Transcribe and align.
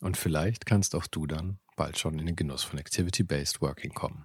Und 0.00 0.16
vielleicht 0.16 0.64
kannst 0.64 0.94
auch 0.94 1.06
du 1.06 1.26
dann 1.26 1.58
bald 1.76 1.98
schon 1.98 2.18
in 2.18 2.26
den 2.26 2.36
Genuss 2.36 2.62
von 2.62 2.78
Activity-Based 2.78 3.60
Working 3.60 3.92
kommen. 3.92 4.24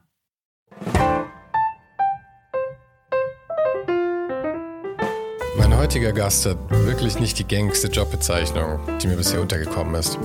Mein 5.58 5.78
heutiger 5.78 6.14
Gast 6.14 6.46
hat 6.46 6.58
wirklich 6.70 7.20
nicht 7.20 7.40
die 7.40 7.44
gängigste 7.44 7.88
Jobbezeichnung, 7.88 8.80
die 9.00 9.08
mir 9.08 9.18
bisher 9.18 9.42
untergekommen 9.42 9.96
ist. 9.96 10.18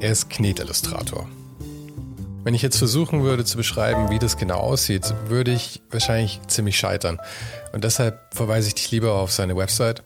Er 0.00 0.12
ist 0.12 0.30
Knetillustrator. 0.30 1.28
Wenn 2.44 2.54
ich 2.54 2.62
jetzt 2.62 2.78
versuchen 2.78 3.22
würde 3.22 3.44
zu 3.44 3.56
beschreiben, 3.56 4.10
wie 4.10 4.18
das 4.18 4.36
genau 4.36 4.58
aussieht, 4.58 5.14
würde 5.26 5.52
ich 5.52 5.80
wahrscheinlich 5.90 6.40
ziemlich 6.48 6.76
scheitern. 6.76 7.20
Und 7.72 7.84
deshalb 7.84 8.34
verweise 8.34 8.66
ich 8.66 8.74
dich 8.74 8.90
lieber 8.90 9.14
auf 9.14 9.30
seine 9.30 9.56
Website 9.56 10.02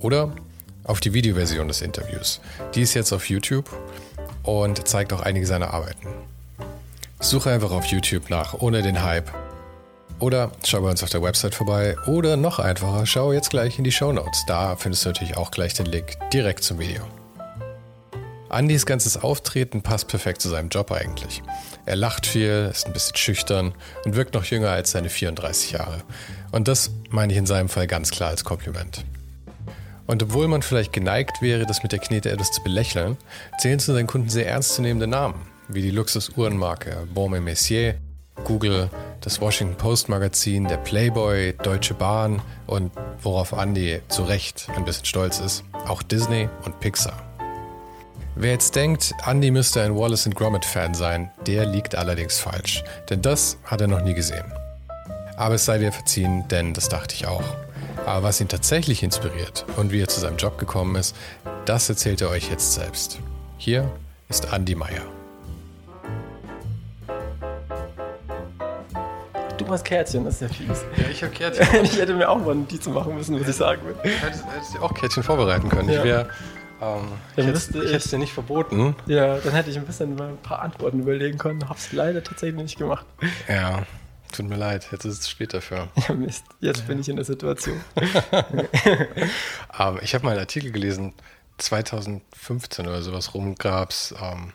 oder 0.00 0.34
auf 0.82 0.98
die 1.00 1.12
Videoversion 1.12 1.68
des 1.68 1.80
Interviews. 1.82 2.40
Die 2.74 2.82
ist 2.82 2.94
jetzt 2.94 3.12
auf 3.12 3.28
YouTube 3.28 3.70
und 4.46 4.88
zeigt 4.88 5.12
auch 5.12 5.20
einige 5.20 5.46
seiner 5.46 5.74
Arbeiten. 5.74 6.08
Suche 7.20 7.50
einfach 7.50 7.70
auf 7.70 7.86
YouTube 7.86 8.30
nach 8.30 8.54
ohne 8.54 8.82
den 8.82 9.02
Hype. 9.02 9.30
Oder 10.18 10.52
schau 10.64 10.80
bei 10.80 10.90
uns 10.90 11.02
auf 11.02 11.10
der 11.10 11.22
Website 11.22 11.54
vorbei. 11.54 11.96
Oder 12.06 12.36
noch 12.36 12.58
einfacher, 12.58 13.04
schau 13.04 13.32
jetzt 13.32 13.50
gleich 13.50 13.78
in 13.78 13.84
die 13.84 13.92
Show 13.92 14.12
Notes. 14.12 14.44
Da 14.46 14.76
findest 14.76 15.04
du 15.04 15.10
natürlich 15.10 15.36
auch 15.36 15.50
gleich 15.50 15.74
den 15.74 15.86
Link 15.86 16.16
direkt 16.32 16.64
zum 16.64 16.78
Video. 16.78 17.02
Andys 18.48 18.86
ganzes 18.86 19.16
Auftreten 19.22 19.82
passt 19.82 20.08
perfekt 20.08 20.40
zu 20.40 20.48
seinem 20.48 20.68
Job 20.68 20.92
eigentlich. 20.92 21.42
Er 21.84 21.96
lacht 21.96 22.26
viel, 22.26 22.70
ist 22.70 22.86
ein 22.86 22.92
bisschen 22.92 23.16
schüchtern 23.16 23.74
und 24.04 24.14
wirkt 24.14 24.34
noch 24.34 24.44
jünger 24.44 24.70
als 24.70 24.92
seine 24.92 25.10
34 25.10 25.72
Jahre. 25.72 26.02
Und 26.52 26.68
das 26.68 26.90
meine 27.10 27.32
ich 27.32 27.38
in 27.38 27.46
seinem 27.46 27.68
Fall 27.68 27.86
ganz 27.86 28.10
klar 28.10 28.30
als 28.30 28.44
Kompliment. 28.44 29.04
Und 30.06 30.22
obwohl 30.22 30.48
man 30.48 30.62
vielleicht 30.62 30.92
geneigt 30.92 31.42
wäre, 31.42 31.66
das 31.66 31.82
mit 31.82 31.92
der 31.92 31.98
Knete 31.98 32.30
etwas 32.30 32.52
zu 32.52 32.62
belächeln, 32.62 33.16
zählen 33.58 33.78
zu 33.78 33.92
seinen 33.92 34.06
Kunden 34.06 34.28
sehr 34.28 34.48
ernstzunehmende 34.48 35.06
Namen, 35.06 35.40
wie 35.68 35.82
die 35.82 35.90
Luxusuhrenmarke 35.90 37.06
Baume 37.12 37.40
Messier, 37.40 37.96
Google, 38.44 38.90
das 39.20 39.40
Washington 39.40 39.76
Post 39.76 40.08
Magazin, 40.08 40.68
der 40.68 40.76
Playboy, 40.76 41.54
Deutsche 41.62 41.94
Bahn 41.94 42.40
und 42.66 42.92
worauf 43.22 43.52
Andy 43.52 44.00
zu 44.08 44.22
Recht 44.22 44.68
ein 44.76 44.84
bisschen 44.84 45.06
stolz 45.06 45.40
ist, 45.40 45.64
auch 45.86 46.02
Disney 46.02 46.48
und 46.64 46.78
Pixar. 46.80 47.22
Wer 48.36 48.52
jetzt 48.52 48.76
denkt, 48.76 49.14
Andy 49.26 49.50
müsste 49.50 49.82
ein 49.82 49.96
Wallace 49.96 50.28
Gromit 50.34 50.64
Fan 50.64 50.92
sein, 50.92 51.30
der 51.46 51.64
liegt 51.64 51.94
allerdings 51.94 52.38
falsch, 52.38 52.84
denn 53.08 53.22
das 53.22 53.56
hat 53.64 53.80
er 53.80 53.88
noch 53.88 54.02
nie 54.02 54.14
gesehen. 54.14 54.44
Aber 55.36 55.54
es 55.54 55.64
sei 55.64 55.78
dir 55.78 55.90
verziehen, 55.90 56.46
denn 56.48 56.74
das 56.74 56.88
dachte 56.88 57.14
ich 57.14 57.26
auch. 57.26 57.65
Aber 58.04 58.22
was 58.22 58.40
ihn 58.40 58.48
tatsächlich 58.48 59.02
inspiriert 59.02 59.64
und 59.76 59.92
wie 59.92 60.00
er 60.00 60.08
zu 60.08 60.20
seinem 60.20 60.36
Job 60.36 60.58
gekommen 60.58 60.96
ist, 60.96 61.16
das 61.64 61.88
erzählt 61.88 62.20
er 62.20 62.30
euch 62.30 62.50
jetzt 62.50 62.74
selbst. 62.74 63.18
Hier 63.58 63.90
ist 64.28 64.52
Andy 64.52 64.74
Meyer. 64.74 65.02
Du 69.56 69.66
hast 69.68 69.84
Kärtchen, 69.84 70.24
das 70.24 70.34
ist 70.34 70.40
ja 70.42 70.48
fies. 70.48 70.84
Ja, 70.96 71.08
ich 71.10 71.22
habe 71.22 71.32
Kärtchen. 71.32 71.66
ich 71.82 71.98
hätte 71.98 72.14
mir 72.14 72.28
auch 72.28 72.38
mal 72.38 72.54
Notizen 72.54 72.92
machen 72.92 73.16
müssen, 73.16 73.40
was 73.40 73.48
ich 73.48 73.56
sagen 73.56 73.82
will. 73.84 73.96
Hättest, 74.02 74.44
hättest 74.46 74.74
du 74.74 74.78
auch 74.80 74.94
Kärtchen 74.94 75.22
vorbereiten 75.22 75.68
können. 75.68 75.88
Ja. 75.88 75.98
Ich 75.98 76.04
wäre 76.04 76.28
ähm, 76.80 77.12
ich 77.36 77.46
hätte 77.46 77.84
ich 77.84 77.92
es 77.92 78.10
dir 78.10 78.18
nicht 78.18 78.32
verboten. 78.32 78.94
Ja, 79.06 79.38
dann 79.38 79.54
hätte 79.54 79.70
ich 79.70 79.78
ein 79.78 79.86
bisschen 79.86 80.20
ein 80.20 80.36
paar 80.38 80.60
Antworten 80.60 81.00
überlegen 81.00 81.38
können. 81.38 81.68
Hab's 81.68 81.92
leider 81.92 82.22
tatsächlich 82.22 82.62
nicht 82.62 82.78
gemacht. 82.78 83.06
Ja, 83.48 83.82
tut 84.36 84.48
mir 84.48 84.56
leid. 84.56 84.88
Jetzt 84.92 85.04
ist 85.04 85.14
es 85.14 85.20
zu 85.22 85.30
spät 85.30 85.54
dafür. 85.54 85.88
Ja, 86.08 86.14
Mist. 86.14 86.44
Jetzt 86.60 86.80
ja. 86.80 86.86
bin 86.86 87.00
ich 87.00 87.08
in 87.08 87.16
der 87.16 87.24
Situation. 87.24 87.80
ähm, 89.78 89.98
ich 90.02 90.14
habe 90.14 90.24
mal 90.24 90.30
einen 90.30 90.40
Artikel 90.40 90.70
gelesen, 90.70 91.14
2015 91.58 92.86
oder 92.86 93.02
sowas 93.02 93.34
rum 93.34 93.54
gab's. 93.54 94.14
Ähm, 94.20 94.52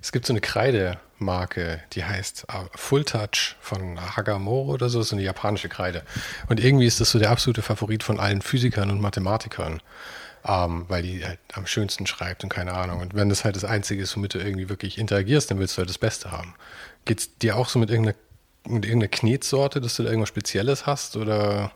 es 0.00 0.12
gibt 0.12 0.26
so 0.26 0.32
eine 0.32 0.40
Kreidemarke, 0.40 1.82
die 1.92 2.04
heißt 2.04 2.46
äh, 2.48 2.64
Full 2.76 3.04
Touch 3.04 3.56
von 3.60 3.98
Hagamore 4.16 4.72
oder 4.72 4.88
so, 4.88 4.98
das 4.98 5.08
ist 5.08 5.12
eine 5.12 5.22
japanische 5.22 5.68
Kreide. 5.68 6.02
Und 6.48 6.62
irgendwie 6.62 6.86
ist 6.86 7.00
das 7.00 7.10
so 7.10 7.18
der 7.18 7.30
absolute 7.30 7.62
Favorit 7.62 8.02
von 8.02 8.20
allen 8.20 8.42
Physikern 8.42 8.90
und 8.90 9.00
Mathematikern 9.00 9.80
ähm, 10.46 10.84
weil 10.88 11.02
die 11.02 11.24
halt 11.24 11.38
am 11.54 11.66
schönsten 11.66 12.06
schreibt 12.06 12.44
und 12.44 12.50
keine 12.50 12.72
Ahnung. 12.72 13.00
Und 13.00 13.14
wenn 13.14 13.28
das 13.28 13.44
halt 13.44 13.56
das 13.56 13.64
Einzige 13.64 14.02
ist, 14.02 14.14
womit 14.16 14.34
du 14.34 14.38
irgendwie 14.38 14.68
wirklich 14.68 14.98
interagierst, 14.98 15.50
dann 15.50 15.58
willst 15.58 15.76
du 15.76 15.78
halt 15.78 15.88
das 15.88 15.98
Beste 15.98 16.30
haben. 16.30 16.54
Geht 17.06 17.20
es 17.20 17.38
dir 17.38 17.56
auch 17.56 17.68
so 17.68 17.78
mit 17.78 17.90
irgendeiner, 17.90 18.16
mit 18.66 18.84
irgendeiner 18.84 19.10
Knetsorte, 19.10 19.80
dass 19.80 19.96
du 19.96 20.02
da 20.02 20.08
irgendwas 20.08 20.28
Spezielles 20.28 20.86
hast 20.86 21.16
oder? 21.16 21.72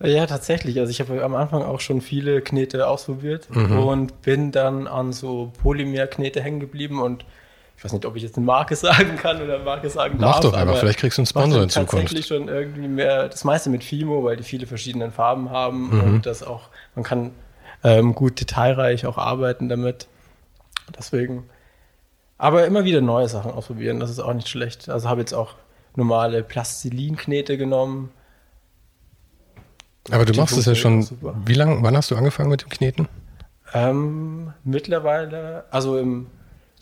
Ja, 0.00 0.26
tatsächlich. 0.26 0.78
Also 0.78 0.90
ich 0.90 1.00
habe 1.00 1.22
am 1.24 1.34
Anfang 1.34 1.62
auch 1.62 1.80
schon 1.80 2.00
viele 2.00 2.42
Knete 2.42 2.88
ausprobiert 2.88 3.48
mhm. 3.50 3.78
und 3.78 4.22
bin 4.22 4.52
dann 4.52 4.86
an 4.86 5.12
so 5.12 5.52
Polymerknete 5.62 6.42
hängen 6.42 6.60
geblieben 6.60 7.00
und 7.00 7.24
ich 7.76 7.84
weiß 7.84 7.92
nicht, 7.92 8.04
ob 8.04 8.16
ich 8.16 8.22
jetzt 8.22 8.36
eine 8.36 8.46
Marke 8.46 8.76
sagen 8.76 9.16
kann 9.16 9.40
oder 9.42 9.56
eine 9.56 9.64
Marke 9.64 9.88
sagen 9.88 10.16
Mach 10.18 10.34
darf. 10.34 10.44
Mach 10.44 10.50
doch 10.50 10.58
einfach, 10.58 10.76
vielleicht 10.76 10.98
kriegst 10.98 11.18
du 11.18 11.22
einen 11.22 11.26
Sponsor 11.26 11.62
in 11.62 11.70
Zukunft. 11.70 11.92
Tatsächlich 11.92 12.26
schon 12.26 12.48
irgendwie 12.48 12.88
mehr, 12.88 13.28
das 13.28 13.44
meiste 13.44 13.70
mit 13.70 13.84
Fimo, 13.84 14.24
weil 14.24 14.36
die 14.36 14.42
viele 14.42 14.66
verschiedene 14.66 15.10
Farben 15.10 15.50
haben 15.50 15.90
mhm. 15.90 16.00
und 16.00 16.26
das 16.26 16.42
auch, 16.42 16.68
man 16.94 17.04
kann 17.04 17.30
ähm, 17.82 18.14
gut 18.14 18.40
detailreich 18.40 19.06
auch 19.06 19.18
arbeiten 19.18 19.68
damit. 19.68 20.08
Deswegen, 20.98 21.44
aber 22.38 22.66
immer 22.66 22.84
wieder 22.84 23.00
neue 23.00 23.28
Sachen 23.28 23.52
ausprobieren, 23.52 24.00
das 24.00 24.10
ist 24.10 24.20
auch 24.20 24.34
nicht 24.34 24.48
schlecht. 24.48 24.88
Also 24.88 25.08
habe 25.08 25.20
jetzt 25.20 25.32
auch 25.32 25.54
normale 25.96 26.42
Plastilinknete 26.42 27.56
genommen. 27.56 28.10
Aber 30.10 30.24
du 30.24 30.34
machst 30.34 30.56
es 30.56 30.66
ja 30.66 30.74
schon, 30.74 31.06
wie 31.46 31.54
lange, 31.54 31.82
wann 31.82 31.96
hast 31.96 32.10
du 32.10 32.16
angefangen 32.16 32.50
mit 32.50 32.62
dem 32.62 32.68
Kneten? 32.68 33.08
Ähm, 33.72 34.52
mittlerweile, 34.64 35.64
also 35.70 35.98
im 35.98 36.26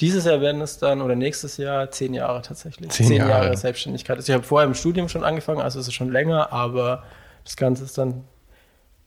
dieses 0.02 0.24
Jahr 0.24 0.40
werden 0.40 0.60
es 0.60 0.78
dann, 0.78 1.00
oder 1.00 1.14
nächstes 1.14 1.58
Jahr, 1.58 1.88
zehn 1.92 2.12
Jahre 2.12 2.42
tatsächlich. 2.42 2.90
Zehn, 2.90 3.06
zehn 3.06 3.16
Jahre. 3.18 3.44
Jahre. 3.44 3.56
Selbstständigkeit. 3.56 4.16
Also 4.16 4.32
ich 4.32 4.34
habe 4.34 4.44
vorher 4.44 4.66
im 4.66 4.74
Studium 4.74 5.08
schon 5.08 5.22
angefangen, 5.22 5.60
also 5.60 5.78
ist 5.78 5.86
es 5.86 5.94
schon 5.94 6.10
länger, 6.10 6.52
aber 6.52 7.04
das 7.44 7.56
Ganze 7.56 7.84
ist 7.84 7.96
dann 7.98 8.24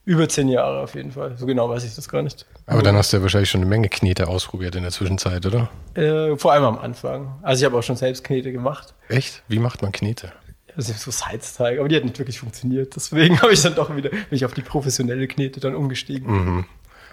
über 0.05 0.29
zehn 0.29 0.47
Jahre 0.47 0.81
auf 0.81 0.95
jeden 0.95 1.11
Fall. 1.11 1.35
So 1.37 1.45
genau 1.45 1.69
weiß 1.69 1.83
ich 1.83 1.95
das 1.95 2.07
gar 2.07 2.21
nicht. 2.21 2.45
Aber 2.67 2.83
dann 2.83 2.95
hast 2.95 3.11
du 3.11 3.17
ja 3.17 3.23
wahrscheinlich 3.23 3.49
schon 3.49 3.61
eine 3.61 3.69
Menge 3.69 3.89
Knete 3.89 4.27
ausprobiert 4.27 4.75
in 4.75 4.83
der 4.83 4.91
Zwischenzeit, 4.91 5.45
oder? 5.45 5.69
Äh, 5.95 6.37
vor 6.37 6.53
allem 6.53 6.63
am 6.63 6.77
Anfang. 6.77 7.39
Also 7.41 7.61
ich 7.61 7.65
habe 7.65 7.77
auch 7.77 7.83
schon 7.83 7.95
selbst 7.95 8.23
Knete 8.23 8.51
gemacht. 8.51 8.93
Echt? 9.09 9.43
Wie 9.47 9.59
macht 9.59 9.81
man 9.81 9.91
Knete? 9.91 10.31
Also 10.77 10.93
so 10.93 11.09
Sidestyke, 11.09 11.79
aber 11.79 11.89
die 11.89 11.95
hat 11.95 12.03
nicht 12.03 12.19
wirklich 12.19 12.39
funktioniert. 12.39 12.95
Deswegen 12.95 13.41
habe 13.41 13.53
ich 13.53 13.61
dann 13.61 13.75
doch 13.75 13.95
wieder, 13.95 14.09
bin 14.09 14.21
ich 14.29 14.45
auf 14.45 14.53
die 14.53 14.61
professionelle 14.61 15.27
Knete 15.27 15.59
dann 15.59 15.75
umgestiegen. 15.75 16.31
Mhm. 16.31 16.65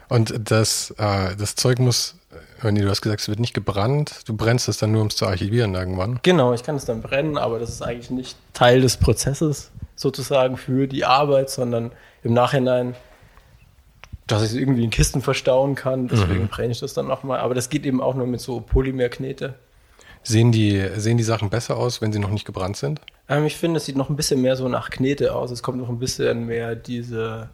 Und 0.09 0.35
das, 0.51 0.91
äh, 0.99 1.35
das 1.37 1.55
Zeug 1.55 1.79
muss, 1.79 2.17
wenn 2.61 2.75
du 2.75 2.89
hast 2.91 3.01
gesagt, 3.01 3.23
es 3.23 3.29
wird 3.29 3.41
nicht 3.41 3.55
gebrannt, 3.55 4.21
du 4.27 4.37
brennst 4.37 4.69
es 4.69 4.77
dann 4.77 4.93
nur, 4.93 5.01
um 5.01 5.07
es 5.07 5.17
zu 5.17 5.27
archivieren 5.27 5.75
irgendwann. 5.75 6.21
Genau, 6.23 6.53
ich 6.53 6.63
kann 6.63 6.77
es 6.77 6.85
dann 6.85 7.01
brennen, 7.01 7.39
aber 7.39 7.59
das 7.59 7.71
ist 7.71 7.81
eigentlich 7.81 8.11
nicht 8.11 8.37
Teil 8.53 8.83
des 8.83 8.99
Prozesses 8.99 9.71
sozusagen 9.95 10.57
für 10.57 10.87
die 10.87 11.05
Arbeit, 11.05 11.51
sondern 11.51 11.93
im 12.23 12.33
Nachhinein, 12.33 12.95
dass 14.27 14.43
ich 14.43 14.51
es 14.51 14.55
irgendwie 14.55 14.85
in 14.85 14.91
Kisten 14.91 15.21
verstauen 15.21 15.75
kann. 15.75 16.09
Deswegen 16.09 16.43
mhm. 16.43 16.49
brenne 16.49 16.73
ich 16.73 16.81
das 16.81 16.95
dann 16.95 17.07
nochmal. 17.07 17.41
Aber 17.41 17.55
das 17.55 17.69
geht 17.69 17.85
eben 17.85 18.01
auch 18.01 18.15
nur 18.15 18.27
mit 18.27 18.41
so 18.41 18.61
Polymerknete. 18.61 19.55
Sehen 20.23 20.53
die, 20.53 20.81
sehen 20.97 21.19
die 21.19 21.25
Sachen 21.25 21.51
besser 21.51 21.77
aus, 21.77 22.01
wenn 22.01 22.13
sie 22.13 22.21
noch 22.21 22.31
nicht 22.31 22.45
gebrannt 22.45 22.77
sind? 22.77 23.01
Ähm, 23.29 23.45
ich 23.45 23.57
finde, 23.57 23.79
es 23.79 23.87
sieht 23.87 23.97
noch 23.97 24.09
ein 24.09 24.17
bisschen 24.17 24.41
mehr 24.41 24.57
so 24.57 24.69
nach 24.69 24.91
Knete 24.91 25.35
aus. 25.35 25.51
Es 25.51 25.63
kommt 25.63 25.79
noch 25.79 25.89
ein 25.89 25.99
bisschen 25.99 26.47
mehr 26.47 26.77
diese 26.77 27.49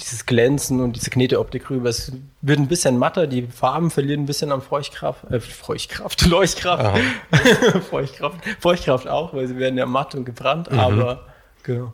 dieses 0.00 0.26
Glänzen 0.26 0.80
und 0.80 0.96
diese 0.96 1.10
Kneteoptik 1.10 1.70
rüber. 1.70 1.88
Es 1.88 2.12
wird 2.42 2.58
ein 2.58 2.68
bisschen 2.68 2.98
matter, 2.98 3.26
die 3.26 3.46
Farben 3.46 3.90
verlieren 3.90 4.22
ein 4.22 4.26
bisschen 4.26 4.52
an 4.52 4.62
Feuchtkraft, 4.62 5.24
äh, 5.30 5.40
Feuchtkraft, 5.40 6.24
Leuchtkraft, 6.26 7.00
Feuchtkraft, 7.90 8.38
Feuchtkraft 8.60 9.08
auch, 9.08 9.34
weil 9.34 9.46
sie 9.48 9.58
werden 9.58 9.78
ja 9.78 9.86
matt 9.86 10.14
und 10.14 10.24
gebrannt, 10.24 10.70
mhm. 10.70 10.78
aber 10.78 11.26
genau. 11.62 11.92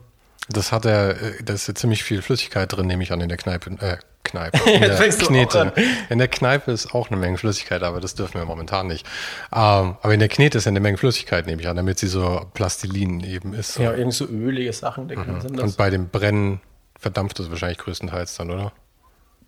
Das 0.49 0.73
hat 0.73 0.85
er, 0.85 1.11
äh, 1.11 1.43
da 1.45 1.55
ist 1.55 1.69
ja 1.69 1.75
ziemlich 1.75 2.03
viel 2.03 2.23
Flüssigkeit 2.23 2.73
drin, 2.73 2.87
nehme 2.87 3.03
ich 3.03 3.13
an, 3.13 3.21
in 3.21 3.29
der 3.29 3.39
Kneipe, 3.39 3.71
äh, 3.81 3.99
Kneipe. 4.23 4.59
In 4.71 4.81
der 4.81 5.09
Knete. 5.09 5.73
In 6.09 6.19
der 6.19 6.29
Kneipe 6.29 6.73
ist 6.73 6.95
auch 6.95 7.11
eine 7.11 7.19
Menge 7.19 7.39
Flüssigkeit, 7.39 7.83
aber 7.83 8.01
das 8.01 8.15
dürfen 8.15 8.35
wir 8.35 8.45
momentan 8.45 8.87
nicht. 8.87 9.07
Ähm, 9.53 9.97
aber 10.03 10.15
in 10.15 10.21
der 10.21 10.29
Knete 10.29 10.59
ist 10.59 10.65
ja 10.65 10.71
eine 10.71 10.81
Menge 10.81 10.99
Flüssigkeit, 10.99 11.47
nehme 11.47 11.63
ich 11.63 11.69
an, 11.69 11.77
damit 11.77 11.99
sie 11.99 12.07
so 12.07 12.47
Plastilin 12.55 13.21
eben 13.21 13.55
ist. 13.55 13.79
Ja, 13.79 13.93
irgend 13.93 14.15
so 14.15 14.27
ölige 14.27 14.73
Sachen. 14.73 15.07
Mhm. 15.07 15.59
Und 15.59 15.77
bei 15.77 15.91
dem 15.91 16.09
Brennen 16.09 16.61
verdampft 17.01 17.39
das 17.39 17.51
wahrscheinlich 17.51 17.79
größtenteils 17.79 18.37
dann, 18.37 18.51
oder? 18.51 18.73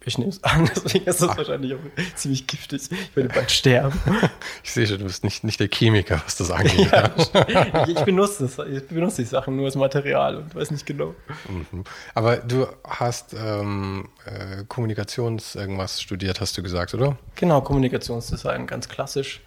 Ich 0.04 0.19
nehme 0.19 0.31
es 0.31 0.43
an, 0.43 0.69
deswegen 0.84 1.04
ist 1.04 1.22
das 1.22 1.28
Ach. 1.28 1.37
wahrscheinlich 1.37 1.75
auch 1.75 1.78
ziemlich 2.16 2.46
giftig. 2.46 2.90
Ich 2.90 3.16
werde 3.16 3.28
bald 3.28 3.50
sterben. 3.50 4.00
Ich 4.64 4.72
sehe 4.72 4.87
schon, 4.87 4.99
du 4.99 5.04
bist 5.04 5.22
nicht, 5.25 5.44
nicht 5.44 5.60
der 5.60 5.69
Chemiker, 5.69 6.20
was 6.25 6.37
das 6.37 6.50
angeht. 6.52 6.90
ja, 6.90 7.87
ich, 7.87 8.00
benutze 8.00 8.44
das, 8.44 8.66
ich 8.66 8.87
benutze 8.88 9.22
die 9.22 9.28
Sachen 9.28 9.56
nur 9.56 9.66
als 9.66 9.76
Material 9.76 10.37
und 10.37 10.54
weiß 10.54 10.70
nicht 10.70 10.87
genau. 10.87 11.14
Mhm. 11.49 11.84
Aber 12.14 12.37
du 12.37 12.66
hast 12.84 13.34
ähm, 13.34 14.08
äh, 14.25 14.64
Kommunikations 14.69 15.54
irgendwas 15.54 16.00
studiert, 16.00 16.40
hast 16.40 16.56
du 16.56 16.62
gesagt, 16.62 16.94
oder? 16.94 17.16
Genau, 17.37 17.60
Kommunikationsdesign, 17.60 18.66
ganz 18.66 18.88
klassisch. 18.88 19.40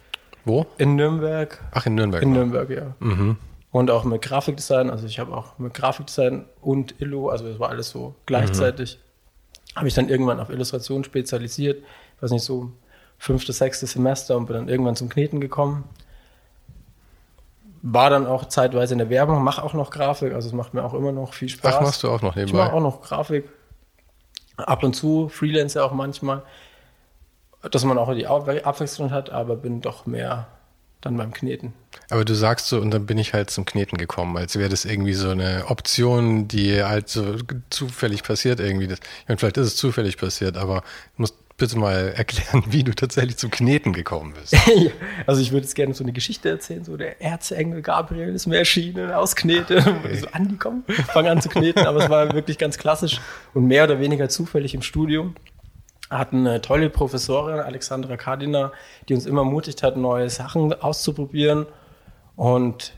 Wo? 0.44 0.66
In 0.78 0.96
Nürnberg. 0.96 1.58
Ach, 1.72 1.86
in 1.86 1.96
Nürnberg. 1.96 2.22
In 2.22 2.32
Nürnberg, 2.32 2.70
ja. 2.70 2.94
Mhm. 3.00 3.36
Und 3.72 3.90
auch 3.90 4.04
mit 4.04 4.22
Grafikdesign, 4.22 4.90
also 4.90 5.06
ich 5.06 5.18
habe 5.18 5.36
auch 5.36 5.58
mit 5.58 5.74
Grafikdesign 5.74 6.46
und 6.60 7.00
Illo, 7.00 7.28
also 7.28 7.48
das 7.48 7.58
war 7.58 7.68
alles 7.68 7.90
so 7.90 8.14
gleichzeitig. 8.24 8.96
Mhm 8.96 9.06
habe 9.76 9.88
ich 9.88 9.94
dann 9.94 10.08
irgendwann 10.08 10.40
auf 10.40 10.48
Illustration 10.48 11.04
spezialisiert, 11.04 11.82
ich 12.16 12.22
weiß 12.22 12.30
nicht, 12.30 12.42
so 12.42 12.72
fünftes, 13.18 13.58
sechstes 13.58 13.92
Semester 13.92 14.36
und 14.36 14.46
bin 14.46 14.56
dann 14.56 14.68
irgendwann 14.68 14.96
zum 14.96 15.08
Kneten 15.08 15.40
gekommen. 15.40 15.84
War 17.82 18.10
dann 18.10 18.26
auch 18.26 18.46
zeitweise 18.46 18.94
in 18.94 18.98
der 18.98 19.10
Werbung, 19.10 19.44
mache 19.44 19.62
auch 19.62 19.74
noch 19.74 19.90
Grafik, 19.90 20.32
also 20.32 20.48
es 20.48 20.54
macht 20.54 20.74
mir 20.74 20.82
auch 20.82 20.94
immer 20.94 21.12
noch 21.12 21.34
viel 21.34 21.48
Spaß. 21.48 21.76
Ach, 21.76 21.80
machst 21.82 22.02
du 22.02 22.08
auch 22.08 22.22
noch 22.22 22.34
nebenbei? 22.34 22.58
Ich 22.58 22.64
mache 22.64 22.72
auch 22.72 22.80
noch 22.80 23.02
Grafik. 23.02 23.48
Ab 24.56 24.82
und 24.82 24.94
zu, 24.94 25.28
Freelancer 25.28 25.84
auch 25.84 25.92
manchmal, 25.92 26.42
dass 27.70 27.84
man 27.84 27.98
auch 27.98 28.12
die 28.14 28.26
Abwechslung 28.26 29.10
hat, 29.10 29.28
aber 29.28 29.56
bin 29.56 29.82
doch 29.82 30.06
mehr 30.06 30.46
dann 31.00 31.16
beim 31.16 31.32
Kneten. 31.32 31.72
Aber 32.10 32.24
du 32.24 32.34
sagst 32.34 32.68
so, 32.68 32.80
und 32.80 32.90
dann 32.90 33.06
bin 33.06 33.18
ich 33.18 33.32
halt 33.32 33.50
zum 33.50 33.64
Kneten 33.64 33.96
gekommen, 33.96 34.36
als 34.36 34.56
wäre 34.56 34.68
das 34.68 34.84
irgendwie 34.84 35.14
so 35.14 35.30
eine 35.30 35.64
Option, 35.68 36.48
die 36.48 36.82
halt 36.82 37.08
so 37.08 37.36
zufällig 37.70 38.22
passiert 38.22 38.60
irgendwie. 38.60 38.86
Das, 38.86 38.98
ich 38.98 39.28
meine, 39.28 39.38
vielleicht 39.38 39.56
ist 39.56 39.66
es 39.66 39.76
zufällig 39.76 40.16
passiert, 40.16 40.56
aber 40.56 40.82
du 41.16 41.22
musst 41.22 41.34
bitte 41.56 41.78
mal 41.78 42.12
erklären, 42.16 42.64
wie 42.68 42.84
du 42.84 42.92
tatsächlich 42.92 43.36
zum 43.36 43.50
Kneten 43.50 43.92
gekommen 43.92 44.34
bist. 44.38 44.54
also 45.26 45.40
ich 45.40 45.52
würde 45.52 45.64
jetzt 45.64 45.74
gerne 45.74 45.94
so 45.94 46.04
eine 46.04 46.12
Geschichte 46.12 46.48
erzählen, 46.48 46.84
so 46.84 46.96
der 46.96 47.20
Erzengel 47.20 47.82
Gabriel 47.82 48.34
ist 48.34 48.46
mir 48.46 48.58
erschienen 48.58 49.10
aus 49.10 49.36
Knete. 49.36 49.78
Okay. 49.78 50.16
so, 50.16 50.28
Andi, 50.32 50.56
komm, 50.58 50.84
fang 51.12 51.26
an 51.26 51.40
zu 51.40 51.48
kneten. 51.48 51.86
Aber 51.86 52.04
es 52.04 52.10
war 52.10 52.32
wirklich 52.32 52.58
ganz 52.58 52.78
klassisch 52.78 53.20
und 53.54 53.66
mehr 53.66 53.84
oder 53.84 54.00
weniger 54.00 54.28
zufällig 54.28 54.74
im 54.74 54.82
Studium 54.82 55.34
hatten 56.10 56.46
eine 56.46 56.60
tolle 56.60 56.90
Professorin, 56.90 57.58
Alexandra 57.58 58.16
Kardina, 58.16 58.72
die 59.08 59.14
uns 59.14 59.26
immer 59.26 59.40
ermutigt 59.40 59.82
hat, 59.82 59.96
neue 59.96 60.30
Sachen 60.30 60.72
auszuprobieren. 60.72 61.66
Und 62.36 62.92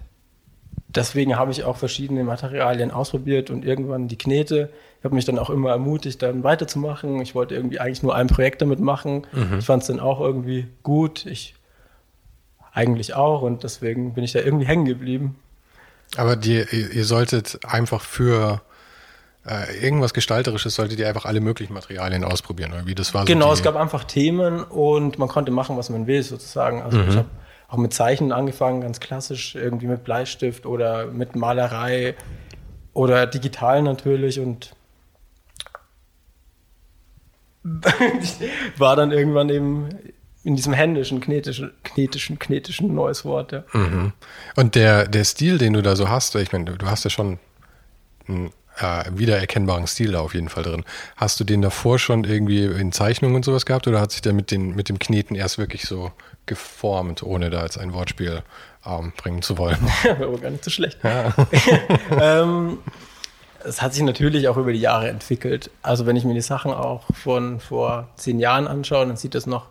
deswegen 0.89 1.37
habe 1.37 1.51
ich 1.51 1.65
auch 1.65 1.77
verschiedene 1.77 2.25
Materialien 2.25 2.91
ausprobiert 2.91 3.51
und 3.51 3.65
irgendwann 3.65 4.09
die 4.09 4.19
Knete. 4.19 4.71
Ich 4.99 5.05
habe 5.05 5.15
mich 5.15 5.25
dann 5.25 5.39
auch 5.39 5.51
immer 5.51 5.71
ermutigt, 5.71 6.23
dann 6.23 6.43
weiterzumachen. 6.43 7.21
Ich 7.21 7.35
wollte 7.35 7.55
irgendwie 7.55 7.81
eigentlich 7.81 8.03
nur 8.03 8.15
ein 8.15 8.27
Projekt 8.27 8.61
damit 8.63 8.81
machen. 8.81 9.27
Mhm. 9.33 9.59
Ich 9.61 9.67
fand 9.67 9.83
es 9.83 9.89
dann 9.89 10.01
auch 10.01 10.21
irgendwie 10.21 10.67
gut. 10.83 11.25
Ich 11.27 11.55
eigentlich 12.73 13.15
auch 13.15 13.43
und 13.43 13.65
deswegen 13.65 14.15
bin 14.15 14.23
ich 14.23 14.33
da 14.33 14.41
irgendwie 14.41 14.67
hängen 14.67 14.85
geblieben. 14.85 15.37
Aber 16.17 16.37
die, 16.37 16.65
ihr 16.71 17.05
solltet 17.05 17.59
einfach 17.65 18.03
für 18.03 18.63
äh, 19.49 19.83
irgendwas 19.83 20.15
Gestalterisches 20.15 20.75
solltet 20.75 20.99
ihr 20.99 21.09
einfach 21.09 21.25
alle 21.25 21.41
möglichen 21.41 21.73
Materialien 21.73 22.25
ausprobieren. 22.25 22.73
Oder 22.73 22.87
wie 22.87 22.95
das 22.95 23.15
war 23.15 23.23
so 23.23 23.27
genau, 23.27 23.53
es 23.53 23.63
gab 23.63 23.77
einfach 23.77 24.05
Themen 24.05 24.63
und 24.63 25.19
man 25.19 25.29
konnte 25.29 25.51
machen, 25.51 25.77
was 25.77 25.91
man 25.91 26.07
will, 26.07 26.23
sozusagen. 26.23 26.83
Also 26.83 26.99
mhm. 26.99 27.09
ich 27.09 27.17
habe 27.17 27.29
auch 27.69 27.79
mit 27.79 27.93
Zeichnen 27.93 28.33
angefangen, 28.33 28.81
ganz 28.81 29.01
klassisch, 29.01 29.55
irgendwie 29.55 29.87
mit 29.87 30.05
Bleistift 30.05 30.67
oder 30.67 31.07
mit 31.07 31.37
Malerei 31.37 32.15
oder 32.93 33.27
digital 33.27 33.83
natürlich 33.83 34.41
und 34.41 34.75
war 38.79 38.97
dann 38.97 39.13
irgendwann 39.13 39.51
eben 39.51 39.89
in 40.45 40.57
diesem 40.57 40.73
händischen, 40.73 41.21
knetischen, 41.21 41.73
knetischen, 41.85 42.39
knetischen 42.39 42.95
neues 42.95 43.25
Wort. 43.25 43.53
Ja. 43.53 43.65
Mhm. 43.73 44.13
Und 44.57 44.75
der, 44.75 45.07
der 45.07 45.25
Stil, 45.25 45.59
den 45.59 45.75
du 45.75 45.83
da 45.83 45.97
so 45.97 46.09
hast, 46.09 46.35
ich 46.37 46.53
meine, 46.53 46.65
du, 46.67 46.79
du 46.79 46.87
hast 46.87 47.05
ja 47.05 47.11
schon 47.11 47.39
ein 48.29 48.51
äh, 48.81 49.05
wiedererkennbaren 49.13 49.87
Stil 49.87 50.13
da 50.13 50.21
auf 50.21 50.35
jeden 50.35 50.49
Fall 50.49 50.63
drin. 50.63 50.85
Hast 51.17 51.41
du 51.41 51.45
den 51.45 51.63
davor 51.63 51.99
schon 51.99 52.25
irgendwie 52.25 52.65
in 52.65 52.93
Zeichnungen 52.93 53.37
und 53.37 53.45
sowas 53.45 53.67
gehabt 53.67 53.87
oder 53.87 54.01
hat 54.01 54.13
sich 54.13 54.23
der 54.23 54.33
mit, 54.33 54.51
den, 54.51 54.75
mit 54.75 54.89
dem 54.89 54.99
Kneten 54.99 55.35
erst 55.35 55.59
wirklich 55.59 55.85
so 55.85 56.13
geformt, 56.47 57.23
ohne 57.23 57.51
da 57.51 57.63
jetzt 57.63 57.79
ein 57.79 57.93
Wortspiel 57.93 58.43
ähm, 58.87 59.13
bringen 59.17 59.43
zu 59.43 59.59
wollen? 59.59 59.79
Aber 60.11 60.39
gar 60.39 60.51
nicht 60.51 60.65
so 60.65 60.71
schlecht. 60.71 60.99
Ja. 61.03 61.35
ähm, 62.21 62.79
es 63.65 63.83
hat 63.83 63.95
sich 63.95 64.03
natürlich 64.03 64.49
auch 64.49 64.57
über 64.57 64.73
die 64.73 64.81
Jahre 64.81 65.09
entwickelt. 65.09 65.71
Also 65.83 66.07
wenn 66.07 66.17
ich 66.17 66.25
mir 66.25 66.35
die 66.35 66.41
Sachen 66.41 66.73
auch 66.73 67.05
von 67.15 67.61
vor 67.61 68.09
zehn 68.17 68.39
Jahren 68.39 68.67
anschaue, 68.67 69.07
dann 69.07 69.17
sieht 69.17 69.35
das 69.35 69.47
noch 69.47 69.67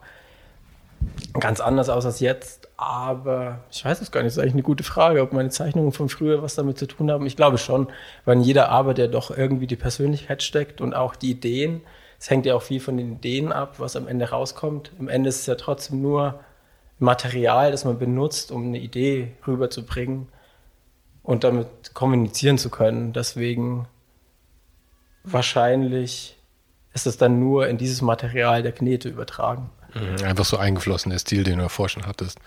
ganz 1.40 1.60
anders 1.60 1.90
aus 1.90 2.06
als 2.06 2.20
jetzt. 2.20 2.70
Aber 2.78 3.60
ich 3.72 3.84
weiß 3.84 4.02
es 4.02 4.12
gar 4.12 4.22
nicht. 4.22 4.28
Das 4.28 4.38
ist 4.38 4.40
eigentlich 4.40 4.54
eine 4.54 4.64
gute 4.64 4.84
Frage, 4.84 5.22
ob 5.22 5.34
meine 5.34 5.50
Zeichnungen 5.50 5.92
von 5.92 6.10
früher 6.10 6.42
was 6.42 6.56
damit 6.56 6.78
zu 6.78 6.86
tun 6.86 7.12
haben. 7.12 7.26
Ich 7.26 7.36
glaube 7.36 7.58
schon, 7.58 7.88
weil 8.26 8.38
in 8.38 8.44
jeder 8.44 8.70
Arbeit 8.70 9.00
ja 9.00 9.08
doch 9.08 9.36
irgendwie 9.36 9.68
die 9.68 9.76
Persönlichkeit 9.76 10.44
steckt 10.44 10.82
und 10.82 10.94
auch 10.94 11.16
die 11.16 11.32
Ideen. 11.32 11.82
Es 12.20 12.30
hängt 12.30 12.46
ja 12.46 12.56
auch 12.56 12.62
viel 12.62 12.80
von 12.80 12.98
den 12.98 13.14
Ideen 13.14 13.52
ab, 13.52 13.76
was 13.80 13.96
am 13.96 14.08
Ende 14.08 14.30
rauskommt. 14.30 14.92
Am 15.00 15.08
Ende 15.08 15.30
ist 15.30 15.42
es 15.42 15.46
ja 15.46 15.56
trotzdem 15.56 16.02
nur 16.02 16.40
Material, 17.00 17.72
das 17.72 17.86
man 17.86 18.00
benutzt, 18.00 18.52
um 18.52 18.66
eine 18.68 18.80
Idee 18.80 19.34
rüberzubringen 19.46 20.28
und 21.22 21.44
damit 21.44 21.94
kommunizieren 21.94 22.58
zu 22.58 22.70
können. 22.70 23.14
Deswegen 23.14 23.88
wahrscheinlich 25.24 26.38
ist 26.94 27.06
es 27.06 27.18
dann 27.18 27.40
nur 27.40 27.68
in 27.68 27.78
dieses 27.78 28.02
Material 28.02 28.64
der 28.64 28.72
Knete 28.72 29.10
übertragen. 29.10 29.70
Mhm, 30.00 30.24
einfach 30.24 30.46
so 30.46 30.58
eingeflossen, 30.58 31.10
der 31.10 31.20
Stil, 31.20 31.44
den 31.44 31.58
du 31.58 31.64
davor 31.64 31.90
schon 31.90 32.06
hattest. 32.06 32.40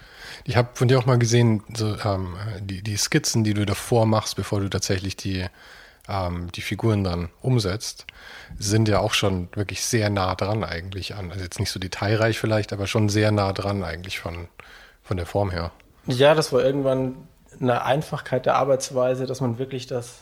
Ich 0.45 0.57
habe 0.57 0.71
von 0.75 0.89
dir 0.89 0.99
auch 0.99 1.07
mal 1.07 1.19
gesehen, 1.19 1.63
so, 1.75 1.97
ähm, 2.05 2.37
die, 2.61 2.83
die 2.83 2.97
Skizzen, 2.97 3.45
die 3.45 3.55
du 3.55 3.67
davor 3.67 4.07
machst, 4.07 4.37
bevor 4.37 4.61
du 4.61 4.69
tatsächlich 4.69 5.17
die, 5.17 5.47
ähm, 6.09 6.51
die 6.53 6.61
Figuren 6.61 7.05
dann 7.05 7.31
umsetzt, 7.41 8.07
sind 8.59 8.89
ja 8.89 9.01
auch 9.01 9.15
schon 9.15 9.49
wirklich 9.55 9.83
sehr 9.83 10.11
nah 10.11 10.35
dran 10.35 10.65
eigentlich 10.65 11.15
an. 11.15 11.31
Also 11.31 11.43
jetzt 11.43 11.59
nicht 11.59 11.71
so 11.71 11.81
detailreich 11.81 12.39
vielleicht, 12.39 12.73
aber 12.73 12.87
schon 12.87 13.09
sehr 13.09 13.31
nah 13.33 13.53
dran 13.53 13.83
eigentlich 13.85 14.19
von, 14.19 14.49
von 15.03 15.17
der 15.17 15.27
Form 15.27 15.51
her. 15.51 15.73
Ja, 16.07 16.35
das 16.35 16.53
war 16.53 16.63
irgendwann 16.63 17.29
eine 17.61 17.85
Einfachkeit 17.85 18.47
der 18.47 18.57
Arbeitsweise, 18.57 19.27
dass 19.27 19.41
man 19.41 19.59
wirklich 19.59 19.87
das 19.87 20.21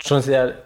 schon 0.00 0.22
sehr 0.22 0.56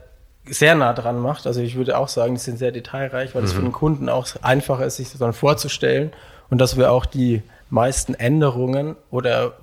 sehr 0.49 0.75
nah 0.75 0.93
dran 0.93 1.19
macht. 1.21 1.47
Also 1.47 1.61
ich 1.61 1.77
würde 1.77 1.99
auch 1.99 2.09
sagen, 2.09 2.35
die 2.35 2.41
sind 2.41 2.59
sehr 2.59 2.73
detailreich, 2.73 3.35
weil 3.35 3.45
es 3.45 3.53
mhm. 3.53 3.57
für 3.57 3.63
den 3.63 3.73
Kunden 3.73 4.09
auch 4.09 4.27
einfacher 4.43 4.87
ist, 4.87 4.97
sich 4.97 5.11
das 5.11 5.19
dann 5.19 5.33
vorzustellen 5.33 6.13
und 6.51 6.59
dass 6.59 6.77
wir 6.77 6.93
auch 6.93 7.07
die 7.07 7.43
meisten 7.71 8.15
Änderungen 8.15 8.97
oder 9.11 9.55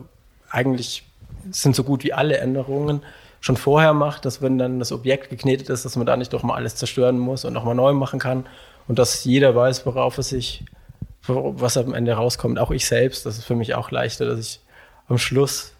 eigentlich 0.49 1.03
sind 1.51 1.75
so 1.75 1.83
gut 1.83 2.03
wie 2.03 2.13
alle 2.13 2.37
Änderungen 2.37 3.01
schon 3.39 3.57
vorher 3.57 3.93
macht, 3.93 4.25
dass 4.25 4.41
wenn 4.41 4.57
dann 4.57 4.79
das 4.79 4.91
Objekt 4.91 5.29
geknetet 5.29 5.69
ist, 5.69 5.83
dass 5.83 5.95
man 5.95 6.05
da 6.05 6.15
nicht 6.15 6.31
doch 6.31 6.43
mal 6.43 6.55
alles 6.55 6.75
zerstören 6.75 7.19
muss 7.19 7.43
und 7.43 7.53
nochmal 7.53 7.75
neu 7.75 7.93
machen 7.93 8.19
kann 8.19 8.45
und 8.87 8.99
dass 8.99 9.23
jeder 9.25 9.55
weiß, 9.55 9.85
worauf 9.85 10.17
es 10.17 10.29
sich, 10.29 10.63
was 11.27 11.77
am 11.77 11.93
Ende 11.93 12.13
rauskommt. 12.13 12.59
Auch 12.59 12.71
ich 12.71 12.85
selbst, 12.85 13.25
das 13.25 13.37
ist 13.37 13.45
für 13.45 13.55
mich 13.55 13.75
auch 13.75 13.91
leichter, 13.91 14.25
dass 14.25 14.39
ich 14.39 14.59
am 15.07 15.17
Schluss, 15.17 15.73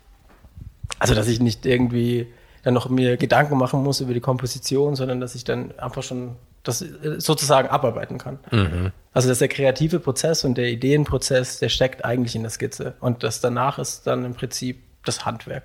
also 1.00 1.16
dass 1.16 1.28
ich 1.28 1.40
nicht 1.40 1.66
irgendwie 1.66 2.28
dann 2.64 2.74
noch 2.74 2.90
mir 2.90 3.18
Gedanken 3.18 3.58
machen 3.58 3.84
muss 3.84 4.02
über 4.02 4.14
die 4.14 4.20
Komposition, 4.22 4.96
sondern 4.96 5.20
dass 5.20 5.36
ich 5.36 5.44
dann 5.44 5.78
einfach 5.78 6.04
schon 6.04 6.36
das 6.64 6.82
äh, 6.82 7.20
sozusagen 7.20 7.68
abarbeiten 7.68 8.18
kann. 8.18 8.40
Mhm. 8.52 8.92
Also 9.14 9.30
dass 9.30 9.40
der 9.40 9.50
kreative 9.50 10.00
Prozess 10.00 10.44
und 10.44 10.58
der 10.58 10.70
Ideenprozess, 10.70 11.60
der 11.60 11.70
steckt 11.70 12.04
eigentlich 12.04 12.36
in 12.36 12.42
der 12.42 12.52
Skizze. 12.52 12.96
Und 13.00 13.24
das 13.24 13.42
danach 13.42 13.80
ist 13.80 14.08
dann 14.08 14.26
im 14.26 14.34
Prinzip 14.34 14.82
das 15.06 15.26
Handwerk. 15.26 15.64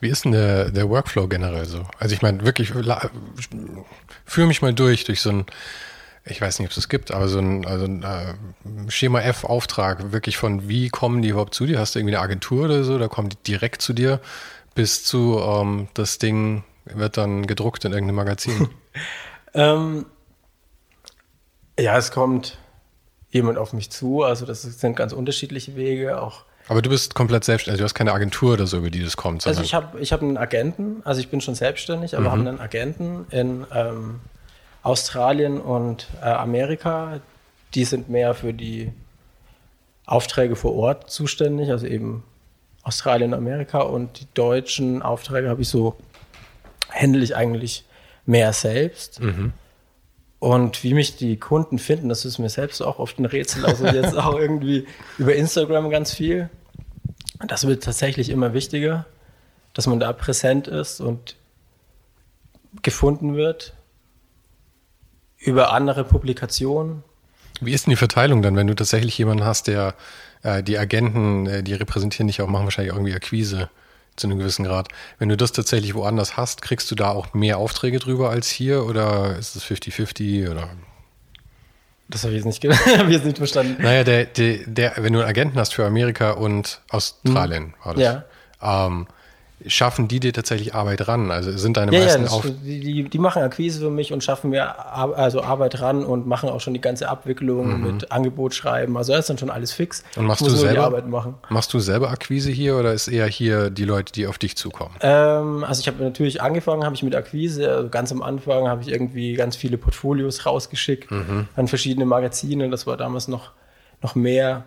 Wie 0.00 0.08
ist 0.08 0.24
denn 0.24 0.32
der, 0.32 0.70
der 0.70 0.90
Workflow 0.90 1.26
generell 1.26 1.64
so? 1.64 1.86
Also 1.98 2.14
ich 2.14 2.20
meine, 2.20 2.44
wirklich, 2.44 2.72
führe 4.26 4.46
mich 4.46 4.60
mal 4.60 4.74
durch, 4.74 5.04
durch 5.04 5.22
so 5.22 5.30
ein, 5.30 5.46
ich 6.26 6.40
weiß 6.40 6.58
nicht, 6.58 6.66
ob 6.66 6.70
es 6.70 6.76
das 6.76 6.90
gibt, 6.90 7.12
aber 7.12 7.28
so 7.28 7.38
ein, 7.38 7.66
also 7.66 7.86
ein 7.86 8.02
äh, 8.02 8.90
Schema 8.90 9.22
F-Auftrag, 9.22 10.12
wirklich 10.12 10.36
von 10.36 10.68
wie 10.68 10.90
kommen 10.90 11.22
die 11.22 11.30
überhaupt 11.30 11.54
zu 11.54 11.64
dir? 11.64 11.78
Hast 11.78 11.94
du 11.94 11.98
irgendwie 11.98 12.14
eine 12.14 12.22
Agentur 12.22 12.66
oder 12.66 12.84
so, 12.84 12.98
da 12.98 13.08
kommen 13.08 13.30
die 13.30 13.38
direkt 13.46 13.80
zu 13.80 13.94
dir? 13.94 14.20
Bis 14.74 15.04
zu 15.04 15.38
ähm, 15.38 15.88
das 15.94 16.18
Ding 16.18 16.64
wird 16.84 17.16
dann 17.16 17.46
gedruckt 17.46 17.84
in 17.84 17.92
irgendeinem 17.92 18.16
Magazin? 18.16 18.68
Ähm, 19.52 20.06
ja, 21.76 21.96
es 21.96 22.12
kommt 22.12 22.58
jemand 23.30 23.58
auf 23.58 23.72
mich 23.72 23.90
zu. 23.90 24.22
Also 24.22 24.46
das 24.46 24.62
sind 24.62 24.96
ganz 24.96 25.12
unterschiedliche 25.12 25.76
Wege. 25.76 26.20
Auch 26.22 26.44
aber 26.68 26.82
du 26.82 26.90
bist 26.90 27.16
komplett 27.16 27.42
selbstständig, 27.42 27.80
also 27.80 27.82
du 27.82 27.84
hast 27.86 27.94
keine 27.94 28.12
Agentur 28.12 28.52
oder 28.52 28.66
so, 28.66 28.78
über 28.78 28.90
die 28.90 29.02
das 29.02 29.16
kommt. 29.16 29.44
Also 29.44 29.60
ich 29.62 29.74
habe 29.74 29.98
ich 29.98 30.12
hab 30.12 30.22
einen 30.22 30.36
Agenten, 30.36 31.02
also 31.04 31.20
ich 31.20 31.28
bin 31.28 31.40
schon 31.40 31.56
selbstständig, 31.56 32.14
aber 32.14 32.26
mhm. 32.26 32.30
habe 32.30 32.40
einen 32.48 32.60
Agenten 32.60 33.26
in 33.30 33.66
ähm, 33.74 34.20
Australien 34.82 35.60
und 35.60 36.06
äh, 36.22 36.26
Amerika. 36.26 37.20
Die 37.74 37.84
sind 37.84 38.08
mehr 38.08 38.34
für 38.34 38.52
die 38.52 38.92
Aufträge 40.06 40.54
vor 40.54 40.76
Ort 40.76 41.10
zuständig, 41.10 41.70
also 41.70 41.86
eben 41.86 42.22
Australien 42.82 43.32
und 43.32 43.38
Amerika. 43.38 43.80
Und 43.80 44.20
die 44.20 44.26
deutschen 44.34 45.02
Aufträge 45.02 45.48
habe 45.48 45.62
ich 45.62 45.68
so, 45.68 45.96
händle 46.90 47.22
ich 47.22 47.36
eigentlich 47.36 47.84
mehr 48.26 48.52
selbst. 48.52 49.20
Mhm. 49.20 49.52
Und 50.38 50.82
wie 50.82 50.94
mich 50.94 51.16
die 51.16 51.36
Kunden 51.36 51.78
finden, 51.78 52.08
das 52.08 52.24
ist 52.24 52.38
mir 52.38 52.48
selbst 52.48 52.80
auch 52.80 52.98
oft 52.98 53.18
ein 53.18 53.26
Rätsel. 53.26 53.66
Also 53.66 53.86
jetzt 53.86 54.16
auch 54.16 54.38
irgendwie 54.38 54.86
über 55.18 55.34
Instagram 55.34 55.90
ganz 55.90 56.12
viel. 56.12 56.48
Das 57.46 57.66
wird 57.66 57.84
tatsächlich 57.84 58.30
immer 58.30 58.54
wichtiger, 58.54 59.06
dass 59.74 59.86
man 59.86 60.00
da 60.00 60.12
präsent 60.12 60.66
ist 60.66 61.00
und 61.00 61.36
gefunden 62.82 63.36
wird 63.36 63.74
über 65.36 65.72
andere 65.72 66.04
Publikationen. 66.04 67.02
Wie 67.60 67.72
ist 67.72 67.86
denn 67.86 67.90
die 67.90 67.96
Verteilung 67.96 68.42
dann, 68.42 68.56
wenn 68.56 68.66
du 68.66 68.74
tatsächlich 68.74 69.16
jemanden 69.18 69.44
hast, 69.44 69.66
der 69.66 69.94
äh, 70.42 70.62
die 70.62 70.78
Agenten, 70.78 71.46
äh, 71.46 71.62
die 71.62 71.74
repräsentieren 71.74 72.26
dich 72.26 72.40
auch, 72.42 72.48
machen 72.48 72.64
wahrscheinlich 72.64 72.94
irgendwie 72.94 73.14
Akquise 73.14 73.70
zu 74.16 74.26
einem 74.26 74.38
gewissen 74.38 74.64
Grad. 74.64 74.88
Wenn 75.18 75.28
du 75.28 75.36
das 75.36 75.52
tatsächlich 75.52 75.94
woanders 75.94 76.36
hast, 76.36 76.62
kriegst 76.62 76.90
du 76.90 76.94
da 76.94 77.10
auch 77.10 77.32
mehr 77.34 77.58
Aufträge 77.58 77.98
drüber 77.98 78.30
als 78.30 78.48
hier 78.48 78.84
oder 78.84 79.36
ist 79.38 79.56
es 79.56 79.64
50-50 79.64 80.50
oder? 80.50 80.68
Das 82.08 82.24
habe 82.24 82.34
ich 82.34 82.44
jetzt 82.44 82.62
nicht, 82.62 82.64
hab 82.98 83.06
ich 83.06 83.12
jetzt 83.12 83.24
nicht 83.24 83.38
verstanden. 83.38 83.82
Naja, 83.82 84.04
der, 84.04 84.26
der, 84.26 84.58
der, 84.66 84.92
wenn 84.96 85.12
du 85.12 85.20
einen 85.20 85.28
Agenten 85.28 85.58
hast 85.58 85.74
für 85.74 85.86
Amerika 85.86 86.32
und 86.32 86.80
Australien, 86.90 87.64
hm. 87.64 87.74
war 87.84 87.94
das. 87.94 88.02
Ja. 88.02 88.86
Ähm, 88.86 89.06
schaffen 89.66 90.08
die 90.08 90.20
dir 90.20 90.32
tatsächlich 90.32 90.74
Arbeit 90.74 91.06
ran? 91.08 91.30
Also 91.30 91.56
sind 91.56 91.76
deine 91.76 91.92
ja, 91.92 92.00
meisten 92.00 92.24
ja, 92.24 92.30
auf 92.30 92.46
die, 92.64 93.04
die, 93.04 93.18
machen 93.18 93.42
Akquise 93.42 93.80
für 93.80 93.90
mich 93.90 94.12
und 94.12 94.24
schaffen 94.24 94.50
mir 94.50 94.78
Ar 94.78 95.14
also 95.16 95.42
Arbeit 95.42 95.80
ran 95.80 96.04
und 96.04 96.26
machen 96.26 96.48
auch 96.48 96.60
schon 96.60 96.74
die 96.74 96.80
ganze 96.80 97.08
Abwicklung 97.08 97.78
mhm. 97.78 97.86
mit 97.86 98.12
Angebot 98.12 98.54
schreiben. 98.54 98.96
Also 98.96 99.12
das 99.12 99.20
ist 99.20 99.30
dann 99.30 99.38
schon 99.38 99.50
alles 99.50 99.72
fix. 99.72 100.02
Und 100.16 100.26
machst 100.26 100.42
du 100.42 100.50
selber 100.50 101.02
Machst 101.48 101.74
du 101.74 101.80
selber 101.80 102.10
Akquise 102.10 102.50
hier 102.50 102.76
oder 102.76 102.92
ist 102.92 103.08
eher 103.08 103.26
hier 103.26 103.70
die 103.70 103.84
Leute, 103.84 104.12
die 104.12 104.26
auf 104.26 104.38
dich 104.38 104.56
zukommen? 104.56 104.94
Ähm, 105.00 105.64
also 105.64 105.80
ich 105.80 105.88
habe 105.88 106.02
natürlich 106.02 106.40
angefangen, 106.40 106.84
habe 106.84 106.94
ich 106.94 107.02
mit 107.02 107.14
Akquise. 107.14 107.70
Also 107.70 107.88
ganz 107.88 108.12
am 108.12 108.22
Anfang 108.22 108.68
habe 108.68 108.82
ich 108.82 108.88
irgendwie 108.88 109.34
ganz 109.34 109.56
viele 109.56 109.78
Portfolios 109.78 110.46
rausgeschickt 110.46 111.10
mhm. 111.10 111.48
an 111.56 111.68
verschiedene 111.68 112.06
Magazine. 112.06 112.70
Das 112.70 112.86
war 112.86 112.96
damals 112.96 113.28
noch 113.28 113.52
noch 114.02 114.14
mehr 114.14 114.64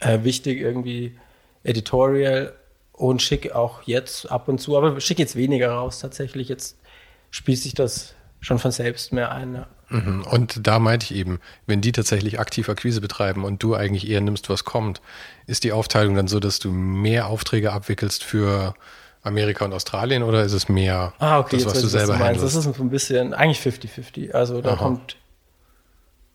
äh, 0.00 0.18
wichtig 0.22 0.60
irgendwie 0.60 1.16
Editorial 1.64 2.52
und 2.98 3.22
schicke 3.22 3.54
auch 3.54 3.82
jetzt 3.84 4.30
ab 4.30 4.48
und 4.48 4.58
zu, 4.60 4.76
aber 4.76 5.00
schicke 5.00 5.22
jetzt 5.22 5.36
weniger 5.36 5.70
raus 5.70 6.00
tatsächlich. 6.00 6.48
Jetzt 6.48 6.76
spielt 7.30 7.58
sich 7.58 7.74
das 7.74 8.14
schon 8.40 8.58
von 8.58 8.72
selbst 8.72 9.12
mehr 9.12 9.30
ein. 9.30 9.64
Mhm. 9.88 10.24
Und 10.30 10.66
da 10.66 10.78
meinte 10.78 11.04
ich 11.04 11.14
eben, 11.14 11.40
wenn 11.66 11.80
die 11.80 11.92
tatsächlich 11.92 12.40
aktiv 12.40 12.68
Akquise 12.68 13.00
betreiben 13.00 13.44
und 13.44 13.62
du 13.62 13.74
eigentlich 13.74 14.08
eher 14.08 14.20
nimmst, 14.20 14.50
was 14.50 14.64
kommt, 14.64 15.00
ist 15.46 15.64
die 15.64 15.72
Aufteilung 15.72 16.14
dann 16.14 16.28
so, 16.28 16.40
dass 16.40 16.58
du 16.58 16.70
mehr 16.70 17.28
Aufträge 17.28 17.72
abwickelst 17.72 18.24
für 18.24 18.74
Amerika 19.22 19.64
und 19.64 19.72
Australien 19.72 20.22
oder 20.22 20.42
ist 20.42 20.52
es 20.52 20.68
mehr 20.68 21.12
ah, 21.18 21.38
okay, 21.38 21.56
das, 21.56 21.66
was 21.66 21.80
du 21.80 21.86
selber 21.86 22.14
was 22.14 22.18
du 22.18 22.24
handelst? 22.24 22.44
Das 22.44 22.66
ist 22.66 22.76
so 22.76 22.82
ein 22.82 22.90
bisschen, 22.90 23.32
eigentlich 23.32 23.60
50-50. 23.60 24.32
Also 24.32 24.60
da 24.60 24.70
Aha. 24.70 24.76
kommt 24.76 25.16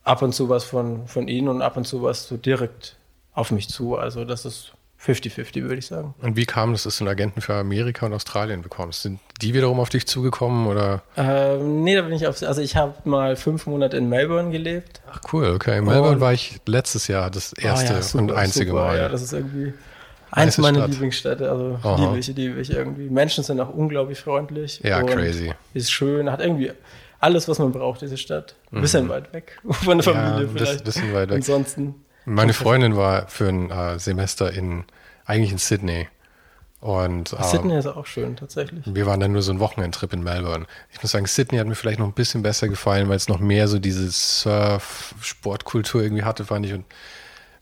ab 0.04 0.22
und 0.22 0.34
zu 0.34 0.50
was 0.50 0.64
von, 0.64 1.08
von 1.08 1.28
ihnen 1.28 1.50
und 1.50 1.62
ab 1.62 1.78
und 1.78 1.86
zu 1.86 2.02
was 2.02 2.28
so 2.28 2.38
direkt 2.38 2.96
auf 3.34 3.52
mich 3.52 3.70
zu. 3.70 3.98
Also 3.98 4.26
das 4.26 4.46
ist 4.46 4.74
50-50, 5.06 5.64
würde 5.64 5.76
ich 5.76 5.88
sagen. 5.88 6.14
Und 6.22 6.38
wie 6.38 6.46
kam 6.46 6.74
es, 6.74 6.84
dass 6.84 6.98
du 6.98 7.04
einen 7.04 7.12
Agenten 7.12 7.42
für 7.42 7.54
Amerika 7.56 8.06
und 8.06 8.14
Australien 8.14 8.62
bekommst? 8.62 9.02
Sind 9.02 9.20
die 9.42 9.54
wiederum 9.54 9.80
auf 9.80 9.90
dich 9.90 10.08
zugekommen 10.08 10.68
oder? 10.68 11.04
Ähm, 11.18 11.84
nee, 11.84 11.96
da 11.96 12.04
bin 12.04 12.14
ich 12.14 12.26
auf, 12.26 12.42
also 12.42 12.62
ich 12.62 12.76
habe 12.76 12.94
mal 13.04 13.36
fünf 13.36 13.66
Monate 13.66 13.98
in 13.98 14.08
Melbourne 14.08 14.52
gelebt. 14.52 15.02
Ach 15.12 15.20
cool, 15.34 15.48
okay. 15.48 15.80
In 15.80 15.86
Melbourne 15.86 16.16
und, 16.16 16.22
war 16.22 16.32
ich 16.32 16.60
letztes 16.66 17.08
Jahr 17.08 17.30
das 17.30 17.54
erste 17.54 17.94
oh 17.94 17.96
ja, 17.96 18.02
super, 18.02 18.24
und 18.24 18.32
einzige 18.32 18.72
super, 18.72 18.84
Mal. 18.84 18.98
Ja, 18.98 19.10
das 19.10 19.22
ist 19.22 19.34
irgendwie 19.34 19.74
eins 20.32 20.58
meiner 20.58 20.80
Stadt. 20.80 20.92
Lieblingsstädte. 20.92 21.50
Also 21.50 21.80
Aha. 21.84 22.06
liebe 22.06 22.20
ich, 22.20 22.28
liebe 22.28 22.62
ich 22.62 22.72
irgendwie. 22.72 23.10
Menschen 23.10 23.44
sind 23.44 23.60
auch 23.60 23.74
unglaublich 23.74 24.20
freundlich. 24.20 24.80
Ja, 24.84 25.04
crazy. 25.04 25.54
Ist 25.74 25.92
schön, 25.92 26.32
hat 26.32 26.40
irgendwie 26.40 26.72
alles, 27.20 27.48
was 27.48 27.60
man 27.60 27.72
braucht, 27.72 28.02
diese 28.02 28.18
Stadt. 28.18 28.56
Ein 28.72 28.82
bisschen 28.82 29.06
mhm. 29.06 29.10
weit 29.10 29.34
weg 29.34 29.60
von 29.70 29.98
der 29.98 30.04
Familie 30.04 30.46
ja, 30.46 30.50
vielleicht. 30.54 30.80
Ein 30.80 30.84
bisschen 30.86 31.14
weit 31.14 31.30
weg. 31.30 31.36
Ansonsten 31.36 31.96
meine 32.26 32.54
Freundin 32.54 32.96
war 32.96 33.28
für 33.28 33.48
ein 33.48 33.70
äh, 33.70 34.00
Semester 34.00 34.52
in, 34.52 34.86
eigentlich 35.26 35.52
in 35.52 35.58
Sydney. 35.58 36.08
Und, 36.80 37.32
ähm, 37.32 37.44
Sydney 37.44 37.78
ist 37.78 37.88
auch 37.88 38.06
schön, 38.06 38.36
tatsächlich. 38.36 38.84
Wir 38.86 39.06
waren 39.06 39.22
dann 39.22 39.32
nur 39.32 39.42
so 39.42 39.54
ein 39.54 39.60
Wochenendtrip 39.60 40.12
in 40.12 40.22
Melbourne. 40.22 40.66
Ich 40.92 41.02
muss 41.02 41.12
sagen, 41.12 41.26
Sydney 41.26 41.58
hat 41.58 41.68
mir 41.68 41.76
vielleicht 41.76 42.00
noch 42.00 42.08
ein 42.08 42.14
bisschen 42.14 42.44
besser 42.44 42.68
gefallen, 42.68 43.08
weil 43.08 43.16
es 43.16 43.30
noch 43.30 43.40
mehr 43.40 43.70
so 43.70 43.80
diese 43.80 44.12
Surf-Sportkultur 44.12 46.04
irgendwie 46.04 46.24
hatte, 46.24 46.44
fand 46.44 46.66
ich. 46.66 46.74
Und 46.74 46.84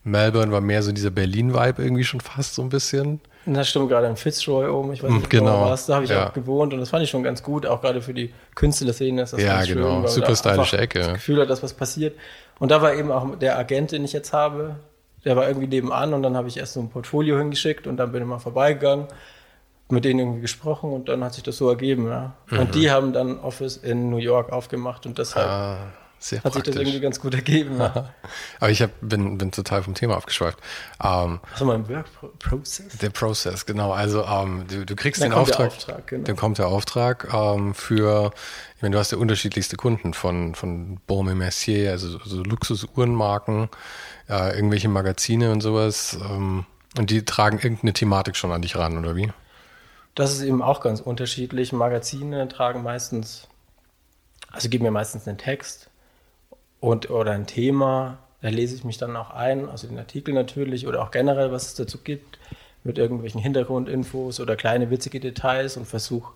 Melbourne 0.02 0.50
war 0.50 0.60
mehr 0.60 0.82
so 0.82 0.90
dieser 0.90 1.10
Berlin-Vibe 1.10 1.82
irgendwie 1.82 2.02
schon 2.02 2.20
fast 2.20 2.56
so 2.56 2.62
ein 2.62 2.68
bisschen. 2.68 3.20
Das 3.46 3.68
stimmt 3.68 3.88
gerade 3.88 4.06
in 4.06 4.16
Fitzroy 4.16 4.68
oben, 4.68 4.92
ich 4.92 5.02
weiß 5.02 5.10
nicht 5.10 5.30
genau, 5.30 5.44
genau 5.44 5.70
was, 5.70 5.86
da 5.86 5.96
habe 5.96 6.04
ich 6.04 6.10
ja. 6.10 6.28
auch 6.28 6.32
gewohnt 6.32 6.72
und 6.72 6.78
das 6.78 6.90
fand 6.90 7.02
ich 7.02 7.10
schon 7.10 7.24
ganz 7.24 7.42
gut, 7.42 7.66
auch 7.66 7.80
gerade 7.80 8.00
für 8.00 8.14
die 8.14 8.32
Künstlerszene 8.54 9.22
ist 9.22 9.32
das 9.32 9.42
Ja, 9.42 9.56
ganz 9.56 9.68
genau, 9.68 10.02
schön, 10.02 10.08
super 10.08 10.36
stylische 10.36 10.78
Ecke. 10.78 11.00
Das 11.00 11.14
Gefühl 11.14 11.40
hat, 11.40 11.50
dass 11.50 11.60
was 11.60 11.74
passiert. 11.74 12.16
Und 12.62 12.70
da 12.70 12.80
war 12.80 12.94
eben 12.94 13.10
auch 13.10 13.26
der 13.40 13.58
Agent, 13.58 13.90
den 13.90 14.04
ich 14.04 14.12
jetzt 14.12 14.32
habe, 14.32 14.76
der 15.24 15.34
war 15.34 15.48
irgendwie 15.48 15.66
nebenan 15.66 16.14
und 16.14 16.22
dann 16.22 16.36
habe 16.36 16.46
ich 16.46 16.56
erst 16.56 16.74
so 16.74 16.80
ein 16.80 16.90
Portfolio 16.90 17.36
hingeschickt 17.36 17.88
und 17.88 17.96
dann 17.96 18.12
bin 18.12 18.22
ich 18.22 18.28
mal 18.28 18.38
vorbeigegangen, 18.38 19.08
mit 19.88 20.04
denen 20.04 20.20
irgendwie 20.20 20.42
gesprochen 20.42 20.92
und 20.92 21.08
dann 21.08 21.24
hat 21.24 21.34
sich 21.34 21.42
das 21.42 21.56
so 21.56 21.68
ergeben. 21.68 22.06
Ja. 22.06 22.34
Mhm. 22.50 22.58
Und 22.60 22.74
die 22.76 22.88
haben 22.88 23.12
dann 23.12 23.40
Office 23.40 23.78
in 23.78 24.10
New 24.10 24.18
York 24.18 24.52
aufgemacht 24.52 25.06
und 25.06 25.18
deshalb 25.18 25.48
ah, 25.48 25.76
hat 26.30 26.42
praktisch. 26.42 26.64
sich 26.64 26.74
das 26.74 26.76
irgendwie 26.76 27.00
ganz 27.00 27.20
gut 27.20 27.34
ergeben. 27.34 27.78
Ja. 27.78 28.14
Aber 28.60 28.70
ich 28.70 28.80
hab, 28.82 28.90
bin, 29.00 29.38
bin 29.38 29.50
total 29.50 29.82
vom 29.82 29.94
Thema 29.94 30.16
abgeschweift. 30.16 30.58
Ähm, 31.02 31.40
also 31.52 31.64
mein 31.64 31.88
Work 31.88 32.06
Process? 32.38 32.98
Der 32.98 33.10
Prozess, 33.10 33.66
genau. 33.66 33.92
Also 33.92 34.24
ähm, 34.24 34.64
du, 34.68 34.86
du 34.86 34.96
kriegst 34.96 35.22
dann 35.22 35.30
den 35.30 35.38
Auftrag, 35.38 35.68
Auftrag 35.68 36.06
genau. 36.06 36.24
dann 36.24 36.36
kommt 36.36 36.58
der 36.58 36.68
Auftrag 36.68 37.28
ähm, 37.32 37.74
für 37.74 38.32
ich 38.82 38.82
meine, 38.82 38.94
du 38.94 38.98
hast 38.98 39.12
ja 39.12 39.18
unterschiedlichste 39.18 39.76
Kunden 39.76 40.12
von, 40.12 40.56
von 40.56 40.98
Baume 41.06 41.36
Mercier, 41.36 41.92
also 41.92 42.18
so 42.18 42.42
Luxusuhrenmarken, 42.42 43.68
äh, 44.28 44.56
irgendwelche 44.56 44.88
Magazine 44.88 45.52
und 45.52 45.60
sowas. 45.60 46.18
Ähm, 46.20 46.66
und 46.98 47.10
die 47.10 47.24
tragen 47.24 47.58
irgendeine 47.58 47.92
Thematik 47.92 48.34
schon 48.34 48.50
an 48.50 48.60
dich 48.60 48.74
ran, 48.74 48.98
oder 48.98 49.14
wie? 49.14 49.30
Das 50.16 50.32
ist 50.32 50.42
eben 50.42 50.62
auch 50.62 50.80
ganz 50.80 51.00
unterschiedlich. 51.00 51.72
Magazine 51.72 52.48
tragen 52.48 52.82
meistens, 52.82 53.46
also 54.50 54.68
geben 54.68 54.82
mir 54.82 54.90
meistens 54.90 55.28
einen 55.28 55.38
Text 55.38 55.88
und, 56.82 57.10
oder 57.10 57.30
ein 57.30 57.46
Thema. 57.46 58.18
Da 58.42 58.48
lese 58.48 58.74
ich 58.74 58.82
mich 58.82 58.98
dann 58.98 59.16
auch 59.16 59.30
ein, 59.30 59.68
also 59.68 59.86
den 59.86 59.98
Artikel 59.98 60.34
natürlich 60.34 60.88
oder 60.88 61.02
auch 61.02 61.12
generell, 61.12 61.52
was 61.52 61.68
es 61.68 61.74
dazu 61.76 61.98
gibt, 61.98 62.40
mit 62.82 62.98
irgendwelchen 62.98 63.40
Hintergrundinfos 63.40 64.40
oder 64.40 64.56
kleine 64.56 64.90
witzige 64.90 65.20
Details 65.20 65.76
und 65.76 65.86
versuche 65.86 66.32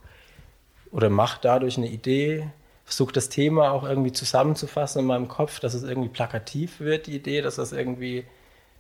oder 0.92 1.10
mache 1.10 1.40
dadurch 1.42 1.76
eine 1.76 1.88
Idee, 1.88 2.48
versuche 2.84 3.12
das 3.12 3.28
Thema 3.28 3.72
auch 3.72 3.82
irgendwie 3.82 4.12
zusammenzufassen 4.12 5.00
in 5.00 5.06
meinem 5.06 5.26
Kopf, 5.26 5.58
dass 5.58 5.74
es 5.74 5.82
irgendwie 5.82 6.10
plakativ 6.10 6.78
wird, 6.78 7.08
die 7.08 7.16
Idee, 7.16 7.42
dass 7.42 7.56
das 7.56 7.72
irgendwie 7.72 8.24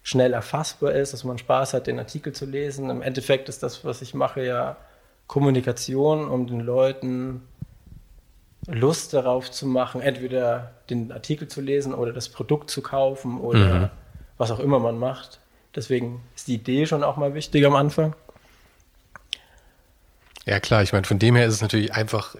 schnell 0.04 0.34
erfassbar 0.34 0.92
ist, 0.92 1.12
dass 1.12 1.24
man 1.24 1.36
Spaß 1.36 1.74
hat, 1.74 1.88
den 1.88 1.98
Artikel 1.98 2.32
zu 2.32 2.46
lesen. 2.46 2.90
Im 2.90 3.02
Endeffekt 3.02 3.48
ist 3.48 3.64
das, 3.64 3.84
was 3.84 4.02
ich 4.02 4.14
mache, 4.14 4.46
ja 4.46 4.76
Kommunikation, 5.26 6.28
um 6.28 6.46
den 6.46 6.60
Leuten 6.60 7.42
Lust 8.66 9.14
darauf 9.14 9.50
zu 9.50 9.66
machen, 9.66 10.00
entweder 10.00 10.72
den 10.90 11.12
Artikel 11.12 11.48
zu 11.48 11.60
lesen 11.60 11.94
oder 11.94 12.12
das 12.12 12.28
Produkt 12.28 12.70
zu 12.70 12.82
kaufen 12.82 13.40
oder 13.40 13.74
mhm. 13.74 13.90
was 14.38 14.50
auch 14.50 14.58
immer 14.58 14.78
man 14.78 14.98
macht. 14.98 15.40
Deswegen 15.74 16.22
ist 16.34 16.48
die 16.48 16.54
Idee 16.54 16.86
schon 16.86 17.04
auch 17.04 17.16
mal 17.16 17.34
wichtig 17.34 17.64
am 17.66 17.76
Anfang. 17.76 18.14
Ja 20.46 20.60
klar, 20.60 20.82
ich 20.82 20.92
meine, 20.92 21.04
von 21.04 21.18
dem 21.18 21.36
her 21.36 21.46
ist 21.46 21.54
es 21.54 21.60
natürlich 21.60 21.92
einfach, 21.92 22.36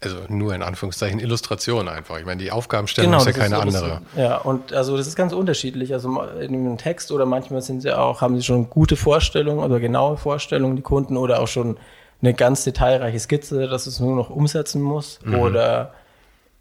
also 0.00 0.18
nur 0.28 0.54
in 0.54 0.62
Anführungszeichen 0.62 1.18
Illustration 1.20 1.88
einfach. 1.88 2.18
Ich 2.18 2.26
meine, 2.26 2.42
die 2.42 2.52
Aufgabenstellung 2.52 3.12
genau, 3.12 3.22
ist 3.22 3.26
ja 3.26 3.32
keine 3.32 3.56
ist, 3.56 3.62
andere. 3.62 4.02
Ist, 4.14 4.18
ja, 4.18 4.36
und 4.36 4.72
also 4.72 4.96
das 4.96 5.06
ist 5.06 5.16
ganz 5.16 5.32
unterschiedlich. 5.32 5.92
Also 5.92 6.22
in 6.22 6.54
einem 6.54 6.78
Text 6.78 7.10
oder 7.12 7.26
manchmal 7.26 7.62
sind 7.62 7.80
sie 7.80 7.96
auch, 7.96 8.20
haben 8.20 8.36
sie 8.36 8.42
schon 8.42 8.70
gute 8.70 8.96
Vorstellungen 8.96 9.64
oder 9.64 9.80
genaue 9.80 10.16
Vorstellungen, 10.16 10.76
die 10.76 10.82
Kunden, 10.82 11.16
oder 11.16 11.40
auch 11.40 11.48
schon 11.48 11.78
eine 12.22 12.34
ganz 12.34 12.64
detailreiche 12.64 13.20
Skizze, 13.20 13.68
dass 13.68 13.86
es 13.86 14.00
nur 14.00 14.16
noch 14.16 14.30
umsetzen 14.30 14.82
muss. 14.82 15.20
Mhm. 15.24 15.34
Oder 15.36 15.94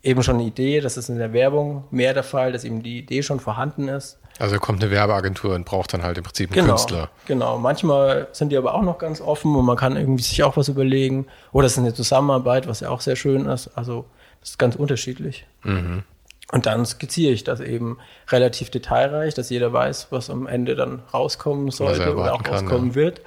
eben 0.04 0.22
schon 0.22 0.36
eine 0.36 0.44
Idee, 0.44 0.82
das 0.82 0.98
ist 0.98 1.10
in 1.10 1.18
der 1.18 1.34
Werbung 1.34 1.86
mehr 1.90 2.14
der 2.14 2.24
Fall, 2.24 2.52
dass 2.52 2.64
eben 2.64 2.84
die 2.84 3.00
Idee 3.00 3.24
schon 3.24 3.40
vorhanden 3.40 3.88
ist. 3.88 4.20
Also 4.38 4.60
kommt 4.60 4.84
eine 4.84 4.92
Werbeagentur 4.92 5.56
und 5.56 5.66
braucht 5.66 5.94
dann 5.94 6.04
halt 6.04 6.18
im 6.18 6.24
Prinzip 6.24 6.52
einen 6.52 6.62
genau, 6.62 6.76
Künstler. 6.76 7.10
Genau, 7.26 7.58
manchmal 7.58 8.28
sind 8.34 8.52
die 8.52 8.58
aber 8.58 8.76
auch 8.76 8.82
noch 8.82 8.98
ganz 8.98 9.22
offen 9.22 9.56
und 9.56 9.66
man 9.66 9.78
kann 9.78 9.96
irgendwie 9.96 10.24
sich 10.24 10.44
auch 10.44 10.58
was 10.58 10.68
überlegen. 10.68 11.26
Oder 11.54 11.68
es 11.68 11.74
ist 11.74 11.80
eine 11.80 11.94
Zusammenarbeit, 11.94 12.68
was 12.68 12.82
ja 12.82 12.90
auch 12.90 13.02
sehr 13.02 13.16
schön 13.16 13.46
ist. 13.46 13.70
Also 13.76 14.06
Das 14.42 14.52
ist 14.52 14.60
ganz 14.60 14.76
unterschiedlich. 14.76 15.48
Und 15.64 16.66
dann 16.66 16.86
skizziere 16.86 17.32
ich 17.32 17.44
das 17.44 17.60
eben 17.60 17.98
relativ 18.30 18.70
detailreich, 18.70 19.34
dass 19.34 19.50
jeder 19.50 19.74
weiß, 19.74 20.08
was 20.12 20.30
am 20.30 20.46
Ende 20.46 20.76
dann 20.76 21.02
rauskommen 21.14 21.72
sollte 21.72 22.16
oder 22.16 22.34
auch 22.34 22.44
kann, 22.44 22.54
rauskommen 22.54 22.90
ja. 22.90 22.96
wird. 22.96 23.22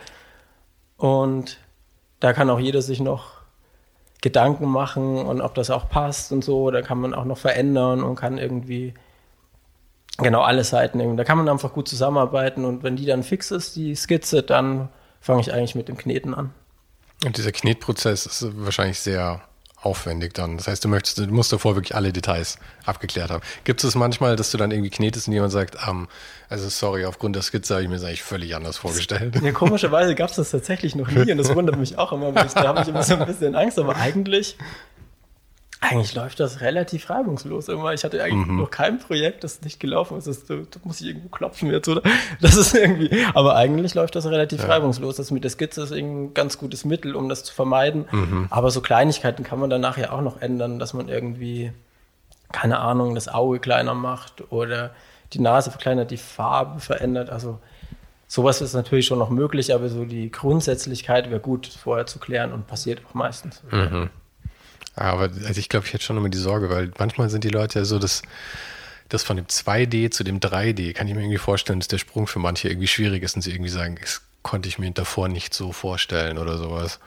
Und 0.97 1.59
da 2.21 2.33
kann 2.33 2.51
auch 2.51 2.59
jeder 2.59 2.83
sich 2.83 3.01
noch 3.01 3.39
Gedanken 4.21 4.67
machen 4.67 5.19
und 5.19 5.41
ob 5.41 5.55
das 5.55 5.71
auch 5.71 5.89
passt 5.89 6.33
und 6.33 6.43
so. 6.43 6.71
Da 6.71 6.83
kann 6.83 6.99
man 6.99 7.15
auch 7.15 7.25
noch 7.25 7.39
verändern 7.39 8.03
und 8.03 8.17
kann 8.17 8.39
irgendwie 8.39 8.95
genau 10.19 10.43
alle 10.43 10.65
Seiten 10.65 10.99
irgendwie. 10.99 11.17
Da 11.17 11.25
kann 11.25 11.39
man 11.39 11.49
einfach 11.49 11.73
gut 11.73 11.89
zusammenarbeiten 11.89 12.65
und 12.65 12.83
wenn 12.83 12.97
die 12.97 13.07
dann 13.07 13.23
fix 13.23 13.51
ist, 13.51 13.77
die 13.77 13.95
Skizze, 13.95 14.43
dann 14.43 14.89
fange 15.21 15.41
ich 15.41 15.53
eigentlich 15.53 15.75
mit 15.75 15.89
dem 15.89 15.97
Kneten 15.97 16.35
an. 16.35 16.53
Und 17.25 17.37
dieser 17.37 17.53
Knetprozess 17.53 18.27
ist 18.27 18.65
wahrscheinlich 18.65 19.01
sehr 19.01 19.43
aufwendig 19.81 20.35
dann. 20.35 20.57
Das 20.57 20.67
heißt, 20.67 20.85
du 20.85 20.89
möchtest, 20.89 21.19
du 21.19 21.27
musst 21.27 21.53
davor 21.53 21.77
wirklich 21.77 21.95
alle 21.95 22.13
Details 22.13 22.59
abgeklärt 22.85 23.31
haben. 23.31 23.43
Gibt 23.65 23.85
es 23.85 23.95
manchmal, 23.95 24.37
dass 24.37 24.51
du 24.51 24.59
dann 24.59 24.71
irgendwie 24.71 24.91
knetest 24.91 25.29
und 25.29 25.35
jemand 25.35 25.53
sagt, 25.53 25.77
ähm, 25.89 26.09
also 26.49 26.69
sorry, 26.69 27.05
aufgrund 27.05 27.37
der 27.37 27.43
Skizze 27.43 27.75
habe 27.75 27.85
ich 27.85 27.89
mir 27.89 27.97
das 27.97 28.05
eigentlich 28.05 28.23
völlig 28.23 28.57
anders 28.57 28.79
vorgestellt. 28.79 29.41
Ja, 29.43 29.53
komischerweise 29.53 30.15
gab 30.15 30.31
es 30.31 30.37
das 30.37 30.51
tatsächlich 30.51 30.95
noch 30.95 31.11
nie 31.11 31.31
und 31.31 31.39
das 31.39 31.55
wundert 31.55 31.77
mich 31.77 31.97
auch 31.97 32.13
immer. 32.13 32.33
Da 32.33 32.69
habe 32.69 32.83
ich 32.83 32.89
immer 32.89 33.03
so 33.03 33.15
ein 33.15 33.27
bisschen 33.27 33.55
Angst, 33.55 33.79
aber 33.79 33.97
eigentlich, 33.97 34.57
eigentlich 35.81 36.15
läuft 36.15 36.41
das 36.41 36.61
relativ 36.61 37.09
reibungslos 37.09 37.69
immer. 37.69 37.93
Ich 37.93 38.03
hatte 38.03 38.23
eigentlich 38.23 38.49
noch 38.49 38.71
kein 38.71 38.99
Projekt, 38.99 39.45
das 39.45 39.63
nicht 39.63 39.79
gelaufen 39.79 40.19
ist. 40.19 40.27
Das, 40.27 40.45
da, 40.45 40.57
da 40.57 40.81
muss 40.83 41.01
ich 41.01 41.07
irgendwo 41.09 41.29
klopfen 41.29 41.71
jetzt, 41.71 41.89
oder? 41.89 42.03
Das 42.41 42.57
ist 42.57 42.75
irgendwie, 42.75 43.11
aber 43.35 43.55
eigentlich 43.55 43.95
läuft 43.95 44.17
das 44.17 44.27
relativ 44.27 44.67
reibungslos. 44.67 45.17
Das 45.17 45.31
mit 45.31 45.45
der 45.45 45.51
Skizze 45.51 45.83
ist 45.83 45.93
ein 45.93 46.35
ganz 46.35 46.59
gutes 46.59 46.85
Mittel, 46.85 47.15
um 47.15 47.29
das 47.29 47.45
zu 47.45 47.55
vermeiden. 47.55 48.07
Aber 48.51 48.71
so 48.71 48.81
Kleinigkeiten 48.81 49.45
kann 49.45 49.61
man 49.61 49.71
dann 49.71 49.81
nachher 49.81 50.13
auch 50.13 50.21
noch 50.21 50.41
ändern, 50.41 50.79
dass 50.79 50.95
man 50.95 51.09
irgendwie, 51.09 51.73
keine 52.51 52.81
Ahnung, 52.81 53.15
das 53.15 53.29
Auge 53.29 53.61
kleiner 53.61 53.95
macht 53.95 54.51
oder 54.51 54.91
die 55.33 55.41
Nase 55.41 55.71
verkleinert, 55.71 56.11
die 56.11 56.17
Farbe 56.17 56.81
verändert. 56.81 57.31
Also 57.31 57.61
sowas 58.27 58.61
ist 58.61 58.75
natürlich 58.75 59.07
schon 59.07 59.19
noch 59.19 59.31
möglich, 59.31 59.73
aber 59.75 59.89
so 59.89 60.05
die 60.05 60.31
Grundsätzlichkeit 60.31 61.31
wäre 61.31 61.41
gut 61.41 61.67
vorher 61.67 62.07
zu 62.07 62.19
klären 62.19 62.53
und 62.53 62.67
passiert 62.67 63.03
auch 63.09 63.15
meistens. 63.15 63.63
Aber 64.99 65.23
also 65.23 65.59
ich 65.59 65.69
glaube, 65.69 65.87
ich 65.87 65.93
hätte 65.93 66.05
schon 66.05 66.17
immer 66.17 66.29
die 66.29 66.39
Sorge, 66.39 66.71
weil 66.71 66.91
manchmal 66.99 67.31
sind 67.31 67.45
die 67.45 67.51
Leute 67.51 67.81
ja 67.81 67.85
so, 67.85 67.99
dass 67.99 68.23
das 69.09 69.23
von 69.23 69.37
dem 69.37 69.47
2D 69.47 70.11
zu 70.11 70.25
dem 70.25 70.41
3D, 70.41 70.93
kann 70.93 71.09
ich 71.09 71.15
mir 71.15 71.23
irgendwie 71.23 71.39
vorstellen, 71.39 71.81
dass 71.81 71.89
der 71.89 71.99
Sprung 71.99 72.27
für 72.27 72.39
manche 72.39 72.69
irgendwie 72.69 72.89
schwierig 72.89 73.23
ist 73.23 73.37
und 73.37 73.43
sie 73.43 73.53
irgendwie 73.53 73.71
sagen, 73.71 73.97
das 74.01 74.23
konnte 74.43 74.69
ich 74.69 74.79
mir 74.79 74.91
davor 74.91 75.29
nicht 75.29 75.55
so 75.55 75.73
vorstellen 75.73 76.39
oder 76.39 76.59
sowas. 76.59 77.01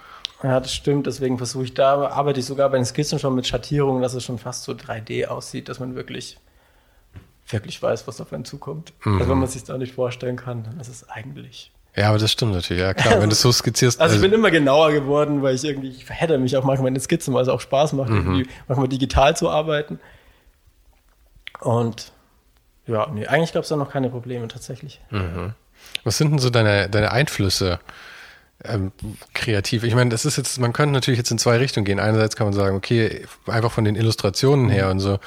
Ja, 0.44 0.60
das 0.60 0.74
stimmt. 0.74 1.06
Deswegen 1.06 1.38
versuche 1.38 1.66
ich 1.66 1.74
da, 1.74 2.08
arbeite 2.08 2.40
ich 2.40 2.46
sogar 2.46 2.70
bei 2.70 2.78
den 2.78 2.86
Skizzen 2.86 3.20
schon 3.20 3.36
mit 3.36 3.46
Schattierungen, 3.46 4.02
dass 4.02 4.14
es 4.14 4.24
schon 4.24 4.40
fast 4.40 4.64
so 4.64 4.72
3D 4.72 5.28
aussieht, 5.28 5.70
dass 5.70 5.80
man 5.80 5.96
wirklich, 5.96 6.38
wirklich 7.48 7.82
weiß, 7.82 8.08
was 8.08 8.20
auf 8.20 8.34
einen 8.34 8.46
zukommt. 8.46 8.94
Also 9.06 9.30
wenn 9.30 9.38
man 9.38 9.48
sich 9.48 9.64
da 9.64 9.78
nicht 9.78 9.94
vorstellen 9.94 10.38
kann, 10.38 10.64
dann 10.64 10.80
ist 10.80 10.88
es 10.88 11.08
eigentlich. 11.10 11.72
Ja, 11.96 12.10
aber 12.10 12.18
das 12.18 12.32
stimmt 12.32 12.54
natürlich, 12.54 12.82
ja 12.82 12.94
klar. 12.94 13.16
Wenn 13.22 13.30
du 13.30 13.34
es 13.34 13.42
so 13.42 13.52
skizzierst, 13.52 14.00
Also 14.00 14.16
ich 14.16 14.22
bin 14.22 14.32
immer 14.32 14.50
genauer 14.50 14.92
geworden, 14.94 15.42
weil 15.42 15.56
ich 15.56 15.64
irgendwie, 15.64 15.90
ich 15.90 16.06
verhedder 16.06 16.38
mich 16.38 16.56
auch 16.56 16.64
manchmal 16.64 16.88
in 16.88 16.94
den 16.94 17.02
Skizzen, 17.02 17.34
weil 17.34 17.44
es 17.44 17.50
auch 17.50 17.60
Spaß 17.60 17.94
macht, 17.94 18.10
irgendwie 18.10 18.48
manchmal 18.68 18.88
digital 18.88 19.36
zu 19.36 19.50
arbeiten. 19.50 20.00
Und 21.60 22.12
ja, 22.88 23.08
nee, 23.14 23.28
eigentlich 23.28 23.54
gab 23.54 23.64
es 23.64 23.70
da 23.70 23.76
noch 23.76 23.92
keine 23.92 24.10
Probleme 24.10 24.48
tatsächlich. 24.48 25.02
Was 26.04 26.18
sind 26.18 26.32
denn 26.32 26.40
so 26.40 26.50
deine, 26.50 26.90
deine 26.90 27.12
Einflüsse 27.12 27.80
ähm, 28.64 28.92
kreativ? 29.34 29.84
Ich 29.84 29.94
meine, 29.94 30.10
das 30.10 30.26
ist 30.26 30.38
jetzt, 30.38 30.60
man 30.60 30.74
könnte 30.74 30.94
natürlich 30.94 31.18
jetzt 31.18 31.32
in 31.32 31.38
zwei 31.38 31.58
Richtungen 31.58 31.86
gehen. 31.86 32.00
Einerseits 32.00 32.36
kann 32.36 32.48
man 32.48 32.54
sagen, 32.54 32.76
okay, 32.76 33.26
einfach 33.48 33.72
von 33.72 33.84
den 33.84 33.96
Illustrationen 33.96 34.70
her 34.70 34.90
und 34.90 35.00
so 35.00 35.20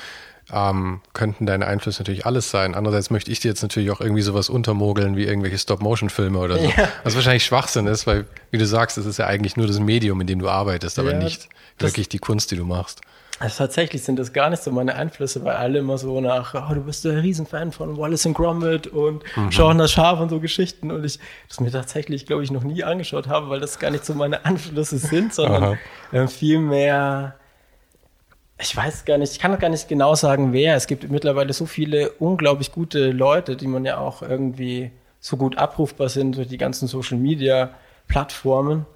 ähm, 0.53 1.01
könnten 1.13 1.47
deine 1.47 1.67
Einflüsse 1.67 2.03
natürlich 2.03 2.27
alles 2.27 2.51
sein. 2.51 2.75
Andererseits 2.75 3.11
möchte 3.11 3.31
ich 3.31 3.41
dir 3.41 3.49
jetzt 3.49 3.63
natürlich 3.63 3.91
auch 3.91 4.01
irgendwie 4.01 4.23
sowas 4.23 4.49
untermogeln 4.49 5.17
wie 5.17 5.25
irgendwelche 5.25 5.59
Stop-Motion-Filme 5.59 6.39
oder 6.39 6.59
so. 6.59 6.65
Ja. 6.65 6.89
Was 7.03 7.15
wahrscheinlich 7.15 7.45
Schwachsinn 7.45 7.87
ist, 7.87 8.07
weil, 8.07 8.27
wie 8.51 8.59
du 8.59 8.67
sagst, 8.67 8.99
es 8.99 9.07
ist 9.07 9.19
ja 9.19 9.27
eigentlich 9.27 9.57
nur 9.57 9.67
das 9.67 9.79
Medium, 9.81 10.21
in 10.21 10.27
dem 10.27 10.39
du 10.39 10.49
arbeitest, 10.49 10.99
aber 10.99 11.13
Ja, 11.13 11.19
nicht 11.19 11.49
wirklich 11.79 12.09
die 12.09 12.19
Kunst, 12.19 12.51
die 12.51 12.57
du 12.57 12.65
machst. 12.65 13.01
Also 13.41 13.59
tatsächlich 13.59 14.05
sind 14.05 14.19
das 14.19 14.33
gar 14.33 14.49
nicht 14.49 14.63
so 14.63 14.71
meine 14.71 14.95
Einflüsse, 14.95 15.45
weil 15.45 15.57
alle 15.57 15.81
immer 15.81 15.99
so 15.99 16.21
nach, 16.21 16.55
oh, 16.55 16.73
du 16.73 16.83
bist 16.83 17.05
ein 17.05 17.19
Riesenfan 17.19 17.73
von 17.73 17.99
Wallace 17.99 18.27
and 18.27 18.37
Gromit 18.37 18.87
und 18.87 19.25
Shaun 19.51 19.79
das 19.79 19.91
Schaf 19.91 20.21
und 20.21 20.29
so 20.29 20.39
Geschichten 20.39 20.93
und 20.93 21.05
ich 21.05 21.19
das 21.49 21.59
mir 21.59 21.73
tatsächlich, 21.73 22.27
glaube 22.27 22.45
ich, 22.45 22.53
noch 22.53 22.63
nie 22.63 22.85
angeschaut 22.85 23.27
habe, 23.27 23.51
weil 23.51 23.59
das 23.59 23.81
gar 23.81 23.91
nicht 23.91 24.05
so 24.05 24.15
meine 24.15 24.45
Einflüsse 24.45 24.99
sind, 24.99 25.35
sondern 25.35 25.79
äh, 26.13 26.29
viel 26.29 26.61
mehr, 26.61 27.35
ich 28.59 28.77
weiß 28.77 29.05
gar 29.05 29.19
nicht, 29.19 29.33
ich 29.33 29.39
kann 29.39 29.59
gar 29.59 29.69
nicht 29.69 29.89
genau 29.89 30.15
sagen, 30.15 30.53
wer. 30.53 30.77
Es 30.77 30.87
gibt 30.87 31.11
mittlerweile 31.11 31.53
so 31.53 31.67
viele 31.67 32.11
unglaublich 32.13 32.73
gute 32.73 33.11
Leute, 33.11 33.57
die 33.57 33.67
man 33.67 33.85
ja 33.85 33.99
auch 33.99 34.23
irgendwie 34.23 34.93
so 35.21 35.37
gut 35.37 35.59
abrufbar 35.59 36.09
sind 36.09 36.37
durch 36.37 36.49
die 36.49 36.59
ganzen 36.59 36.87
Social 36.87 37.19
Media 37.19 37.71
Plattformen 38.07 38.87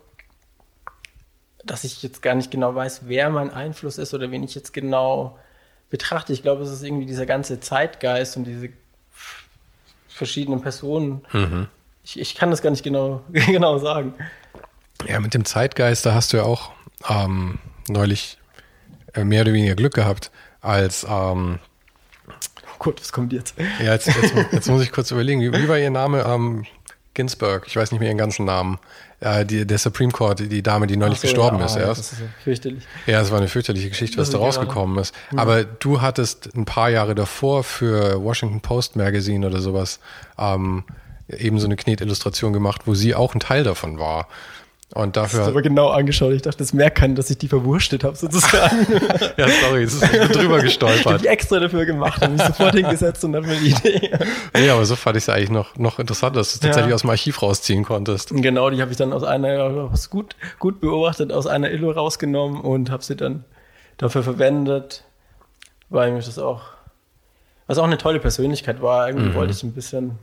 dass 1.68 1.84
ich 1.84 2.02
jetzt 2.02 2.22
gar 2.22 2.34
nicht 2.34 2.50
genau 2.50 2.74
weiß, 2.74 3.02
wer 3.04 3.30
mein 3.30 3.52
Einfluss 3.52 3.98
ist 3.98 4.14
oder 4.14 4.30
wen 4.30 4.42
ich 4.42 4.54
jetzt 4.54 4.72
genau 4.72 5.38
betrachte. 5.90 6.32
Ich 6.32 6.42
glaube, 6.42 6.62
es 6.62 6.70
ist 6.70 6.82
irgendwie 6.82 7.06
dieser 7.06 7.26
ganze 7.26 7.60
Zeitgeist 7.60 8.36
und 8.36 8.44
diese 8.44 8.70
verschiedenen 10.08 10.60
Personen. 10.60 11.24
Ich, 12.02 12.18
ich 12.18 12.34
kann 12.34 12.50
das 12.50 12.62
gar 12.62 12.70
nicht 12.70 12.82
genau, 12.82 13.22
genau 13.32 13.78
sagen. 13.78 14.14
Ja, 15.06 15.20
mit 15.20 15.34
dem 15.34 15.44
Zeitgeist, 15.44 16.04
da 16.06 16.14
hast 16.14 16.32
du 16.32 16.38
ja 16.38 16.42
auch 16.42 16.72
ähm, 17.08 17.58
neulich 17.88 18.38
mehr 19.24 19.42
oder 19.42 19.52
weniger 19.52 19.74
Glück 19.74 19.94
gehabt, 19.94 20.30
als 20.60 21.06
ähm, 21.08 21.58
Oh 22.28 22.76
Gott, 22.78 23.00
was 23.00 23.12
kommt 23.12 23.32
jetzt? 23.32 23.54
Ja, 23.84 23.92
jetzt, 23.92 24.06
jetzt, 24.06 24.34
jetzt 24.52 24.68
muss 24.68 24.82
ich 24.82 24.92
kurz 24.92 25.10
überlegen, 25.10 25.40
wie, 25.40 25.52
wie 25.52 25.68
war 25.68 25.78
ihr 25.78 25.90
Name? 25.90 26.24
Ähm, 26.26 26.64
Ginsburg, 27.14 27.64
ich 27.66 27.74
weiß 27.76 27.90
nicht 27.90 27.98
mehr 27.98 28.08
ihren 28.08 28.18
ganzen 28.18 28.44
Namen. 28.44 28.78
Äh, 29.18 29.44
die, 29.44 29.66
der 29.66 29.78
Supreme 29.78 30.12
Court, 30.12 30.38
die, 30.38 30.48
die 30.48 30.62
Dame, 30.62 30.86
die 30.86 30.96
neulich 30.96 31.18
so, 31.18 31.22
gestorben 31.26 31.58
ja, 31.58 31.64
ist 31.64 31.76
ah, 31.76 31.80
erst. 31.80 32.00
Das 32.00 32.12
ist 32.12 32.22
fürchterlich. 32.44 32.84
Ja, 33.06 33.20
es 33.20 33.32
war 33.32 33.38
eine 33.38 33.48
fürchterliche 33.48 33.88
Geschichte, 33.88 34.16
was 34.18 34.30
Das 34.30 34.40
da 34.40 34.48
ist 34.48 34.54
gerade- 34.54 34.66
rausgekommen 34.68 34.98
ist. 34.98 35.12
Aber 35.34 35.64
du 35.64 36.00
hattest 36.00 36.54
ein 36.54 36.64
paar 36.64 36.90
Jahre 36.90 37.16
davor 37.16 37.64
für 37.64 38.22
Washington 38.22 38.60
Post 38.60 38.94
Magazine 38.94 39.44
oder 39.44 39.60
sowas 39.60 39.98
ähm, 40.38 40.84
eben 41.28 41.58
so 41.58 41.66
eine 41.66 41.74
Knetillustration 41.74 42.52
gemacht, 42.52 42.82
wo 42.84 42.94
sie 42.94 43.16
auch 43.16 43.34
ein 43.34 43.40
Teil 43.40 43.64
davon 43.64 43.98
war. 43.98 44.28
Und 44.94 45.16
Das 45.18 45.32
dafür. 45.32 45.46
aber 45.48 45.60
genau 45.60 45.88
angeschaut. 45.88 46.32
Ich 46.32 46.40
dachte, 46.42 46.62
es 46.62 46.72
merkt 46.72 46.96
keiner, 46.96 47.14
dass 47.14 47.28
ich 47.28 47.36
die 47.36 47.46
verwurstet 47.48 48.04
habe, 48.04 48.16
sozusagen. 48.16 48.86
ja, 49.36 49.46
sorry, 49.62 49.82
es 49.82 49.94
ist 49.94 50.02
ich 50.14 50.18
drüber 50.30 50.40
ich 50.40 50.48
habe 50.48 50.62
gestolpert. 50.62 51.22
die 51.22 51.26
extra 51.26 51.60
dafür 51.60 51.84
gemacht, 51.84 52.22
habe 52.22 52.32
mich 52.32 52.42
sofort 52.42 52.74
hingesetzt 52.74 53.22
und 53.24 53.36
habe 53.36 53.46
mir 53.46 53.56
die 53.56 53.68
Idee. 53.70 54.10
Ja, 54.58 54.72
aber 54.74 54.86
so 54.86 54.96
fand 54.96 55.18
ich 55.18 55.24
es 55.24 55.28
eigentlich 55.28 55.50
noch, 55.50 55.76
noch 55.76 55.98
interessant, 55.98 56.36
dass 56.36 56.52
du 56.52 56.54
es 56.54 56.60
tatsächlich 56.60 56.88
Ja. 56.90 56.94
aus 56.94 57.02
dem 57.02 57.10
Archiv 57.10 57.42
rausziehen 57.42 57.84
konntest. 57.84 58.30
Genau, 58.32 58.70
die 58.70 58.80
habe 58.80 58.90
ich 58.90 58.96
dann 58.96 59.12
aus 59.12 59.24
einer, 59.24 59.90
gut, 60.08 60.36
gut 60.58 60.80
beobachtet, 60.80 61.32
aus 61.34 61.46
einer 61.46 61.70
Illo 61.70 61.90
rausgenommen 61.90 62.60
und 62.62 62.90
habe 62.90 63.04
sie 63.04 63.14
dann 63.14 63.44
dafür 63.98 64.22
verwendet, 64.22 65.04
weil 65.90 66.12
mich 66.12 66.24
das 66.24 66.38
auch, 66.38 66.62
was 67.66 67.76
auch 67.76 67.84
eine 67.84 67.98
tolle 67.98 68.20
Persönlichkeit 68.20 68.80
war. 68.80 69.06
Irgendwie 69.08 69.34
wollte 69.34 69.52
ich 69.52 69.62
ein 69.62 69.72
bisschen, 69.74 70.18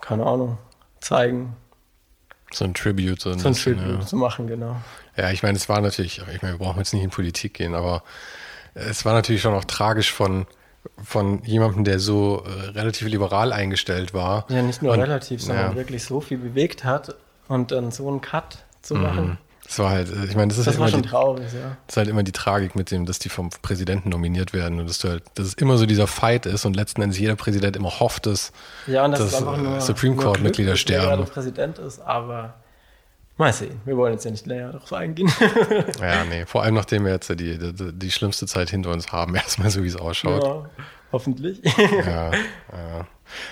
keine 0.00 0.26
Ahnung, 0.26 0.58
zeigen, 1.00 1.54
So 2.52 2.64
ein 2.64 2.74
Tribute. 2.74 3.20
So 3.20 3.30
ein, 3.30 3.38
so 3.38 3.48
ein 3.48 3.54
bisschen, 3.54 3.76
Tribute 3.78 4.00
ja. 4.00 4.06
zu 4.06 4.16
machen, 4.16 4.46
genau. 4.46 4.76
Ja, 5.16 5.30
ich 5.30 5.42
meine, 5.42 5.56
es 5.56 5.68
war 5.68 5.80
natürlich, 5.80 6.22
ich 6.32 6.42
meine, 6.42 6.54
wir 6.54 6.64
brauchen 6.64 6.78
jetzt 6.78 6.94
nicht 6.94 7.02
in 7.02 7.10
Politik 7.10 7.54
gehen, 7.54 7.74
aber 7.74 8.02
es 8.74 9.04
war 9.04 9.12
natürlich 9.12 9.42
schon 9.42 9.54
auch 9.54 9.64
tragisch 9.64 10.12
von, 10.12 10.46
von 11.02 11.42
jemandem, 11.44 11.84
der 11.84 11.98
so 11.98 12.44
äh, 12.46 12.68
relativ 12.70 13.08
liberal 13.08 13.52
eingestellt 13.52 14.14
war. 14.14 14.46
Ja, 14.48 14.62
nicht 14.62 14.82
nur 14.82 14.92
Und- 14.92 15.00
relativ, 15.00 15.42
sondern 15.42 15.72
ja. 15.72 15.76
wirklich 15.76 16.04
so 16.04 16.20
viel 16.20 16.38
bewegt 16.38 16.84
hat 16.84 17.14
und 17.48 17.72
dann 17.72 17.90
so 17.90 18.08
einen 18.08 18.20
Cut 18.20 18.58
zu 18.82 18.94
machen. 18.94 19.38
Es 19.68 19.78
war 19.78 19.90
halt, 19.90 20.08
äh, 20.10 20.24
ich 20.24 20.34
meine, 20.34 20.48
das 20.48 20.58
ist, 20.58 20.66
Das 20.66 20.78
halt 20.78 20.92
immer 20.92 21.02
die, 21.02 21.08
traurig, 21.08 21.44
ja. 21.52 21.76
das 21.86 21.94
ist 21.94 21.96
halt 21.98 22.08
immer 22.08 22.22
die 22.22 22.32
Tragik 22.32 22.74
mit 22.74 22.90
dem, 22.90 23.04
dass 23.04 23.18
die 23.18 23.28
vom 23.28 23.50
Präsidenten 23.62 24.08
nominiert 24.08 24.52
werden 24.54 24.80
und 24.80 24.88
dass 24.88 24.98
du 24.98 25.08
halt, 25.08 25.24
dass 25.34 25.46
es 25.46 25.54
immer 25.54 25.76
so 25.76 25.84
dieser 25.84 26.06
Fight 26.06 26.46
ist 26.46 26.64
und 26.64 26.74
letzten 26.74 27.02
Endes 27.02 27.18
jeder 27.18 27.36
Präsident 27.36 27.76
immer 27.76 28.00
hofft, 28.00 28.26
dass 28.26 28.52
Ja, 28.86 29.04
und 29.04 29.12
das 29.12 29.30
dass, 29.30 29.40
äh, 29.42 29.44
nur 29.44 29.80
Supreme 29.80 30.14
nur 30.14 30.24
Court 30.24 30.36
Glück, 30.36 30.44
Mitglieder 30.48 30.70
dass 30.72 30.84
der 30.86 31.00
sterben. 31.02 31.24
Präsident 31.26 31.78
ist, 31.78 32.00
aber 32.00 32.54
mal 33.36 33.52
sehen. 33.52 33.80
Wir 33.84 33.96
wollen 33.96 34.14
jetzt 34.14 34.24
ja 34.24 34.30
nicht 34.30 34.46
näher 34.46 34.72
darauf 34.72 34.92
eingehen. 34.92 35.30
Ja, 36.00 36.24
nee, 36.28 36.46
vor 36.46 36.62
allem 36.62 36.74
nachdem 36.74 37.04
wir 37.04 37.12
jetzt 37.12 37.28
ja 37.28 37.34
die, 37.34 37.58
die, 37.58 37.92
die 37.92 38.10
schlimmste 38.10 38.46
Zeit 38.46 38.70
hinter 38.70 38.90
uns 38.90 39.12
haben, 39.12 39.34
erstmal 39.36 39.70
so 39.70 39.82
wie 39.82 39.88
es 39.88 39.96
ausschaut. 39.96 40.42
ja, 40.44 40.70
hoffentlich. 41.12 41.60
Ja, 41.78 42.30
ja. 42.32 43.06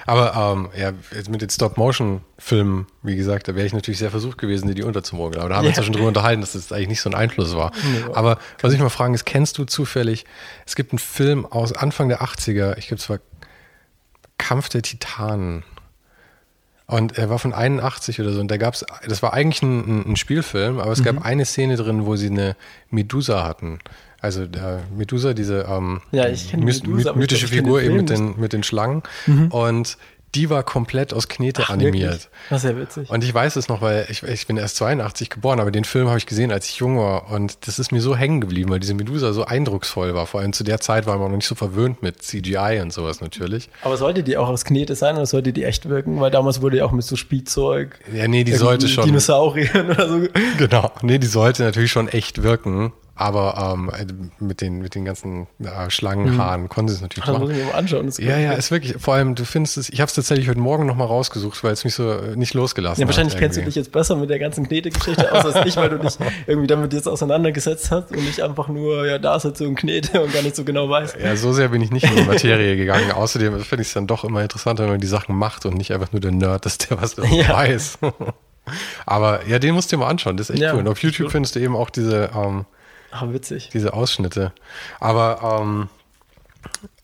Aber 0.07 0.55
ähm, 0.55 0.71
ja, 0.75 0.93
jetzt 1.15 1.29
mit 1.29 1.43
den 1.43 1.51
Stop-Motion-Filmen, 1.51 2.87
wie 3.03 3.15
gesagt, 3.15 3.47
da 3.47 3.55
wäre 3.55 3.67
ich 3.67 3.75
natürlich 3.75 3.99
sehr 3.99 4.11
versucht 4.11 4.39
gewesen, 4.39 4.69
dir 4.69 4.75
die 4.75 4.83
unterzumogeln. 4.83 5.39
Aber 5.41 5.51
da 5.51 5.57
haben 5.57 5.65
wir 5.65 5.69
uns 5.69 5.77
Ja. 5.77 5.83
schon 5.83 5.93
drüber 5.93 6.09
unterhalten, 6.09 6.41
dass 6.41 6.53
das 6.53 6.73
eigentlich 6.73 6.89
nicht 6.89 7.01
so 7.03 7.11
ein 7.11 7.15
Einfluss 7.15 7.55
war. 7.55 7.73
Aber 8.15 8.39
was 8.63 8.73
ich 8.73 8.81
mal 8.81 8.89
fragen 8.89 9.13
ist, 9.13 9.27
kennst 9.27 9.59
du 9.59 9.65
zufällig, 9.65 10.25
es 10.65 10.77
gibt 10.77 10.93
einen 10.93 10.99
Film 10.99 11.45
aus 11.45 11.75
Anfang 11.75 12.09
der 12.09 12.23
80er, 12.23 12.79
ich 12.79 12.89
glaube, 12.89 13.01
es 13.03 13.11
war 13.11 13.19
Kampf 14.39 14.71
der 14.71 14.81
Titanen. 14.83 15.63
Und 16.87 17.19
er 17.19 17.29
war 17.29 17.39
von 17.39 17.53
81 17.53 18.21
oder 18.21 18.33
so. 18.33 18.41
Und 18.41 18.49
da 18.49 18.57
gab's, 18.59 18.85
das 19.07 19.21
war 19.23 19.35
eigentlich 19.35 19.61
ein, 19.63 19.81
ein- 20.03 20.13
ein 20.13 20.17
Spielfilm, 20.17 20.79
aber 20.79 20.93
es 20.93 21.03
gab 21.03 21.23
eine 21.25 21.45
Szene 21.45 21.77
drin, 21.77 22.07
wo 22.07 22.15
sie 22.17 22.29
eine 22.31 22.55
Medusa 22.91 23.43
hatten. 23.45 23.81
Also 24.27 24.45
der 24.47 24.81
Medusa, 24.97 25.35
diese 25.35 25.67
ähm, 25.71 26.01
Ja, 26.11 26.25
mys- 26.27 26.57
Medusa, 26.57 27.13
mythische 27.15 27.47
Figur 27.49 27.81
eben 27.81 27.97
mit 27.97 28.11
den, 28.11 28.39
mit 28.41 28.53
den 28.53 28.63
Schlangen. 28.65 29.03
Und 29.51 29.97
die 30.35 30.51
war 30.51 30.65
komplett 30.65 31.15
aus 31.15 31.29
Knete 31.29 31.63
Ach, 31.65 31.71
animiert. 31.71 32.29
Das 32.51 32.63
ist 32.65 32.71
ja 32.71 32.77
witzig. 32.77 33.09
Und 33.09 33.25
ich 33.25 33.33
weiß 33.33 33.57
es 33.57 33.69
noch, 33.69 33.81
weil 33.81 34.07
ich, 34.11 34.23
ich 34.23 34.47
bin 34.47 34.59
erst 34.59 34.77
82 34.77 35.31
geboren, 35.31 35.61
aber 35.61 35.71
den 35.71 35.85
Film 35.85 36.09
habe 36.09 36.19
ich 36.19 36.27
gesehen, 36.27 36.53
als 36.53 36.69
ich 36.69 36.77
jung 36.77 36.99
war. 36.99 37.31
Und 37.31 37.67
das 37.67 37.79
ist 37.79 37.91
mir 37.91 38.03
so 38.03 38.15
hängen 38.17 38.43
geblieben, 38.43 38.69
weil 38.71 38.81
diese 38.81 38.93
Medusa 38.93 39.33
so 39.33 39.45
eindrucksvoll 39.47 40.15
war. 40.15 40.27
Vor 40.27 40.41
allem 40.41 40.53
zu 40.53 40.63
der 40.65 40.79
Zeit 40.81 41.07
war 41.07 41.17
man 41.19 41.31
noch 41.31 41.37
nicht 41.37 41.47
so 41.47 41.55
verwöhnt 41.55 42.03
mit 42.03 42.21
CGI 42.23 42.81
und 42.83 42.93
sowas 42.93 43.23
natürlich. 43.23 43.71
Aber 43.83 43.97
sollte 43.97 44.23
die 44.25 44.37
auch 44.37 44.49
aus 44.49 44.65
Knete 44.67 44.95
sein 44.95 45.15
oder 45.17 45.25
sollte 45.27 45.55
die 45.55 45.65
echt 45.65 45.89
wirken? 45.89 46.21
Weil 46.21 46.33
damals 46.33 46.61
wurde 46.61 46.79
ja 46.79 46.85
auch 46.85 46.93
mit 46.93 47.05
so 47.05 47.17
Spielzeug. 47.17 47.99
Ja, 48.13 48.29
nee, 48.29 48.45
die 48.45 48.53
sollte 48.55 48.89
schon. 48.89 49.05
Dinosauriern 49.07 49.91
oder 49.91 50.09
so. 50.09 50.21
Genau. 50.59 50.91
Nee, 51.01 51.19
die 51.19 51.29
sollte 51.29 51.63
natürlich 51.63 51.93
schon 51.93 52.09
echt 52.09 52.43
wirken. 52.43 52.93
Aber 53.19 53.73
ähm, 53.75 54.31
mit, 54.41 54.61
den, 54.61 54.81
mit 54.81 54.95
den 54.95 55.07
ganzen 55.07 55.47
äh, 55.59 55.89
Schlangenhaaren 55.89 56.69
konnte 56.69 56.93
sie 56.93 56.97
es 56.99 57.03
natürlich 57.03 57.25
Das 57.25 57.39
muss 57.39 57.49
machen. 57.49 57.59
ich 57.59 57.65
mir 57.65 57.71
mal 57.73 57.79
anschauen. 57.79 58.13
Ja, 58.19 58.37
ja, 58.37 58.53
ist 58.53 58.71
wirklich, 58.71 58.97
vor 58.99 59.15
allem, 59.15 59.35
du 59.35 59.47
findest 59.47 59.79
es, 59.79 59.89
ich 59.89 60.03
habe 60.03 60.09
es 60.09 60.15
tatsächlich 60.15 60.49
heute 60.51 60.61
Morgen 60.61 60.85
nochmal 60.85 61.07
rausgesucht, 61.07 61.65
weil 61.65 61.73
es 61.73 61.85
mich 61.85 61.95
so 61.95 62.11
äh, 62.11 62.37
nicht 62.37 62.53
losgelassen 62.53 63.01
Ja, 63.01 63.05
hat. 63.07 63.09
wahrscheinlich 63.09 63.37
kennst 63.39 63.57
du 63.57 63.63
dich 63.63 63.75
jetzt 63.75 63.91
besser 63.91 64.17
mit 64.17 64.29
der 64.29 64.39
ganzen 64.39 64.69
Knete-Geschichte 64.69 65.33
aus 65.33 65.47
als 65.47 65.67
ich, 65.67 65.77
weil 65.77 65.89
du 65.89 65.99
dich 65.99 66.17
irgendwie 66.47 66.67
damit 66.67 66.93
jetzt 66.93 67.09
auseinandergesetzt 67.09 67.91
hast 67.91 68.11
und 68.13 68.19
ich 68.29 68.45
einfach 68.45 68.69
nur, 68.69 69.07
ja, 69.07 69.19
da 69.19 69.37
ist 69.37 69.45
halt 69.45 69.57
so 69.57 69.65
ein 69.65 69.75
Knete 69.77 70.21
und 70.23 70.33
gar 70.35 70.43
nicht 70.43 70.55
so 70.55 70.65
genau 70.65 70.91
weiß. 70.91 71.17
Ja, 71.23 71.37
so 71.37 71.55
sehr 71.55 71.69
bin 71.69 71.81
ich 71.81 71.91
nicht 71.91 72.05
in 72.05 72.17
die 72.17 72.23
Materie 72.25 72.77
gegangen. 72.77 73.13
Außerdem 73.13 73.61
finde 73.61 73.81
ich 73.83 73.89
es 73.89 73.95
dann 73.95 74.07
doch 74.07 74.25
immer 74.25 74.43
interessanter, 74.43 74.83
wenn 74.85 74.91
man 74.91 75.01
die 75.01 75.07
Sachen 75.07 75.35
macht 75.37 75.65
und 75.65 75.75
nicht 75.79 75.93
einfach 75.95 76.13
nur 76.13 76.21
der 76.21 76.33
Nerd 76.33 76.67
ist, 76.67 76.91
der 76.91 77.01
was 77.01 77.17
Ja. 77.31 77.49
weiß. 77.49 77.99
Aber 79.07 79.47
ja, 79.47 79.59
den 79.59 79.75
musst 79.75 79.91
du 79.91 79.97
dir 79.97 80.01
mal 80.01 80.09
anschauen. 80.11 80.37
Das 80.37 80.51
ist 80.51 80.55
echt 80.57 80.63
Ja, 80.63 80.73
cool. 80.75 80.81
Und 80.81 80.89
auf 80.89 80.99
YouTube 81.03 81.31
findest 81.31 81.55
du 81.55 81.61
eben 81.61 81.77
auch 81.77 81.89
diese, 81.91 82.31
ähm, 82.37 82.65
Ah, 83.11 83.25
witzig. 83.29 83.71
diese 83.73 83.93
Ausschnitte. 83.93 84.53
Aber 85.01 85.61
ähm, 85.61 85.89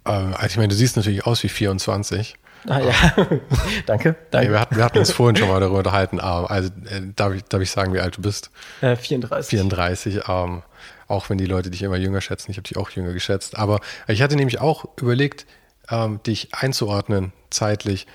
äh, 0.04 0.10
also 0.10 0.46
ich 0.46 0.56
meine, 0.56 0.68
du 0.68 0.74
siehst 0.74 0.96
natürlich 0.96 1.26
aus 1.26 1.42
wie 1.42 1.48
24. 1.48 2.36
Ah, 2.68 2.78
ja. 2.78 2.92
danke, 3.86 4.14
danke. 4.30 4.52
wir, 4.52 4.60
hatten, 4.60 4.76
wir 4.76 4.84
hatten 4.84 4.98
uns 4.98 5.10
vorhin 5.10 5.36
schon 5.36 5.48
mal 5.48 5.60
darüber 5.60 5.78
unterhalten. 5.78 6.20
aber 6.20 6.50
Also 6.50 6.70
äh, 6.86 7.00
darf, 7.16 7.34
ich, 7.34 7.44
darf 7.44 7.60
ich 7.60 7.70
sagen, 7.70 7.92
wie 7.92 8.00
alt 8.00 8.16
du 8.16 8.22
bist? 8.22 8.50
Äh, 8.80 8.96
34. 8.96 9.50
34. 9.50 10.20
Ähm, 10.28 10.62
auch 11.08 11.28
wenn 11.28 11.38
die 11.38 11.46
Leute 11.46 11.70
dich 11.70 11.82
immer 11.82 11.96
jünger 11.96 12.20
schätzen. 12.20 12.50
Ich 12.50 12.56
habe 12.56 12.68
dich 12.68 12.76
auch 12.76 12.90
jünger 12.90 13.12
geschätzt. 13.12 13.58
Aber 13.58 13.80
ich 14.06 14.22
hatte 14.22 14.36
nämlich 14.36 14.60
auch 14.60 14.84
überlegt, 14.96 15.46
ähm, 15.90 16.22
dich 16.22 16.54
einzuordnen 16.54 17.32
zeitlich, 17.50 18.06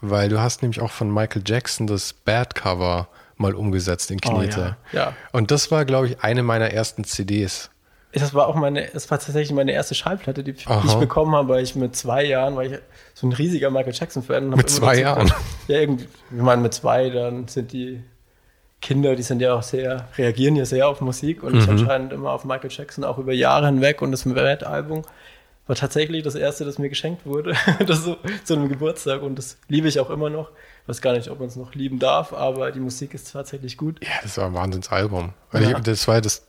weil 0.00 0.28
du 0.28 0.40
hast 0.40 0.62
nämlich 0.62 0.80
auch 0.80 0.90
von 0.90 1.12
Michael 1.12 1.42
Jackson 1.44 1.86
das 1.86 2.12
Bad 2.12 2.54
Cover 2.54 3.08
mal 3.36 3.54
umgesetzt 3.54 4.10
in 4.10 4.18
Oh, 4.26 4.30
Knete. 4.38 4.76
ja, 4.92 4.98
ja. 4.98 5.12
Und 5.32 5.50
das 5.50 5.70
war, 5.70 5.84
glaube 5.84 6.06
ich, 6.08 6.20
eine 6.20 6.42
meiner 6.42 6.70
ersten 6.70 7.04
CDs. 7.04 7.70
Das 8.12 8.32
war 8.32 8.46
auch 8.46 8.54
meine, 8.54 8.92
es 8.94 9.10
war 9.10 9.18
tatsächlich 9.18 9.52
meine 9.52 9.72
erste 9.72 9.94
Schallplatte, 9.94 10.42
die, 10.42 10.54
die 10.54 10.64
ich 10.86 10.94
bekommen 10.94 11.34
habe, 11.34 11.50
weil 11.50 11.62
ich 11.62 11.74
mit 11.74 11.94
zwei 11.96 12.24
Jahren, 12.24 12.56
weil 12.56 12.72
ich 12.72 12.78
so 13.12 13.26
ein 13.26 13.32
riesiger 13.32 13.70
Michael 13.70 13.92
Jackson-Fan 13.92 14.48
Mit 14.50 14.70
zwei 14.70 15.00
Jahren? 15.00 15.30
Ja, 15.68 15.78
irgendwie, 15.80 16.04
ich 16.30 16.42
meine, 16.42 16.62
mit 16.62 16.72
zwei, 16.72 17.10
dann 17.10 17.46
sind 17.48 17.72
die 17.72 18.02
Kinder, 18.80 19.16
die 19.16 19.22
sind 19.22 19.40
ja 19.42 19.54
auch 19.54 19.62
sehr, 19.62 20.08
reagieren 20.16 20.56
ja 20.56 20.64
sehr 20.64 20.88
auf 20.88 21.00
Musik 21.02 21.42
und 21.42 21.54
Mhm. 21.54 21.58
ich 21.60 21.68
anscheinend 21.68 22.12
immer 22.14 22.30
auf 22.32 22.44
Michael 22.46 22.70
Jackson, 22.70 23.04
auch 23.04 23.18
über 23.18 23.32
Jahre 23.34 23.66
hinweg 23.66 24.00
und 24.00 24.12
das 24.12 24.24
Red-Album 24.24 25.02
war 25.66 25.74
tatsächlich 25.76 26.22
das 26.22 26.34
erste, 26.34 26.64
das 26.64 26.78
mir 26.78 26.88
geschenkt 26.88 27.26
wurde, 27.26 27.54
das 27.86 28.04
so 28.04 28.16
zu 28.44 28.54
einem 28.54 28.68
Geburtstag 28.68 29.22
und 29.22 29.36
das 29.36 29.58
liebe 29.68 29.88
ich 29.88 29.98
auch 29.98 30.10
immer 30.10 30.30
noch. 30.30 30.50
Ich 30.82 30.88
weiß 30.88 31.00
gar 31.00 31.12
nicht, 31.12 31.28
ob 31.28 31.40
man 31.40 31.48
es 31.48 31.56
noch 31.56 31.74
lieben 31.74 31.98
darf, 31.98 32.32
aber 32.32 32.70
die 32.70 32.80
Musik 32.80 33.14
ist 33.14 33.32
tatsächlich 33.32 33.76
gut. 33.76 34.02
Ja, 34.02 34.10
das 34.22 34.38
war 34.38 34.46
ein 34.46 34.54
Wahnsinnsalbum. 34.54 35.32
Ja. 35.52 35.60
ich, 35.60 35.74
das 35.78 36.06
war 36.06 36.20
das, 36.20 36.46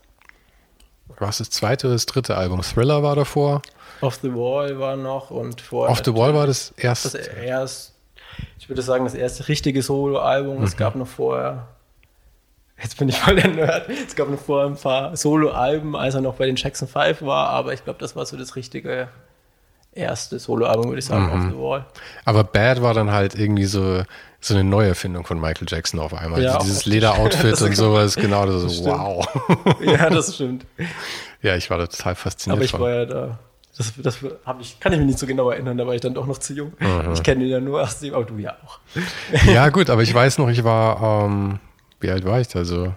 was 1.18 1.40
das 1.40 1.50
zweite 1.50 1.88
oder 1.88 1.96
das 1.96 2.06
dritte 2.06 2.38
Album? 2.38 2.62
Thriller 2.62 3.02
war 3.02 3.16
davor. 3.16 3.62
Off 4.02 4.20
the 4.22 4.34
Wall 4.34 4.78
war 4.78 4.96
noch 4.96 5.32
und 5.32 5.62
vorher. 5.62 5.92
Off 5.92 6.04
the 6.06 6.14
Wall 6.14 6.36
war 6.36 6.46
das 6.46 6.74
das 6.76 7.16
erste. 7.16 7.18
erst, 7.42 7.96
ich 8.60 8.70
würde 8.70 8.84
sagen, 8.84 9.06
das 9.06 9.16
erste 9.16 9.48
richtige 9.48 9.82
Solo-Album. 9.82 10.60
Mhm. 10.60 10.64
Es 10.64 10.78
gab 10.78 10.96
noch 10.96 11.08
vorher, 11.08 11.68
jetzt 12.82 12.98
bin 12.98 13.10
ich 13.10 13.18
voll 13.20 13.36
der 13.36 13.48
Nerd, 13.50 13.90
es 13.90 14.16
gab 14.16 14.30
noch 14.30 14.40
vorher 14.40 14.68
ein 14.70 14.78
paar 14.78 15.16
Solo-Alben, 15.18 15.96
als 15.96 16.16
er 16.16 16.22
noch 16.22 16.36
bei 16.36 16.46
den 16.46 16.56
Jackson 16.56 16.88
5 16.88 17.22
war, 17.24 17.50
aber 17.50 17.74
ich 17.74 17.84
glaube, 17.84 18.00
das 18.00 18.16
war 18.16 18.26
so 18.26 18.38
das 18.38 18.56
richtige 18.56 19.08
erste 19.94 20.38
Solo-Album, 20.40 20.86
würde 20.90 21.00
ich 21.00 21.06
sagen, 21.06 21.26
Mhm. 21.26 21.32
Off 21.32 21.52
the 21.52 21.58
Wall. 21.58 21.86
Aber 22.26 22.44
Bad 22.44 22.82
war 22.84 22.94
dann 22.94 23.12
halt 23.12 23.34
irgendwie 23.34 23.66
so, 23.66 24.04
so 24.40 24.54
eine 24.54 24.64
Neuerfindung 24.64 25.26
von 25.26 25.40
Michael 25.42 25.66
Jackson 25.68 26.00
auf 26.00 26.14
einmal. 26.14 26.42
Ja, 26.44 26.56
Also 26.56 26.68
dieses. 26.68 26.86
Lederoutfit 26.86 27.52
Das 27.54 27.62
und 27.64 27.76
sowas, 27.76 28.16
genau, 28.16 28.46
das 28.46 28.64
ist 28.64 28.76
stimmt. 28.78 28.88
wow. 28.96 29.28
ja, 29.82 30.10
das 30.12 30.36
stimmt. 30.36 30.66
ja, 31.42 31.56
ich 31.56 31.70
war 31.72 31.80
da 31.80 31.88
total 31.88 32.14
fasziniert 32.14 32.58
Aber 32.58 32.66
ich 32.66 32.72
von. 32.72 32.82
war 32.82 32.90
ja 32.92 33.06
da. 33.06 33.40
Das, 33.76 33.94
das 33.98 34.18
ich, 34.60 34.80
kann 34.80 34.92
ich 34.94 34.98
mich 35.00 35.08
nicht 35.08 35.20
so 35.20 35.26
genau 35.28 35.50
erinnern, 35.52 35.78
da 35.78 35.86
war 35.86 35.94
ich 35.94 36.02
dann 36.02 36.14
doch 36.16 36.26
noch 36.28 36.38
zu 36.40 36.54
jung. 36.54 36.74
Mhm. 36.80 37.14
Ich 37.14 37.22
kenne 37.24 37.44
ihn 37.44 37.50
ja 37.50 37.60
nur 37.60 37.82
aus 37.82 38.00
dem, 38.00 38.14
aber 38.14 38.24
du 38.26 38.38
ja 38.38 38.56
auch. 38.66 38.80
Ja, 39.48 39.70
gut, 39.70 39.90
aber 39.92 40.02
ich 40.04 40.14
weiß 40.14 40.38
noch, 40.40 40.50
ich 40.50 40.64
war, 40.64 41.26
ähm, 41.26 41.60
wie 42.00 42.10
alt 42.12 42.26
war 42.26 42.40
ich 42.40 42.48
da 42.48 42.66
so? 42.66 42.94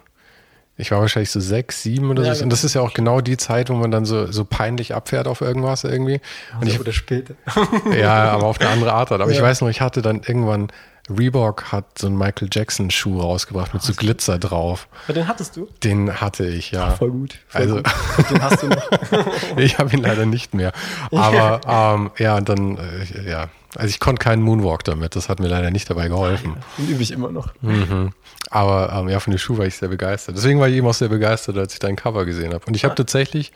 Ich 0.76 0.90
war 0.92 1.00
wahrscheinlich 1.00 1.30
so 1.30 1.40
sechs, 1.40 1.82
sieben 1.82 2.08
oder 2.10 2.24
Ja, 2.24 2.34
so. 2.34 2.42
Und 2.44 2.50
das 2.50 2.64
ist 2.64 2.72
ja 2.74 2.80
auch 2.80 2.94
genau 2.94 3.20
die 3.20 3.36
Zeit, 3.36 3.68
wo 3.68 3.74
man 3.74 3.90
dann 3.90 4.06
so, 4.06 4.32
so 4.32 4.46
peinlich 4.46 4.94
abfährt 4.94 5.28
auf 5.28 5.42
irgendwas 5.42 5.84
irgendwie. 5.84 6.20
Und 6.58 6.68
ich, 6.68 6.80
oder 6.80 6.92
später. 6.92 7.34
ja, 7.94 8.30
aber 8.32 8.44
auf 8.46 8.58
eine 8.60 8.70
andere 8.70 8.94
Art. 8.94 9.10
halt. 9.10 9.20
Aber 9.20 9.30
ich 9.30 9.36
Ja. 9.38 9.42
weiß 9.42 9.60
noch, 9.60 9.68
ich 9.68 9.82
hatte 9.82 10.00
dann 10.00 10.22
irgendwann, 10.26 10.68
Reebok 11.10 11.72
hat 11.72 11.98
so 11.98 12.06
einen 12.06 12.16
Michael 12.16 12.48
Jackson 12.50 12.90
Schuh 12.90 13.20
rausgebracht 13.20 13.74
mit 13.74 13.82
so 13.82 13.92
Glitzer 13.92 14.38
drauf. 14.38 14.88
Aber 15.04 15.12
den 15.14 15.28
hattest 15.28 15.56
du? 15.56 15.68
Den 15.82 16.20
hatte 16.20 16.46
ich, 16.46 16.70
ja. 16.70 16.92
Voll 16.92 17.10
gut. 17.10 17.38
Voll 17.48 17.60
Also- 17.62 17.76
gut. 17.76 18.30
Den 18.30 18.42
hast 18.42 18.62
du 18.62 18.68
noch. 18.68 18.90
Ich 19.58 19.78
habe 19.78 19.94
ihn 19.94 20.02
leider 20.02 20.24
nicht 20.24 20.54
mehr. 20.54 20.72
Aber 21.12 21.60
ähm, 21.94 22.10
ja, 22.16 22.40
dann, 22.40 22.78
äh, 22.78 23.28
ja, 23.30 23.48
also 23.76 23.88
ich 23.88 24.00
konnte 24.00 24.22
keinen 24.22 24.42
Moonwalk 24.42 24.84
damit. 24.84 25.14
Das 25.16 25.28
hat 25.28 25.38
mir 25.40 25.48
leider 25.48 25.70
nicht 25.70 25.88
dabei 25.88 26.08
geholfen. 26.08 26.56
Den 26.78 26.88
übe 26.88 27.02
ich 27.02 27.10
immer 27.12 27.30
noch. 27.30 27.52
Mhm. 27.62 28.12
Aber 28.50 28.92
ähm, 28.92 29.08
ja, 29.08 29.20
von 29.20 29.30
den 29.32 29.38
Schuhen 29.38 29.58
war 29.58 29.66
ich 29.66 29.76
sehr 29.76 29.88
begeistert. 29.88 30.36
Deswegen 30.36 30.58
war 30.60 30.68
ich 30.68 30.74
eben 30.76 30.86
auch 30.86 30.94
sehr 30.94 31.08
begeistert, 31.08 31.56
als 31.56 31.72
ich 31.74 31.78
dein 31.78 31.96
Cover 31.96 32.24
gesehen 32.26 32.52
habe. 32.52 32.64
Und 32.66 32.74
ich 32.74 32.84
habe 32.84 32.94
tatsächlich, 32.94 33.52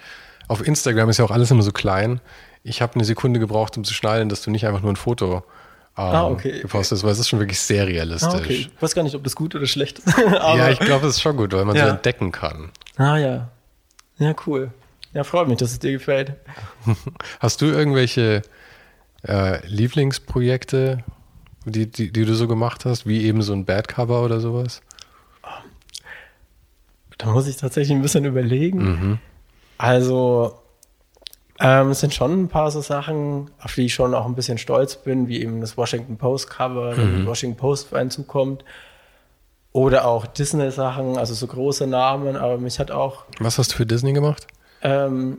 auf 0.48 0.66
Instagram 0.66 1.08
ist 1.08 1.18
ja 1.18 1.24
auch 1.24 1.30
alles 1.30 1.50
immer 1.50 1.62
so 1.62 1.72
klein. 1.72 2.20
Ich 2.62 2.80
habe 2.80 2.94
eine 2.94 3.04
Sekunde 3.04 3.40
gebraucht, 3.40 3.76
um 3.76 3.84
zu 3.84 3.92
schnallen, 3.94 4.28
dass 4.28 4.42
du 4.42 4.50
nicht 4.50 4.66
einfach 4.66 4.80
nur 4.82 4.92
ein 4.92 4.96
Foto 4.96 5.36
ähm, 5.36 5.42
Ah, 5.96 6.26
okay. 6.26 6.60
gepostet 6.60 6.96
hast, 6.98 7.04
weil 7.04 7.12
es 7.12 7.18
ist 7.18 7.28
schon 7.28 7.38
wirklich 7.38 7.60
sehr 7.60 7.86
realistisch. 7.86 8.28
Ah, 8.32 8.38
okay. 8.38 8.52
Ich 8.54 8.70
weiß 8.82 8.94
gar 8.94 9.02
nicht, 9.02 9.14
ob 9.14 9.22
das 9.24 9.34
gut 9.36 9.54
oder 9.54 9.66
schlecht 9.66 9.98
ist. 10.00 10.16
Aber, 10.40 10.56
Ja, 10.58 10.70
ich 10.70 10.78
glaube, 10.80 11.06
das 11.06 11.16
ist 11.16 11.22
schon 11.22 11.36
gut, 11.36 11.52
weil 11.52 11.64
man 11.64 11.76
so 11.76 11.82
Ja. 11.82 11.88
entdecken 11.90 12.32
kann. 12.32 12.70
ah, 12.96 13.16
ja. 13.16 13.48
Ja, 14.18 14.34
cool. 14.46 14.70
Ja, 15.12 15.24
freut 15.24 15.46
mich, 15.48 15.58
dass 15.58 15.70
es 15.72 15.78
dir 15.78 15.92
gefällt. 15.92 16.34
Hast 17.40 17.60
du 17.62 17.66
irgendwelche 17.66 18.42
äh, 19.26 19.66
Lieblingsprojekte, 19.66 21.04
die, 21.64 21.90
die, 21.90 22.12
die 22.12 22.24
du 22.24 22.34
so 22.34 22.46
gemacht 22.48 22.84
hast, 22.84 23.06
wie 23.06 23.24
eben 23.24 23.42
so 23.42 23.52
ein 23.52 23.64
Badcover 23.64 24.22
oder 24.24 24.40
sowas? 24.40 24.82
Da 27.18 27.30
muss 27.30 27.46
ich 27.46 27.56
tatsächlich 27.56 27.96
ein 27.96 28.02
bisschen 28.02 28.24
überlegen. 28.24 28.78
Mhm. 28.84 29.18
Also, 29.78 30.58
ähm, 31.60 31.90
es 31.90 32.00
sind 32.00 32.12
schon 32.12 32.44
ein 32.44 32.48
paar 32.48 32.70
so 32.70 32.80
Sachen, 32.80 33.50
auf 33.62 33.74
die 33.74 33.86
ich 33.86 33.94
schon 33.94 34.14
auch 34.14 34.26
ein 34.26 34.34
bisschen 34.34 34.58
stolz 34.58 34.96
bin, 34.96 35.28
wie 35.28 35.40
eben 35.40 35.60
das 35.60 35.76
Washington 35.76 36.16
Post 36.16 36.50
Cover, 36.50 36.96
Mhm. 36.96 37.26
Washington 37.26 37.56
Post 37.56 37.88
für 37.88 37.98
einen 37.98 38.10
zukommt. 38.10 38.64
Oder 39.72 40.06
auch 40.06 40.26
Disney-Sachen, 40.26 41.16
also 41.18 41.34
so 41.34 41.46
große 41.48 41.86
Namen, 41.88 42.36
aber 42.36 42.58
mich 42.58 42.78
hat 42.78 42.90
auch 42.92 43.24
Was 43.40 43.58
hast 43.58 43.72
du 43.72 43.76
für 43.76 43.86
Disney 43.86 44.12
gemacht? 44.12 44.46
ähm, 44.82 45.38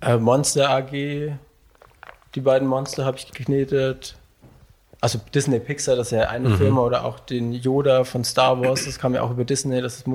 äh, 0.00 0.16
Monster 0.16 0.70
AG, 0.70 1.32
die 2.34 2.40
beiden 2.40 2.66
Monster 2.68 3.04
habe 3.04 3.16
ich 3.16 3.30
geknetet. 3.30 4.16
Also 5.00 5.20
Disney 5.34 5.60
Pixar, 5.60 5.96
das 5.96 6.08
ist 6.08 6.18
ja 6.18 6.28
eine 6.28 6.56
Firma, 6.56 6.80
oder 6.80 7.04
auch 7.04 7.20
den 7.20 7.52
Yoda 7.52 8.04
von 8.04 8.24
Star 8.24 8.60
Wars, 8.60 8.86
das 8.86 8.98
kam 8.98 9.14
ja 9.14 9.22
auch 9.22 9.30
über 9.30 9.44
Disney. 9.44 9.82
Das 9.82 9.96
ist 9.96 10.06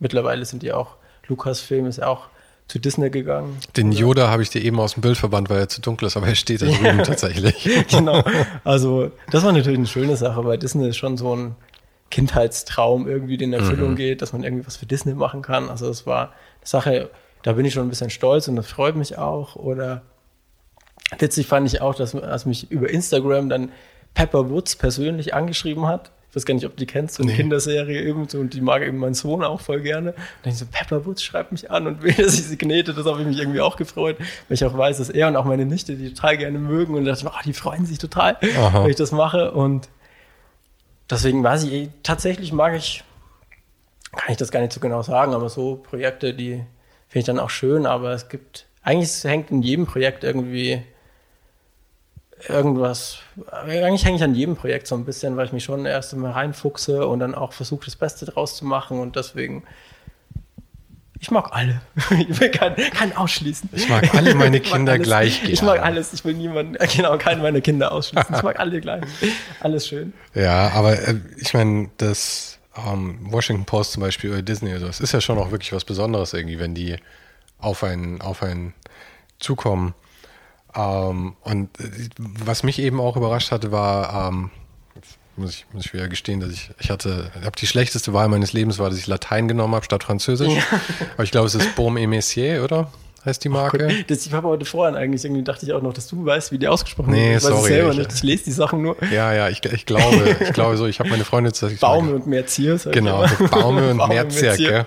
mittlerweile 0.00 0.44
sind 0.44 0.62
die 0.62 0.72
auch, 0.72 0.96
Lucasfilm 1.28 1.86
ist 1.86 1.98
ja 1.98 2.08
auch 2.08 2.28
zu 2.66 2.78
Disney 2.78 3.10
gegangen. 3.10 3.58
Den 3.76 3.92
Yoda 3.92 4.30
habe 4.30 4.42
ich 4.42 4.50
dir 4.50 4.62
eben 4.62 4.80
aus 4.80 4.94
dem 4.94 5.02
Bild 5.02 5.16
verbannt, 5.16 5.50
weil 5.50 5.58
er 5.58 5.68
zu 5.68 5.80
dunkel 5.80 6.06
ist, 6.06 6.16
aber 6.16 6.28
er 6.28 6.34
steht 6.34 6.62
da 6.62 6.66
drüben 6.66 7.04
tatsächlich. 7.04 7.68
genau. 7.88 8.24
Also, 8.64 9.12
das 9.30 9.44
war 9.44 9.52
natürlich 9.52 9.78
eine 9.78 9.86
schöne 9.86 10.16
Sache, 10.16 10.44
weil 10.44 10.58
Disney 10.58 10.88
ist 10.88 10.96
schon 10.96 11.16
so 11.16 11.36
ein 11.36 11.54
Kindheitstraum 12.10 13.06
irgendwie, 13.06 13.36
der 13.36 13.48
in 13.48 13.52
Erfüllung 13.52 13.94
geht, 13.94 14.22
dass 14.22 14.32
man 14.32 14.42
irgendwie 14.42 14.66
was 14.66 14.76
für 14.76 14.86
Disney 14.86 15.14
machen 15.14 15.42
kann. 15.42 15.68
Also, 15.68 15.86
das 15.86 16.06
war 16.06 16.28
eine 16.28 16.32
Sache, 16.64 17.10
da 17.42 17.52
bin 17.52 17.64
ich 17.64 17.74
schon 17.74 17.86
ein 17.86 17.90
bisschen 17.90 18.10
stolz 18.10 18.48
und 18.48 18.56
das 18.56 18.68
freut 18.68 18.96
mich 18.96 19.18
auch. 19.18 19.56
Oder 19.56 20.02
witzig 21.18 21.46
fand 21.46 21.66
ich 21.66 21.80
auch, 21.80 21.94
dass, 21.94 22.12
dass 22.12 22.46
mich 22.46 22.70
über 22.70 22.88
Instagram 22.90 23.48
dann 23.48 23.70
Pepper 24.14 24.50
Woods 24.50 24.76
persönlich 24.76 25.34
angeschrieben 25.34 25.86
hat. 25.86 26.10
Ich 26.30 26.36
weiß 26.36 26.46
gar 26.46 26.54
nicht, 26.54 26.64
ob 26.64 26.76
die 26.76 26.86
kennst, 26.86 27.16
so 27.16 27.22
eine 27.22 27.32
Nee. 27.32 27.36
Kinderserie 27.38 28.02
eben 28.02 28.26
so, 28.26 28.38
und 28.38 28.54
die 28.54 28.62
mag 28.62 28.82
eben 28.82 28.96
mein 28.96 29.12
Sohn 29.12 29.44
auch 29.44 29.60
voll 29.60 29.82
gerne. 29.82 30.12
Und 30.12 30.16
dann 30.42 30.52
ich 30.54 30.58
so, 30.58 30.64
Pepper 30.64 31.04
Woods 31.04 31.22
schreibt 31.22 31.52
mich 31.52 31.70
an 31.70 31.86
und 31.86 32.02
will, 32.02 32.14
dass 32.14 32.34
ich 32.34 32.44
sie 32.44 32.56
knete. 32.56 32.94
Das 32.94 33.04
habe 33.04 33.20
ich 33.20 33.26
mich 33.26 33.38
irgendwie 33.38 33.60
auch 33.60 33.76
gefreut, 33.76 34.16
weil 34.18 34.54
ich 34.54 34.64
auch 34.64 34.76
weiß, 34.76 34.96
dass 34.96 35.10
er 35.10 35.28
und 35.28 35.36
auch 35.36 35.44
meine 35.44 35.66
Nichte 35.66 35.94
die 35.94 36.14
total 36.14 36.38
gerne 36.38 36.58
mögen. 36.58 36.94
Und 36.94 37.04
da 37.04 37.12
dachte 37.12 37.26
ich, 37.26 37.32
oh, 37.32 37.42
die 37.44 37.52
freuen 37.52 37.84
sich 37.84 37.98
total, 37.98 38.38
Aha. 38.56 38.84
wenn 38.84 38.90
ich 38.90 38.96
das 38.96 39.12
mache. 39.12 39.52
Und 39.52 39.90
deswegen 41.10 41.44
weiß 41.44 41.64
ich, 41.64 41.90
tatsächlich 42.02 42.52
mag 42.52 42.74
ich, 42.76 43.04
kann 44.12 44.30
ich 44.32 44.38
das 44.38 44.50
gar 44.50 44.60
nicht 44.60 44.72
so 44.72 44.80
genau 44.80 45.02
sagen, 45.02 45.34
aber 45.34 45.50
so 45.50 45.76
Projekte, 45.76 46.32
die 46.32 46.64
finde 47.08 47.18
ich 47.20 47.24
dann 47.24 47.38
auch 47.38 47.50
schön, 47.50 47.84
aber 47.84 48.12
es 48.12 48.30
gibt, 48.30 48.66
eigentlich 48.82 49.22
hängt 49.24 49.50
in 49.50 49.62
jedem 49.62 49.84
Projekt 49.86 50.24
irgendwie 50.24 50.82
irgendwas, 52.48 53.18
eigentlich 53.52 54.04
hänge 54.04 54.16
ich 54.16 54.22
an 54.22 54.34
jedem 54.34 54.56
Projekt 54.56 54.86
so 54.86 54.94
ein 54.94 55.04
bisschen, 55.04 55.36
weil 55.36 55.46
ich 55.46 55.52
mich 55.52 55.64
schon 55.64 55.86
erst 55.86 56.12
einmal 56.12 56.32
reinfuchse 56.32 57.06
und 57.06 57.20
dann 57.20 57.34
auch 57.34 57.52
versuche, 57.52 57.84
das 57.84 57.96
Beste 57.96 58.26
draus 58.26 58.56
zu 58.56 58.64
machen 58.64 58.98
und 58.98 59.16
deswegen 59.16 59.64
ich 61.22 61.30
mag 61.30 61.50
alle. 61.52 61.80
Ich 62.28 62.40
will 62.40 62.50
keinen, 62.50 62.74
keinen 62.74 63.16
ausschließen. 63.16 63.70
Ich 63.72 63.88
mag 63.88 64.12
alle 64.12 64.34
meine 64.34 64.58
Kinder 64.58 64.92
alles, 64.92 65.06
gleich 65.06 65.40
gern. 65.40 65.52
Ich 65.52 65.62
mag 65.62 65.80
alles. 65.80 66.12
Ich 66.12 66.24
will 66.24 66.34
niemanden, 66.34 66.76
genau, 66.96 67.16
keinen 67.16 67.42
meiner 67.42 67.60
Kinder 67.60 67.92
ausschließen. 67.92 68.34
Ich 68.34 68.42
mag 68.42 68.58
alle 68.58 68.80
gleich. 68.80 69.04
Alles 69.60 69.86
schön. 69.86 70.12
Ja, 70.34 70.70
aber 70.70 70.98
äh, 70.98 71.20
ich 71.36 71.54
meine, 71.54 71.90
das 71.96 72.58
ähm, 72.76 73.20
Washington 73.30 73.64
Post 73.64 73.92
zum 73.92 74.02
Beispiel 74.02 74.32
oder 74.32 74.42
Disney 74.42 74.70
oder 74.70 74.80
so, 74.80 74.86
es 74.88 75.00
ist 75.00 75.12
ja 75.12 75.20
schon 75.20 75.38
auch 75.38 75.52
wirklich 75.52 75.72
was 75.72 75.84
Besonderes 75.84 76.32
irgendwie, 76.32 76.58
wenn 76.58 76.74
die 76.74 76.96
auf 77.58 77.84
einen, 77.84 78.20
auf 78.20 78.42
einen 78.42 78.74
zukommen. 79.38 79.94
Ähm, 80.74 81.34
und 81.42 81.80
äh, 81.80 82.08
was 82.44 82.62
mich 82.62 82.78
eben 82.78 83.00
auch 83.00 83.16
überrascht 83.16 83.50
hatte, 83.50 83.72
war, 83.72 84.28
ähm, 84.28 84.50
muss 85.36 85.50
ich, 85.50 85.66
muss 85.72 85.86
ich 85.86 85.94
wieder 85.94 86.08
gestehen, 86.08 86.40
dass 86.40 86.50
ich, 86.50 86.70
ich 86.78 86.90
hatte, 86.90 87.30
habe 87.42 87.56
die 87.58 87.66
schlechteste 87.66 88.12
Wahl 88.12 88.28
meines 88.28 88.52
Lebens 88.52 88.78
war, 88.78 88.90
dass 88.90 88.98
ich 88.98 89.06
Latein 89.06 89.48
genommen 89.48 89.74
habe 89.74 89.84
statt 89.84 90.04
Französisch. 90.04 90.54
Ja. 90.54 90.62
Aber 91.14 91.24
ich 91.24 91.30
glaube, 91.30 91.46
es 91.46 91.54
ist 91.54 91.74
Baume 91.74 92.02
et 92.02 92.08
Messier, 92.08 92.62
oder? 92.62 92.90
Heißt 93.24 93.44
die 93.44 93.48
Marke? 93.48 93.88
Oh 93.88 94.04
das, 94.08 94.26
ich 94.26 94.32
habe 94.32 94.48
heute 94.48 94.64
vorhin 94.64 94.96
eigentlich, 94.96 95.24
irgendwie 95.24 95.44
dachte 95.44 95.64
ich 95.64 95.72
auch 95.72 95.80
noch, 95.80 95.92
dass 95.92 96.08
du 96.08 96.26
weißt, 96.26 96.50
wie 96.50 96.58
die 96.58 96.66
ausgesprochen 96.66 97.12
nee, 97.12 97.30
wird. 97.30 97.42
Ich 97.42 97.44
weiß 97.44 97.56
sorry, 97.56 97.68
selber 97.68 97.90
ich, 97.92 97.98
nicht. 97.98 98.12
Ich 98.14 98.22
lese 98.24 98.44
die 98.44 98.50
Sachen 98.50 98.82
nur. 98.82 98.96
Ja, 99.12 99.32
ja, 99.32 99.48
ich, 99.48 99.64
ich 99.64 99.86
glaube, 99.86 100.36
ich 100.40 100.52
glaube 100.52 100.76
so, 100.76 100.86
ich 100.86 100.98
habe 100.98 101.08
meine 101.08 101.24
Freunde 101.24 101.50
tatsächlich. 101.52 101.78
Baume 101.78 102.14
und 102.16 102.26
Merzier. 102.26 102.80
Genau, 102.90 103.24
Baume 103.50 103.92
und 103.92 103.96
Merzier. 104.08 104.86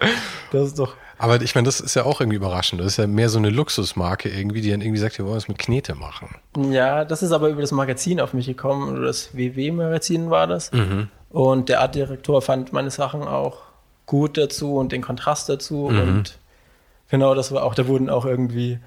Das 0.52 0.68
ist 0.68 0.80
doch 0.80 0.96
aber 1.26 1.42
ich 1.42 1.56
meine, 1.56 1.66
das 1.66 1.80
ist 1.80 1.96
ja 1.96 2.04
auch 2.06 2.22
irgendwie 2.22 2.36
überraschend. 2.36 2.80
Das 2.80 2.86
ist 2.86 2.98
ja 2.98 3.08
mehr 3.08 3.30
so 3.30 3.40
eine 3.40 3.50
Luxusmarke 3.50 4.30
irgendwie, 4.30 4.62
die 4.62 4.70
dann 4.70 4.82
irgendwie 4.82 5.00
sagt, 5.00 5.18
wir 5.18 5.26
wollen 5.26 5.38
es 5.38 5.48
mit 5.48 5.58
Knete 5.58 5.96
machen. 5.96 6.36
Ja, 6.72 7.04
das 7.04 7.24
ist 7.24 7.32
aber 7.32 7.50
über 7.50 7.62
das 7.62 7.72
Magazin 7.72 8.22
auf 8.22 8.34
mich 8.34 8.46
gekommen, 8.46 9.02
das 9.02 9.36
WW-Magazin 9.36 10.30
war 10.30 10.46
das. 10.46 10.72
Mhm. 10.72 11.10
Und 11.30 11.70
der 11.70 11.82
Artdirektor 11.82 12.44
fand 12.44 12.74
meine 12.74 12.92
Sachen 12.92 13.24
auch 13.24 13.64
gut 14.06 14.38
dazu 14.38 14.76
und 14.76 14.92
den 14.92 15.02
Kontrast 15.02 15.50
dazu. 15.50 15.90
Mhm. 15.92 16.00
Und 16.00 16.38
genau, 17.10 17.34
das 17.34 17.52
war 17.52 17.64
auch, 17.64 17.74
da 17.74 17.88
wurden 17.88 18.08
auch 18.08 18.26
irgendwie 18.26 18.78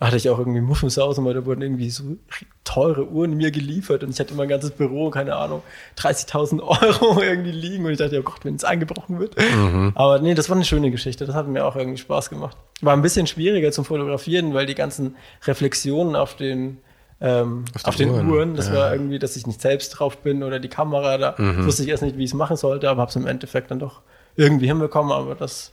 hatte 0.00 0.16
ich 0.16 0.30
auch 0.30 0.38
irgendwie 0.38 0.62
Muffensausen, 0.62 1.24
weil 1.26 1.34
da 1.34 1.44
wurden 1.44 1.60
irgendwie 1.60 1.90
so 1.90 2.16
teure 2.64 3.06
Uhren 3.08 3.36
mir 3.36 3.50
geliefert 3.50 4.02
und 4.02 4.10
ich 4.10 4.18
hatte 4.18 4.34
mein 4.34 4.48
ganzes 4.48 4.70
Büro, 4.70 5.10
keine 5.10 5.36
Ahnung, 5.36 5.62
30.000 5.98 6.60
Euro 6.82 7.20
irgendwie 7.20 7.52
liegen 7.52 7.84
und 7.84 7.92
ich 7.92 7.98
dachte, 7.98 8.18
oh 8.18 8.22
Gott, 8.22 8.44
wenn 8.44 8.54
es 8.54 8.64
eingebrochen 8.64 9.18
wird. 9.18 9.36
Mhm. 9.38 9.92
Aber 9.94 10.18
nee, 10.18 10.34
das 10.34 10.48
war 10.48 10.56
eine 10.56 10.64
schöne 10.64 10.90
Geschichte, 10.90 11.26
das 11.26 11.34
hat 11.34 11.48
mir 11.48 11.66
auch 11.66 11.76
irgendwie 11.76 11.98
Spaß 11.98 12.30
gemacht. 12.30 12.56
War 12.80 12.94
ein 12.94 13.02
bisschen 13.02 13.26
schwieriger 13.26 13.72
zum 13.72 13.84
Fotografieren, 13.84 14.54
weil 14.54 14.64
die 14.64 14.74
ganzen 14.74 15.16
Reflexionen 15.44 16.16
auf 16.16 16.34
den 16.34 16.78
ähm, 17.20 17.66
auf, 17.74 17.84
auf 17.84 17.96
den 17.96 18.08
Uhren, 18.08 18.30
Uhren 18.30 18.54
das 18.56 18.68
ja. 18.68 18.74
war 18.74 18.92
irgendwie, 18.92 19.18
dass 19.18 19.36
ich 19.36 19.46
nicht 19.46 19.60
selbst 19.60 19.90
drauf 19.90 20.18
bin 20.18 20.42
oder 20.42 20.58
die 20.58 20.68
Kamera, 20.68 21.18
da 21.18 21.34
mhm. 21.36 21.66
wusste 21.66 21.82
ich 21.82 21.90
erst 21.90 22.02
nicht, 22.02 22.16
wie 22.16 22.24
ich 22.24 22.30
es 22.30 22.34
machen 22.34 22.56
sollte, 22.56 22.88
aber 22.88 23.02
habe 23.02 23.10
es 23.10 23.16
im 23.16 23.26
Endeffekt 23.26 23.70
dann 23.70 23.78
doch 23.78 24.00
irgendwie 24.36 24.66
hinbekommen, 24.66 25.12
aber 25.12 25.34
das, 25.34 25.72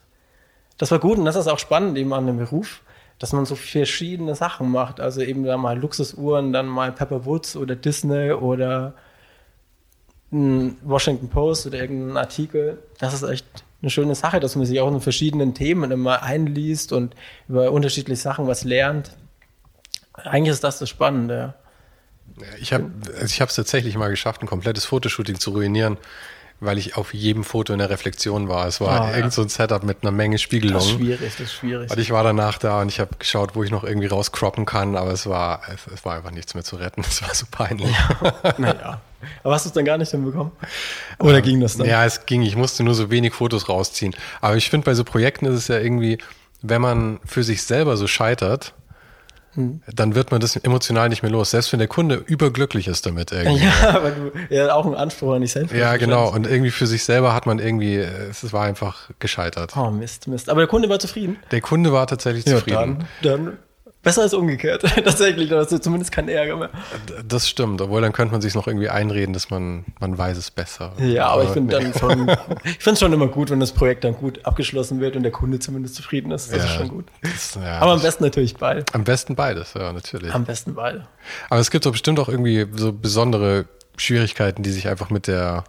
das 0.78 0.92
war 0.92 1.00
gut 1.00 1.18
und 1.18 1.24
das 1.24 1.38
ist 1.38 1.48
auch 1.48 1.60
spannend 1.60 1.98
eben 1.98 2.12
an 2.12 2.28
dem 2.28 2.38
Beruf, 2.38 2.82
dass 3.20 3.34
man 3.34 3.46
so 3.46 3.56
verschiedene 3.56 4.36
Sachen 4.36 4.72
macht. 4.72 5.00
Also 5.00 5.22
eben 5.22 5.44
da 5.44 5.58
mal 5.58 5.78
Luxusuhren, 5.78 6.54
dann 6.54 6.68
mal 6.68 6.92
Pepper 6.92 7.26
Woods 7.26 7.56
oder 7.56 7.76
Disney 7.76 8.32
oder 8.32 8.94
ein 10.32 10.78
Washington 10.84 11.30
Post 11.30 11.68
oder 11.68 11.80
irgendein 11.80 12.18
Artikel. 12.18 12.80
Das 13.00 13.14
ist 13.14 13.24
echt 13.24 13.46
eine 13.82 13.90
schöne 13.90 14.16
Sache, 14.16 14.40
dass 14.40 14.56
man 14.56 14.66
sich 14.66 14.80
auch 14.80 14.92
in 14.92 15.02
verschiedenen 15.02 15.54
Themen 15.54 15.92
immer 15.92 16.24
einliest 16.24 16.92
und 16.92 17.16
über 17.48 17.72
unterschiedliche 17.72 18.22
Sachen 18.22 18.48
was 18.48 18.64
lernt. 18.64 19.12
Eigentlich 20.14 20.54
ist 20.54 20.64
das 20.64 20.80
das 20.80 20.90
Spannende. 20.90 21.54
Ich 22.60 22.74
habe 22.74 22.92
also 23.20 23.44
es 23.44 23.56
tatsächlich 23.56 23.96
mal 23.98 24.10
geschafft, 24.10 24.42
ein 24.42 24.48
komplettes 24.48 24.86
Fotoshooting 24.86 25.40
zu 25.40 25.52
ruinieren 25.52 25.98
weil 26.60 26.78
ich 26.78 26.98
auf 26.98 27.14
jedem 27.14 27.44
Foto 27.44 27.74
in 27.74 27.80
der 27.80 27.90
Reflexion 27.90 28.50
war. 28.50 28.68
Es 28.68 28.82
war 28.82 29.10
oh, 29.12 29.16
irgend 29.16 29.34
so 29.34 29.44
ein 29.44 29.50
Setup 29.50 29.84
mit 29.84 29.98
einer 30.02 30.12
Menge 30.12 30.40
Spiegelungen. 30.40 30.80
Das 30.80 30.88
ist 30.88 30.98
schwierig, 30.98 31.32
das 31.38 31.40
ist 31.40 31.54
schwierig. 31.54 31.92
Und 31.92 32.00
ich 32.00 32.12
war 32.12 32.24
danach 32.24 32.58
da 32.58 32.82
und 32.82 32.90
ich 32.90 33.00
habe 33.00 33.12
geschaut, 33.20 33.56
wo 33.56 33.64
ich 33.64 33.70
noch 33.70 33.84
irgendwie 33.84 34.08
rauscroppen 34.08 34.66
kann, 34.66 34.96
aber 34.96 35.12
es 35.12 35.28
war, 35.28 35.62
es, 35.74 35.94
es 35.94 36.04
war 36.04 36.16
einfach 36.16 36.32
nichts 36.32 36.54
mehr 36.56 36.64
zu 36.64 36.78
retten. 36.78 37.04
Es 37.08 37.22
war 37.22 37.34
so 37.34 37.46
peinlich. 37.50 37.96
Ja, 38.12 38.54
naja. 38.58 39.02
Aber 39.44 39.54
hast 39.54 39.66
du 39.66 39.70
es 39.70 39.74
dann 39.74 39.86
gar 39.86 39.98
nicht 39.98 40.12
hinbekommen? 40.12 40.52
Oder 41.20 41.38
ähm, 41.38 41.44
ging 41.44 41.60
das 41.62 41.78
dann? 41.78 41.88
Ja, 41.88 42.06
es 42.06 42.26
ging. 42.26 42.42
Ich 42.44 42.56
musste 42.56 42.84
nur 42.84 42.94
so 42.94 43.10
wenig 43.10 43.34
Fotos 43.34 43.70
rausziehen. 43.70 44.16
Aber 44.42 44.56
ich 44.56 44.70
finde, 44.70 44.86
bei 44.86 44.94
so 44.94 45.04
Projekten 45.04 45.46
ist 45.46 45.54
es 45.56 45.68
ja 45.68 45.80
irgendwie, 45.80 46.20
wenn 46.62 46.82
man 46.82 47.20
für 47.26 47.44
sich 47.44 47.64
selber 47.64 47.98
so 47.98 48.08
scheitert, 48.08 48.74
hm. 49.58 49.82
dann 49.92 50.14
wird 50.14 50.30
man 50.30 50.40
das 50.40 50.56
emotional 50.56 51.10
nicht 51.10 51.24
mehr 51.24 51.32
los. 51.32 51.50
Selbst 51.50 51.72
wenn 51.72 51.80
der 51.80 51.88
Kunde 51.88 52.16
überglücklich 52.28 52.88
ist 52.88 53.08
damit 53.08 53.32
irgendwie. 53.32 53.66
Ja, 53.66 53.90
aber 53.96 54.12
du 54.12 54.32
ja 54.50 54.72
auch 54.72 54.86
einen 54.86 54.94
Anspruch 54.94 55.34
an 55.34 55.42
dich 55.42 55.52
selbst. 55.52 55.74
Ja, 55.74 55.98
genau. 55.98 56.32
Und 56.32 56.46
irgendwie 56.46 56.70
für 56.70 56.86
sich 56.86 57.04
selber 57.04 57.34
hat 57.34 57.48
man 57.48 57.58
irgendwie, 57.58 57.96
es 57.96 58.54
war 58.54 58.66
einfach 58.66 59.10
gescheitert. 59.18 59.76
Oh, 59.76 59.90
Mist, 59.90 60.28
Mist. 60.28 60.52
Aber 60.52 60.62
der 60.62 60.68
Kunde 60.68 60.90
war 60.90 61.00
zufrieden? 61.00 61.38
Der 61.50 61.62
Kunde 61.62 61.92
war 61.92 62.06
tatsächlich 62.06 62.46
ja, 62.46 62.58
zufrieden. 62.58 63.06
Dann, 63.24 63.46
dann 63.46 63.58
Besser 64.08 64.22
als 64.24 64.34
umgekehrt. 64.34 64.82
Tatsächlich, 65.04 65.50
da 65.50 65.60
hast 65.60 65.72
du 65.72 65.80
zumindest 65.80 66.12
keinen 66.12 66.30
Ärger 66.30 66.56
mehr. 66.58 66.70
Das 67.28 67.48
stimmt, 67.48 67.82
obwohl 67.82 68.02
dann 68.02 68.14
könnte 68.14 68.32
man 68.32 68.42
sich 68.42 68.56
noch 68.56 68.68
irgendwie 68.68 68.90
einreden, 68.90 69.34
dass 69.34 69.50
man, 69.50 69.86
man 70.00 70.18
weiß 70.18 70.38
es 70.38 70.52
besser. 70.52 70.94
Ja, 70.98 71.28
aber, 71.28 71.34
aber 71.34 71.44
ich 71.44 71.50
finde 71.52 71.80
dann 71.80 71.94
schon, 71.94 72.30
ich 72.64 72.78
finde 72.80 72.94
es 72.94 73.00
schon 73.00 73.14
immer 73.14 73.28
gut, 73.28 73.50
wenn 73.50 73.60
das 73.60 73.72
Projekt 73.72 74.04
dann 74.04 74.16
gut 74.16 74.46
abgeschlossen 74.46 75.00
wird 75.00 75.16
und 75.16 75.24
der 75.24 75.32
Kunde 75.32 75.60
zumindest 75.60 75.96
zufrieden 75.96 76.32
ist. 76.32 76.52
Das 76.52 76.60
ja, 76.60 76.66
ist 76.66 76.76
schon 76.76 76.88
gut. 76.88 77.06
Das, 77.22 77.56
ja, 77.56 77.80
aber 77.80 77.94
am 77.94 78.02
besten 78.02 78.24
natürlich 78.24 78.56
beide. 78.56 78.86
Am 78.94 79.04
besten 79.04 79.36
beides, 79.36 79.74
ja, 79.74 79.92
natürlich. 79.92 80.34
Am 80.34 80.46
besten 80.46 80.76
beide. 80.76 81.08
Aber 81.50 81.60
es 81.60 81.72
gibt 81.72 81.86
doch 81.86 81.92
bestimmt 81.92 82.20
auch 82.20 82.30
irgendwie 82.30 82.66
so 82.76 82.94
besondere 82.94 83.66
Schwierigkeiten, 83.98 84.64
die 84.64 84.72
sich 84.72 84.88
einfach 84.88 85.10
mit 85.10 85.28
der 85.28 85.64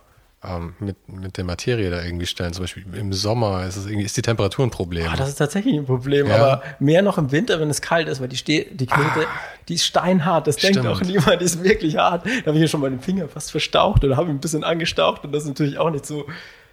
ähm, 0.45 0.75
mit, 0.79 0.97
mit 1.09 1.37
der 1.37 1.45
Materie 1.45 1.91
da 1.91 2.03
irgendwie 2.03 2.27
stellen. 2.27 2.53
Zum 2.53 2.63
Beispiel 2.63 2.85
im 2.95 3.13
Sommer 3.13 3.67
ist, 3.67 3.77
es 3.77 3.87
irgendwie, 3.87 4.05
ist 4.05 4.17
die 4.17 4.23
Temperatur 4.23 4.65
ein 4.65 4.71
Problem. 4.71 5.09
Ah, 5.11 5.17
das 5.17 5.31
ist 5.31 5.37
tatsächlich 5.37 5.77
ein 5.77 5.87
Problem, 5.87 6.29
ja. 6.29 6.37
aber 6.37 6.63
mehr 6.79 7.03
noch 7.03 7.19
im 7.19 7.33
Winter, 7.33 7.59
wenn 7.61 7.71
es 7.71 7.81
kalt 7.81 8.09
ist, 8.09 8.21
weil 8.21 8.29
die, 8.29 8.37
Ste 8.37 8.67
die 8.71 8.87
Knete, 8.87 9.27
ah, 9.27 9.41
die 9.69 9.75
ist 9.75 9.85
steinhart. 9.85 10.47
Das 10.47 10.59
stimmt. 10.59 10.77
denkt 10.77 10.89
auch 10.89 11.01
niemand, 11.01 11.41
die 11.41 11.45
ist 11.45 11.65
wirklich 11.65 11.97
hart. 11.97 12.25
Da 12.27 12.47
habe 12.47 12.57
ich 12.57 12.63
ja 12.63 12.69
schon 12.69 12.81
mal 12.81 12.91
den 12.91 13.01
Finger 13.01 13.29
fast 13.29 13.51
verstaucht 13.51 14.05
oder 14.05 14.17
habe 14.17 14.29
ihn 14.31 14.37
ein 14.37 14.41
bisschen 14.41 14.65
angestaucht 14.65 15.25
und 15.25 15.33
das 15.33 15.43
ist 15.43 15.49
natürlich 15.49 15.79
auch 15.79 15.91
nicht 15.91 16.07
so 16.07 16.27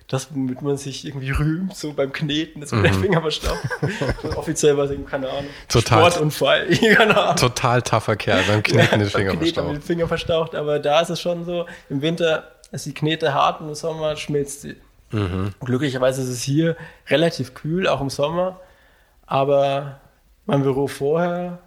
das, 0.08 0.28
womit 0.36 0.62
man 0.62 0.78
sich 0.78 1.06
irgendwie 1.06 1.32
rühmt, 1.32 1.76
so 1.76 1.94
beim 1.94 2.14
Kneten, 2.14 2.62
dass 2.62 2.72
man 2.72 2.82
mhm. 2.82 2.84
der 2.84 2.94
Finger 2.94 3.22
verstaucht. 3.22 3.68
offiziell 4.36 4.78
war 4.78 4.86
es 4.86 4.92
eben, 4.92 5.06
keine 5.06 5.30
Ahnung, 5.30 5.48
total, 5.68 6.12
Sportunfall. 6.12 6.68
keine 6.96 7.18
Ahnung. 7.18 7.36
Total 7.38 7.82
tougher 7.82 8.16
Kerl, 8.16 8.44
beim 8.48 8.62
Kneten 8.62 8.92
ja, 8.92 8.98
den 8.98 9.10
Finger 9.10 9.32
Kneten 9.32 9.40
verstaucht. 9.40 9.76
den 9.76 9.82
Finger 9.82 10.08
verstaucht, 10.08 10.56
aber 10.56 10.80
da 10.80 11.02
ist 11.02 11.10
es 11.10 11.20
schon 11.20 11.44
so, 11.44 11.66
im 11.90 12.02
Winter 12.04 12.55
ist 12.76 12.86
die 12.86 12.94
Knete 12.94 13.34
hart 13.34 13.62
und 13.62 13.70
im 13.70 13.76
Sommer 13.76 14.16
schmilzt 14.16 14.62
sie. 14.62 14.76
Mhm. 15.12 15.54
Glücklicherweise 15.62 16.22
ist 16.22 16.30
es 16.30 16.42
hier 16.42 16.76
relativ 17.08 17.54
kühl, 17.54 17.88
auch 17.88 18.02
im 18.02 18.10
Sommer. 18.10 18.60
Aber 19.26 20.00
mein 20.46 20.62
Büro 20.62 20.88
vorher, 20.88 21.60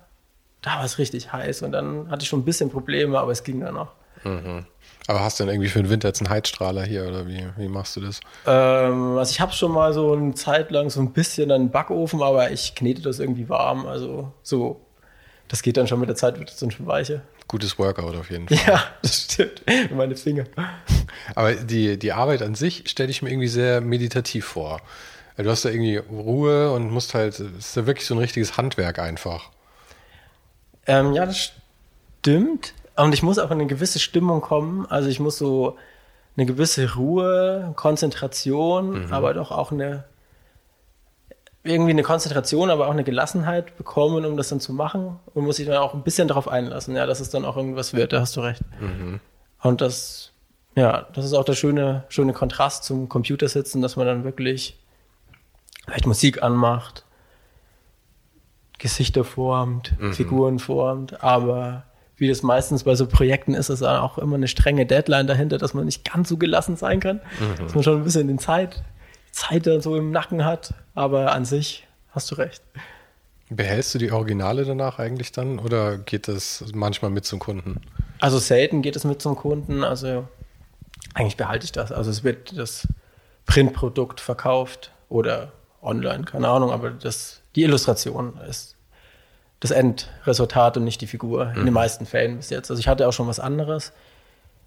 da 0.62 0.76
war 0.76 0.84
es 0.84 0.98
richtig 0.98 1.32
heiß 1.32 1.62
und 1.62 1.72
dann 1.72 2.10
hatte 2.10 2.22
ich 2.22 2.28
schon 2.28 2.40
ein 2.40 2.44
bisschen 2.44 2.70
Probleme, 2.70 3.18
aber 3.18 3.32
es 3.32 3.42
ging 3.42 3.60
dann 3.60 3.74
noch. 3.74 3.92
Mhm. 4.24 4.66
Aber 5.06 5.20
hast 5.20 5.40
du 5.40 5.44
denn 5.44 5.54
irgendwie 5.54 5.70
für 5.70 5.82
den 5.82 5.88
Winter 5.88 6.08
jetzt 6.08 6.20
einen 6.20 6.28
Heizstrahler 6.28 6.84
hier 6.84 7.08
oder 7.08 7.26
wie, 7.26 7.42
wie 7.56 7.68
machst 7.68 7.96
du 7.96 8.00
das? 8.00 8.20
Ähm, 8.46 9.16
also 9.16 9.30
ich 9.30 9.40
habe 9.40 9.52
schon 9.52 9.72
mal 9.72 9.94
so 9.94 10.12
eine 10.12 10.34
Zeit 10.34 10.70
lang 10.70 10.90
so 10.90 11.00
ein 11.00 11.12
bisschen 11.12 11.50
einen 11.50 11.70
Backofen, 11.70 12.22
aber 12.22 12.50
ich 12.50 12.74
knete 12.74 13.00
das 13.00 13.18
irgendwie 13.18 13.48
warm. 13.48 13.86
Also 13.86 14.32
so, 14.42 14.82
das 15.48 15.62
geht 15.62 15.78
dann 15.78 15.86
schon 15.86 16.00
mit 16.00 16.10
der 16.10 16.16
Zeit, 16.16 16.38
wird 16.38 16.50
es 16.50 16.56
dann 16.56 16.70
schon 16.70 16.86
weicher. 16.86 17.22
Gutes 17.48 17.78
Workout 17.78 18.14
auf 18.14 18.30
jeden 18.30 18.48
Fall. 18.48 18.58
Ja, 18.66 18.84
das 19.02 19.22
stimmt. 19.22 19.62
Meine 19.90 20.16
Finger. 20.16 20.44
Aber 21.34 21.54
die, 21.54 21.98
die 21.98 22.12
Arbeit 22.12 22.42
an 22.42 22.54
sich 22.54 22.84
stelle 22.88 23.10
ich 23.10 23.22
mir 23.22 23.30
irgendwie 23.30 23.48
sehr 23.48 23.80
meditativ 23.80 24.44
vor. 24.44 24.80
Du 25.36 25.48
hast 25.48 25.64
da 25.64 25.70
irgendwie 25.70 25.96
Ruhe 25.96 26.72
und 26.72 26.90
musst 26.90 27.14
halt, 27.14 27.38
es 27.38 27.40
ist 27.40 27.76
ja 27.76 27.86
wirklich 27.86 28.06
so 28.06 28.14
ein 28.14 28.18
richtiges 28.18 28.56
Handwerk 28.56 28.98
einfach. 28.98 29.50
Ähm, 30.86 31.12
ja, 31.12 31.26
das 31.26 31.52
stimmt. 32.20 32.74
Und 32.96 33.14
ich 33.14 33.22
muss 33.22 33.38
auch 33.38 33.50
in 33.50 33.58
eine 33.58 33.66
gewisse 33.66 34.00
Stimmung 34.00 34.40
kommen. 34.40 34.86
Also 34.86 35.08
ich 35.08 35.20
muss 35.20 35.38
so 35.38 35.76
eine 36.36 36.46
gewisse 36.46 36.94
Ruhe, 36.94 37.72
Konzentration, 37.76 39.06
mhm. 39.06 39.12
aber 39.12 39.32
doch 39.34 39.52
auch 39.52 39.70
eine 39.70 40.04
irgendwie 41.64 41.90
eine 41.90 42.02
Konzentration, 42.02 42.70
aber 42.70 42.86
auch 42.86 42.92
eine 42.92 43.04
Gelassenheit 43.04 43.76
bekommen, 43.76 44.24
um 44.24 44.36
das 44.36 44.48
dann 44.48 44.60
zu 44.60 44.72
machen 44.72 45.18
und 45.34 45.44
muss 45.44 45.56
sich 45.56 45.66
dann 45.66 45.76
auch 45.76 45.94
ein 45.94 46.02
bisschen 46.02 46.28
darauf 46.28 46.48
einlassen, 46.48 46.94
ja, 46.94 47.06
dass 47.06 47.20
es 47.20 47.30
dann 47.30 47.44
auch 47.44 47.56
irgendwas 47.56 47.94
wird, 47.94 48.12
da 48.12 48.20
hast 48.20 48.36
du 48.36 48.40
recht. 48.40 48.62
Mhm. 48.80 49.20
Und 49.60 49.80
das, 49.80 50.32
ja, 50.76 51.06
das 51.12 51.24
ist 51.24 51.34
auch 51.34 51.44
der 51.44 51.54
schöne, 51.54 52.04
schöne 52.08 52.32
Kontrast 52.32 52.84
zum 52.84 53.08
Computersitzen, 53.08 53.82
dass 53.82 53.96
man 53.96 54.06
dann 54.06 54.24
wirklich 54.24 54.78
vielleicht 55.84 56.06
Musik 56.06 56.42
anmacht, 56.42 57.04
Gesichter 58.78 59.24
formt, 59.24 59.94
mhm. 59.98 60.12
Figuren 60.12 60.58
formt, 60.60 61.22
aber 61.24 61.84
wie 62.16 62.28
das 62.28 62.42
meistens 62.42 62.84
bei 62.84 62.94
so 62.94 63.06
Projekten 63.06 63.54
ist, 63.54 63.68
ist 63.68 63.82
auch 63.82 64.18
immer 64.18 64.36
eine 64.36 64.48
strenge 64.48 64.86
Deadline 64.86 65.26
dahinter, 65.26 65.58
dass 65.58 65.74
man 65.74 65.84
nicht 65.84 66.10
ganz 66.10 66.28
so 66.28 66.36
gelassen 66.36 66.76
sein 66.76 67.00
kann, 67.00 67.20
mhm. 67.40 67.64
dass 67.64 67.74
man 67.74 67.84
schon 67.84 67.96
ein 67.98 68.04
bisschen 68.04 68.28
den 68.28 68.38
Zeit 68.38 68.82
Zeit 69.38 69.66
da 69.66 69.80
so 69.80 69.96
im 69.96 70.10
Nacken 70.10 70.44
hat. 70.44 70.74
Aber 70.94 71.32
an 71.32 71.44
sich 71.44 71.86
hast 72.10 72.30
du 72.30 72.34
recht. 72.36 72.62
Behältst 73.50 73.94
du 73.94 73.98
die 73.98 74.12
Originale 74.12 74.64
danach 74.64 74.98
eigentlich 74.98 75.32
dann 75.32 75.58
oder 75.58 75.96
geht 75.96 76.28
das 76.28 76.64
manchmal 76.74 77.10
mit 77.10 77.24
zum 77.24 77.38
Kunden? 77.38 77.80
Also 78.20 78.38
selten 78.38 78.82
geht 78.82 78.96
es 78.96 79.04
mit 79.04 79.22
zum 79.22 79.36
Kunden. 79.36 79.84
Also 79.84 80.28
eigentlich 81.14 81.36
behalte 81.36 81.64
ich 81.64 81.72
das. 81.72 81.92
Also 81.92 82.10
es 82.10 82.24
wird 82.24 82.58
das 82.58 82.86
Printprodukt 83.46 84.20
verkauft 84.20 84.92
oder 85.08 85.52
online, 85.80 86.24
keine 86.24 86.48
Ahnung, 86.48 86.70
aber 86.70 86.90
das, 86.90 87.40
die 87.54 87.62
Illustration 87.62 88.38
ist 88.48 88.76
das 89.60 89.70
Endresultat 89.70 90.76
und 90.76 90.84
nicht 90.84 91.00
die 91.00 91.06
Figur 91.06 91.46
mhm. 91.46 91.50
in 91.50 91.56
den 91.56 91.66
mhm. 91.66 91.72
meisten 91.72 92.06
Fällen 92.06 92.36
bis 92.36 92.50
jetzt. 92.50 92.70
Also 92.70 92.80
ich 92.80 92.88
hatte 92.88 93.08
auch 93.08 93.12
schon 93.12 93.26
was 93.26 93.40
anderes, 93.40 93.92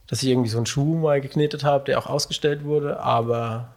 dass 0.08 0.24
ich 0.24 0.30
irgendwie 0.30 0.50
so 0.50 0.58
einen 0.58 0.66
Schuh 0.66 0.98
mal 0.98 1.22
geknetet 1.22 1.64
habe, 1.64 1.86
der 1.86 2.00
auch 2.00 2.08
ausgestellt 2.08 2.64
wurde, 2.64 3.00
aber 3.00 3.70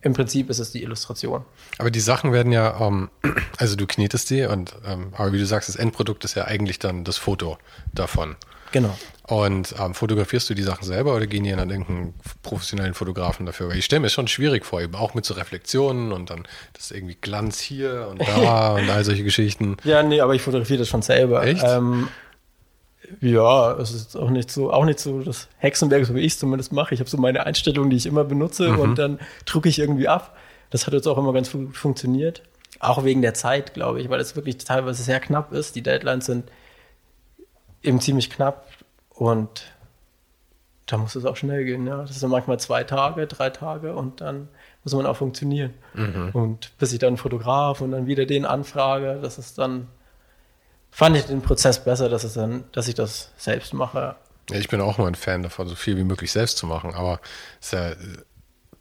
im 0.00 0.12
Prinzip 0.12 0.48
ist 0.50 0.58
es 0.58 0.70
die 0.70 0.82
Illustration. 0.82 1.44
Aber 1.78 1.90
die 1.90 2.00
Sachen 2.00 2.32
werden 2.32 2.52
ja, 2.52 2.80
ähm, 2.80 3.10
also 3.56 3.76
du 3.76 3.86
knetest 3.86 4.30
die 4.30 4.44
und, 4.44 4.76
ähm, 4.86 5.12
aber 5.16 5.32
wie 5.32 5.38
du 5.38 5.46
sagst, 5.46 5.68
das 5.68 5.76
Endprodukt 5.76 6.24
ist 6.24 6.34
ja 6.34 6.44
eigentlich 6.44 6.78
dann 6.78 7.04
das 7.04 7.16
Foto 7.16 7.58
davon. 7.92 8.36
Genau. 8.70 8.96
Und 9.22 9.74
ähm, 9.78 9.94
fotografierst 9.94 10.48
du 10.48 10.54
die 10.54 10.62
Sachen 10.62 10.84
selber 10.84 11.14
oder 11.14 11.26
gehen 11.26 11.44
die 11.44 11.50
dann 11.50 11.70
irgendeinen 11.70 12.14
professionellen 12.42 12.94
Fotografen 12.94 13.44
dafür? 13.44 13.68
Weil 13.68 13.78
ich 13.78 13.84
stelle 13.84 14.00
mir 14.00 14.08
schon 14.08 14.28
schwierig 14.28 14.64
vor, 14.64 14.80
eben 14.80 14.94
auch 14.94 15.14
mit 15.14 15.24
so 15.24 15.34
Reflexionen 15.34 16.12
und 16.12 16.30
dann 16.30 16.46
das 16.74 16.90
irgendwie 16.90 17.16
Glanz 17.20 17.60
hier 17.60 18.08
und 18.10 18.20
da 18.20 18.74
und 18.74 18.88
all 18.88 19.04
solche 19.04 19.24
Geschichten. 19.24 19.76
Ja, 19.84 20.02
nee, 20.02 20.20
aber 20.20 20.34
ich 20.34 20.42
fotografiere 20.42 20.80
das 20.80 20.88
schon 20.88 21.02
selber. 21.02 21.44
Echt? 21.44 21.64
Ja, 23.20 23.72
es 23.78 23.92
ist 23.92 24.16
auch 24.16 24.30
nicht 24.30 24.50
so, 24.50 24.72
auch 24.72 24.84
nicht 24.84 24.98
so 24.98 25.20
das 25.20 25.48
Hexenwerk, 25.58 26.04
so 26.04 26.14
wie 26.14 26.20
ich 26.20 26.32
es 26.32 26.38
zumindest 26.38 26.72
mache. 26.72 26.94
Ich 26.94 27.00
habe 27.00 27.08
so 27.08 27.16
meine 27.16 27.46
Einstellungen, 27.46 27.90
die 27.90 27.96
ich 27.96 28.06
immer 28.06 28.24
benutze 28.24 28.70
mhm. 28.70 28.78
und 28.80 28.98
dann 28.98 29.18
drucke 29.46 29.68
ich 29.68 29.78
irgendwie 29.78 30.08
ab. 30.08 30.36
Das 30.70 30.86
hat 30.86 30.94
jetzt 30.94 31.06
auch 31.06 31.16
immer 31.16 31.32
ganz 31.32 31.52
gut 31.52 31.76
funktioniert. 31.76 32.42
Auch 32.80 33.04
wegen 33.04 33.22
der 33.22 33.34
Zeit, 33.34 33.74
glaube 33.74 34.00
ich, 34.00 34.10
weil 34.10 34.20
es 34.20 34.36
wirklich 34.36 34.58
teilweise 34.58 35.02
sehr 35.02 35.20
knapp 35.20 35.52
ist. 35.52 35.74
Die 35.74 35.82
Deadlines 35.82 36.26
sind 36.26 36.50
eben 37.82 38.00
ziemlich 38.00 38.30
knapp 38.30 38.66
und 39.10 39.72
da 40.86 40.96
muss 40.96 41.14
es 41.14 41.24
auch 41.24 41.36
schnell 41.36 41.64
gehen. 41.64 41.86
Ja. 41.86 42.02
Das 42.02 42.18
sind 42.18 42.30
manchmal 42.30 42.58
zwei 42.58 42.84
Tage, 42.84 43.26
drei 43.26 43.50
Tage 43.50 43.94
und 43.94 44.20
dann 44.20 44.48
muss 44.84 44.94
man 44.94 45.06
auch 45.06 45.16
funktionieren. 45.16 45.74
Mhm. 45.94 46.30
Und 46.32 46.76
bis 46.78 46.92
ich 46.92 46.98
dann 46.98 47.16
Fotograf 47.16 47.80
und 47.80 47.92
dann 47.92 48.06
wieder 48.06 48.26
den 48.26 48.44
anfrage, 48.44 49.18
das 49.20 49.38
ist 49.38 49.58
dann, 49.58 49.88
fand 50.90 51.16
ich 51.16 51.24
den 51.24 51.42
Prozess 51.42 51.82
besser, 51.82 52.08
dass, 52.08 52.24
es 52.24 52.34
dann, 52.34 52.64
dass 52.72 52.88
ich 52.88 52.94
das 52.94 53.32
selbst 53.36 53.74
mache. 53.74 54.16
Ja, 54.50 54.56
ich 54.56 54.68
bin 54.68 54.80
auch 54.80 54.98
nur 54.98 55.06
ein 55.06 55.14
Fan 55.14 55.42
davon, 55.42 55.68
so 55.68 55.74
viel 55.74 55.96
wie 55.96 56.04
möglich 56.04 56.32
selbst 56.32 56.58
zu 56.58 56.66
machen, 56.66 56.94
aber 56.94 57.20
es 57.60 57.66
ist 57.66 57.72
ja 57.72 57.90
äh, 57.90 57.96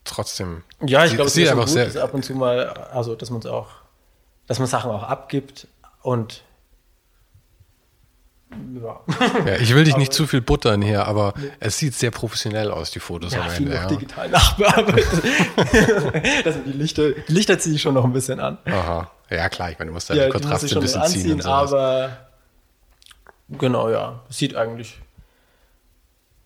trotzdem. 0.04 0.64
Ja, 0.86 1.06
ich 1.06 1.14
glaube, 1.14 1.28
es 1.28 1.38
ist 1.38 1.50
einfach 1.50 1.66
gut, 1.66 1.92
sehr, 1.92 2.04
ab 2.04 2.14
und 2.14 2.24
zu 2.24 2.34
mal, 2.34 2.70
also 2.70 3.16
dass 3.16 3.30
man 3.30 3.40
es 3.40 3.46
auch, 3.46 3.68
dass 4.48 4.60
man 4.60 4.68
Sachen 4.68 4.92
auch 4.92 5.04
abgibt 5.04 5.68
und 6.02 6.44
ja. 8.52 9.02
ja. 9.46 9.56
ich 9.56 9.74
will 9.76 9.84
dich 9.84 9.98
nicht 9.98 10.14
zu 10.14 10.28
viel 10.28 10.42
buttern 10.42 10.82
hier, 10.82 11.08
aber 11.08 11.34
nee. 11.38 11.50
es 11.60 11.78
sieht 11.78 11.94
sehr 11.94 12.12
professionell 12.12 12.72
aus, 12.72 12.92
die 12.92 13.00
Fotos 13.00 13.34
ja, 13.34 13.42
am 13.42 13.52
Ende. 13.52 13.74
Ja. 13.74 13.88
digital 13.88 14.30
nachbearbeitet. 14.30 15.24
das 16.46 16.56
die 16.66 16.72
Lichter, 16.72 17.12
die 17.12 17.34
Lichter 17.34 17.60
ziehe 17.60 17.76
ich 17.76 17.82
schon 17.82 17.94
noch 17.94 18.06
ein 18.06 18.14
bisschen 18.14 18.40
an. 18.40 18.58
Aha. 18.66 19.12
Ja, 19.30 19.50
klar, 19.50 19.72
ich 19.72 19.80
meine, 19.80 19.90
du 19.90 19.94
musst 19.94 20.10
deine 20.10 20.22
ja, 20.22 20.30
Kontraste 20.30 20.76
ein 20.76 20.82
bisschen 20.82 21.02
anziehen. 21.02 21.42
ziehen. 21.42 21.46
aber 21.46 22.30
genau, 23.50 23.90
ja. 23.90 24.22
Sieht 24.30 24.56
eigentlich 24.56 25.00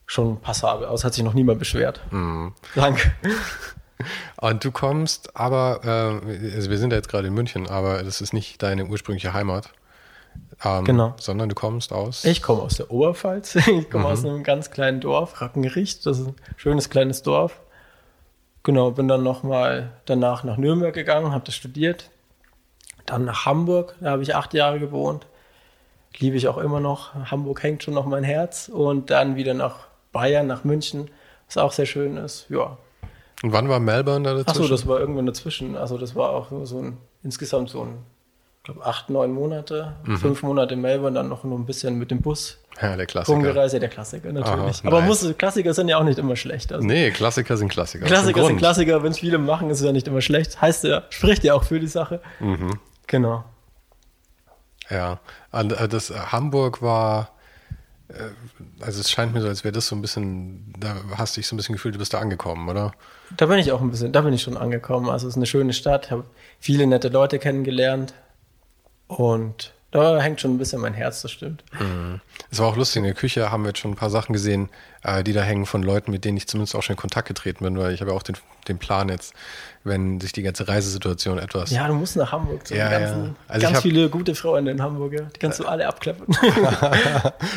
schon 0.07 0.41
passabel 0.41 0.87
aus. 0.87 1.03
Hat 1.03 1.13
sich 1.13 1.23
noch 1.23 1.33
niemand 1.33 1.59
beschwert. 1.59 2.01
Mhm. 2.11 2.53
Danke. 2.75 3.13
Und 4.37 4.63
du 4.63 4.71
kommst 4.71 5.35
aber, 5.35 5.81
äh, 5.83 6.55
also 6.55 6.71
wir 6.71 6.77
sind 6.77 6.91
ja 6.91 6.97
jetzt 6.97 7.09
gerade 7.09 7.27
in 7.27 7.33
München, 7.35 7.67
aber 7.67 8.01
das 8.03 8.19
ist 8.19 8.33
nicht 8.33 8.61
deine 8.63 8.85
ursprüngliche 8.85 9.33
Heimat. 9.33 9.71
Ähm, 10.63 10.85
genau. 10.85 11.13
Sondern 11.19 11.49
du 11.49 11.55
kommst 11.55 11.91
aus? 11.91 12.23
Ich 12.25 12.41
komme 12.41 12.61
aus 12.61 12.77
der 12.77 12.91
Oberpfalz. 12.91 13.55
Ich 13.67 13.89
komme 13.89 14.05
mhm. 14.05 14.11
aus 14.11 14.25
einem 14.25 14.43
ganz 14.43 14.71
kleinen 14.71 14.99
Dorf, 14.99 15.41
Rackenricht. 15.41 16.05
Das 16.05 16.19
ist 16.19 16.27
ein 16.27 16.35
schönes 16.57 16.89
kleines 16.89 17.23
Dorf. 17.23 17.61
Genau, 18.63 18.91
bin 18.91 19.07
dann 19.07 19.23
nochmal 19.23 19.91
danach 20.05 20.43
nach 20.43 20.57
Nürnberg 20.57 20.93
gegangen, 20.93 21.31
habe 21.31 21.45
das 21.45 21.55
studiert. 21.55 22.11
Dann 23.07 23.25
nach 23.25 23.45
Hamburg, 23.45 23.95
da 23.99 24.11
habe 24.11 24.21
ich 24.21 24.35
acht 24.35 24.53
Jahre 24.53 24.79
gewohnt. 24.79 25.25
Liebe 26.17 26.37
ich 26.37 26.47
auch 26.47 26.57
immer 26.57 26.79
noch. 26.79 27.15
Hamburg 27.31 27.63
hängt 27.63 27.83
schon 27.83 27.95
noch 27.95 28.05
mein 28.05 28.23
Herz. 28.23 28.69
Und 28.69 29.09
dann 29.09 29.35
wieder 29.35 29.55
nach 29.55 29.87
Bayern, 30.11 30.45
nach 30.45 30.63
München, 30.63 31.09
was 31.47 31.57
auch 31.57 31.71
sehr 31.71 31.85
schön 31.85 32.17
ist. 32.17 32.45
Ja. 32.49 32.77
Und 33.41 33.53
wann 33.53 33.69
war 33.69 33.79
Melbourne 33.79 34.23
da 34.23 34.35
dazwischen? 34.35 34.61
Achso, 34.61 34.67
das 34.67 34.85
war 34.87 34.99
irgendwann 34.99 35.25
dazwischen. 35.25 35.75
Also 35.75 35.97
das 35.97 36.15
war 36.15 36.29
auch 36.29 36.49
so 36.63 36.79
ein, 36.79 36.97
insgesamt 37.23 37.69
so 37.69 37.83
ein 37.83 37.97
glaube, 38.63 38.85
acht, 38.85 39.09
neun 39.09 39.31
Monate, 39.31 39.95
mhm. 40.05 40.17
fünf 40.17 40.43
Monate 40.43 40.75
in 40.75 40.81
Melbourne, 40.81 41.15
dann 41.15 41.29
noch 41.29 41.43
nur 41.43 41.57
ein 41.57 41.65
bisschen 41.65 41.97
mit 41.97 42.11
dem 42.11 42.21
Bus. 42.21 42.57
Ja, 42.81 42.95
der 42.95 43.05
Klassiker. 43.05 43.35
Rumgereist, 43.35 43.73
ja, 43.73 43.79
der 43.79 43.89
Klassiker 43.89 44.31
natürlich. 44.31 44.79
Aha, 44.81 44.87
Aber 44.87 45.01
muss, 45.01 45.27
Klassiker 45.37 45.73
sind 45.73 45.89
ja 45.89 45.97
auch 45.97 46.03
nicht 46.03 46.17
immer 46.17 46.35
schlecht. 46.35 46.71
Also 46.71 46.85
nee, 46.87 47.11
Klassiker 47.11 47.57
sind 47.57 47.69
Klassiker. 47.69 48.05
Klassiker 48.05 48.45
sind 48.45 48.57
Klassiker, 48.57 49.03
wenn 49.03 49.11
es 49.11 49.19
viele 49.19 49.37
machen, 49.37 49.69
ist 49.69 49.79
es 49.79 49.85
ja 49.85 49.91
nicht 49.91 50.07
immer 50.07 50.21
schlecht. 50.21 50.61
Heißt 50.61 50.83
ja, 50.85 51.03
spricht 51.09 51.43
ja 51.43 51.53
auch 51.53 51.63
für 51.63 51.79
die 51.79 51.87
Sache. 51.87 52.21
Mhm. 52.39 52.79
Genau. 53.07 53.43
Ja, 54.89 55.19
äh, 55.51 55.87
das 55.87 56.09
äh, 56.09 56.15
Hamburg 56.15 56.81
war, 56.81 57.31
äh, 58.09 58.29
also 58.79 58.99
es 58.99 59.09
scheint 59.09 59.33
mir 59.33 59.41
so, 59.41 59.47
als 59.47 59.63
wäre 59.63 59.71
das 59.71 59.87
so 59.87 59.95
ein 59.95 60.01
bisschen, 60.01 60.73
da 60.77 60.95
hast 61.17 61.35
du 61.35 61.39
dich 61.39 61.47
so 61.47 61.55
ein 61.55 61.57
bisschen 61.57 61.73
gefühlt, 61.73 61.95
du 61.95 61.99
bist 61.99 62.13
da 62.13 62.19
angekommen, 62.19 62.69
oder? 62.69 62.93
Da 63.37 63.45
bin 63.45 63.57
ich 63.57 63.71
auch 63.71 63.81
ein 63.81 63.91
bisschen, 63.91 64.11
da 64.11 64.21
bin 64.21 64.33
ich 64.33 64.41
schon 64.41 64.57
angekommen. 64.57 65.09
Also 65.09 65.27
es 65.27 65.33
ist 65.33 65.37
eine 65.37 65.45
schöne 65.45 65.73
Stadt, 65.73 66.11
habe 66.11 66.25
viele 66.59 66.85
nette 66.87 67.09
Leute 67.09 67.39
kennengelernt, 67.39 68.13
und 69.17 69.73
da 69.91 70.21
hängt 70.21 70.39
schon 70.39 70.55
ein 70.55 70.57
bisschen 70.57 70.79
mein 70.79 70.93
Herz, 70.93 71.21
das 71.21 71.31
stimmt. 71.31 71.65
Mhm. 71.77 72.21
Es 72.49 72.59
war 72.59 72.67
auch 72.67 72.77
lustig, 72.77 72.97
in 72.97 73.03
der 73.03 73.13
Küche 73.13 73.51
haben 73.51 73.63
wir 73.63 73.69
jetzt 73.69 73.79
schon 73.79 73.91
ein 73.91 73.97
paar 73.97 74.09
Sachen 74.09 74.31
gesehen, 74.31 74.69
äh, 75.03 75.21
die 75.21 75.33
da 75.33 75.41
hängen 75.41 75.65
von 75.65 75.83
Leuten, 75.83 76.11
mit 76.11 76.23
denen 76.23 76.37
ich 76.37 76.47
zumindest 76.47 76.75
auch 76.75 76.81
schon 76.81 76.93
in 76.93 76.99
Kontakt 76.99 77.27
getreten 77.27 77.65
bin, 77.65 77.77
weil 77.77 77.93
ich 77.93 77.99
habe 77.99 78.11
ja 78.11 78.17
auch 78.17 78.23
den, 78.23 78.37
den 78.69 78.77
Plan 78.77 79.09
jetzt, 79.09 79.33
wenn 79.83 80.21
sich 80.21 80.31
die 80.31 80.43
ganze 80.43 80.69
Reisesituation 80.69 81.39
etwas... 81.39 81.71
Ja, 81.71 81.89
du 81.89 81.93
musst 81.93 82.15
nach 82.15 82.31
Hamburg 82.31 82.65
zu 82.65 82.73
ja, 82.73 82.89
ganzen, 82.89 83.23
ja. 83.25 83.35
Also 83.49 83.63
ganz 83.65 83.75
hab, 83.75 83.83
viele 83.83 84.09
gute 84.09 84.33
Freunde 84.33 84.71
in 84.71 84.81
Hamburg, 84.81 85.11
ja. 85.11 85.23
die 85.23 85.39
kannst 85.39 85.59
du 85.59 85.65
alle 85.65 85.85
abklappen. 85.85 86.25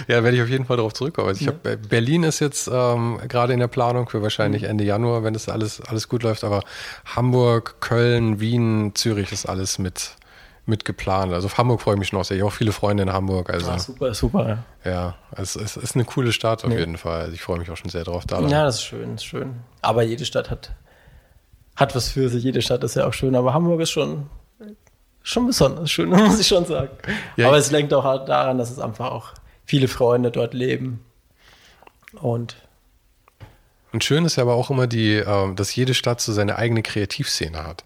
ja, 0.09 0.25
werde 0.25 0.33
ich 0.33 0.43
auf 0.43 0.49
jeden 0.49 0.64
Fall 0.64 0.79
darauf 0.79 0.93
zurückkommen. 0.93 1.29
Also 1.29 1.40
ich 1.40 1.47
ja. 1.47 1.53
habe 1.53 1.71
äh, 1.71 1.77
Berlin 1.77 2.25
ist 2.25 2.40
jetzt 2.40 2.67
ähm, 2.67 3.21
gerade 3.29 3.53
in 3.53 3.61
der 3.61 3.69
Planung 3.69 4.09
für 4.09 4.23
wahrscheinlich 4.23 4.62
mhm. 4.62 4.71
Ende 4.71 4.85
Januar, 4.85 5.23
wenn 5.23 5.35
das 5.35 5.49
alles, 5.49 5.81
alles 5.83 6.09
gut 6.09 6.25
läuft, 6.25 6.43
aber 6.43 6.64
Hamburg, 7.05 7.77
Köln, 7.79 8.40
Wien, 8.40 8.90
Zürich 8.97 9.31
ist 9.31 9.47
alles 9.47 9.79
mit 9.79 10.17
mit 10.66 10.85
geplant. 10.85 11.33
Also 11.33 11.46
auf 11.46 11.59
Hamburg 11.59 11.81
freue 11.81 11.94
ich 11.94 11.98
mich 12.00 12.12
noch 12.12 12.24
sehr. 12.24 12.37
Ich 12.37 12.42
habe 12.42 12.50
auch 12.50 12.57
viele 12.57 12.72
Freunde 12.72 13.03
in 13.03 13.12
Hamburg. 13.12 13.50
Also, 13.50 13.70
ah, 13.70 13.79
super, 13.79 14.14
super. 14.14 14.64
Ja, 14.85 15.14
es, 15.33 15.57
es 15.57 15.77
ist 15.77 15.94
eine 15.94 16.05
coole 16.05 16.33
Stadt 16.33 16.64
auf 16.64 16.70
nee. 16.70 16.79
jeden 16.79 16.96
Fall. 16.96 17.22
Also 17.22 17.33
ich 17.33 17.42
freue 17.42 17.59
mich 17.59 17.70
auch 17.70 17.77
schon 17.77 17.90
sehr 17.90 18.05
drauf. 18.05 18.24
Da 18.27 18.40
ja, 18.40 18.64
das 18.64 18.77
ist 18.77 18.85
schön, 18.85 19.14
ist 19.14 19.24
schön. 19.24 19.57
Aber 19.83 20.03
jede 20.03 20.24
Stadt 20.24 20.50
hat, 20.50 20.72
hat 21.77 21.94
was 21.94 22.09
für 22.09 22.29
sich. 22.29 22.42
Jede 22.42 22.62
Stadt 22.62 22.83
ist 22.85 22.96
ja 22.96 23.07
auch 23.07 23.12
schön. 23.12 23.35
Aber 23.35 23.53
Hamburg 23.53 23.81
ist 23.81 23.90
schon, 23.90 24.31
schon 25.22 25.46
besonders 25.46 25.90
schön, 25.90 26.09
muss 26.11 26.40
ich 26.40 26.46
schon 26.46 26.64
sagen. 26.64 26.90
Ja, 27.37 27.48
aber 27.48 27.59
es 27.59 27.70
lenkt 27.70 27.92
auch 27.92 28.24
daran, 28.24 28.59
dass 28.59 28.70
es 28.70 28.79
einfach 28.79 29.11
auch 29.11 29.33
viele 29.64 29.88
Freunde 29.88 30.31
dort 30.31 30.55
leben. 30.55 31.05
Und 32.20 32.57
und 33.92 34.03
schön 34.03 34.24
ist 34.24 34.35
ja 34.35 34.42
aber 34.42 34.55
auch 34.55 34.70
immer 34.70 34.88
die, 34.88 35.12
ähm, 35.14 35.55
dass 35.55 35.77
jede 35.77 35.94
Stadt 35.94 36.20
so 36.20 36.33
seine 36.33 36.57
eigene 36.57 36.83
Kreativszene 36.83 37.62
hat. 37.62 37.85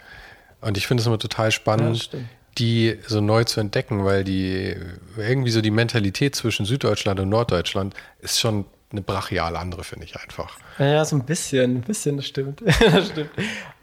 Und 0.62 0.78
ich 0.78 0.86
finde 0.86 1.02
es 1.02 1.06
immer 1.06 1.18
total 1.18 1.52
spannend, 1.52 2.10
ja, 2.14 2.18
die 2.58 2.98
so 3.06 3.20
neu 3.20 3.44
zu 3.44 3.60
entdecken, 3.60 4.04
weil 4.04 4.24
die 4.24 4.76
irgendwie 5.16 5.50
so 5.50 5.60
die 5.60 5.70
Mentalität 5.70 6.34
zwischen 6.34 6.66
Süddeutschland 6.66 7.20
und 7.20 7.28
Norddeutschland 7.28 7.94
ist 8.20 8.40
schon 8.40 8.64
eine 8.90 9.02
brachial 9.02 9.56
andere, 9.56 9.84
finde 9.84 10.06
ich 10.06 10.16
einfach. 10.16 10.56
Ja, 10.78 11.04
so 11.04 11.16
ein 11.16 11.24
bisschen, 11.24 11.76
ein 11.76 11.80
bisschen, 11.82 12.16
das 12.16 12.26
stimmt. 12.26 12.62
das 12.80 13.08
stimmt. 13.08 13.30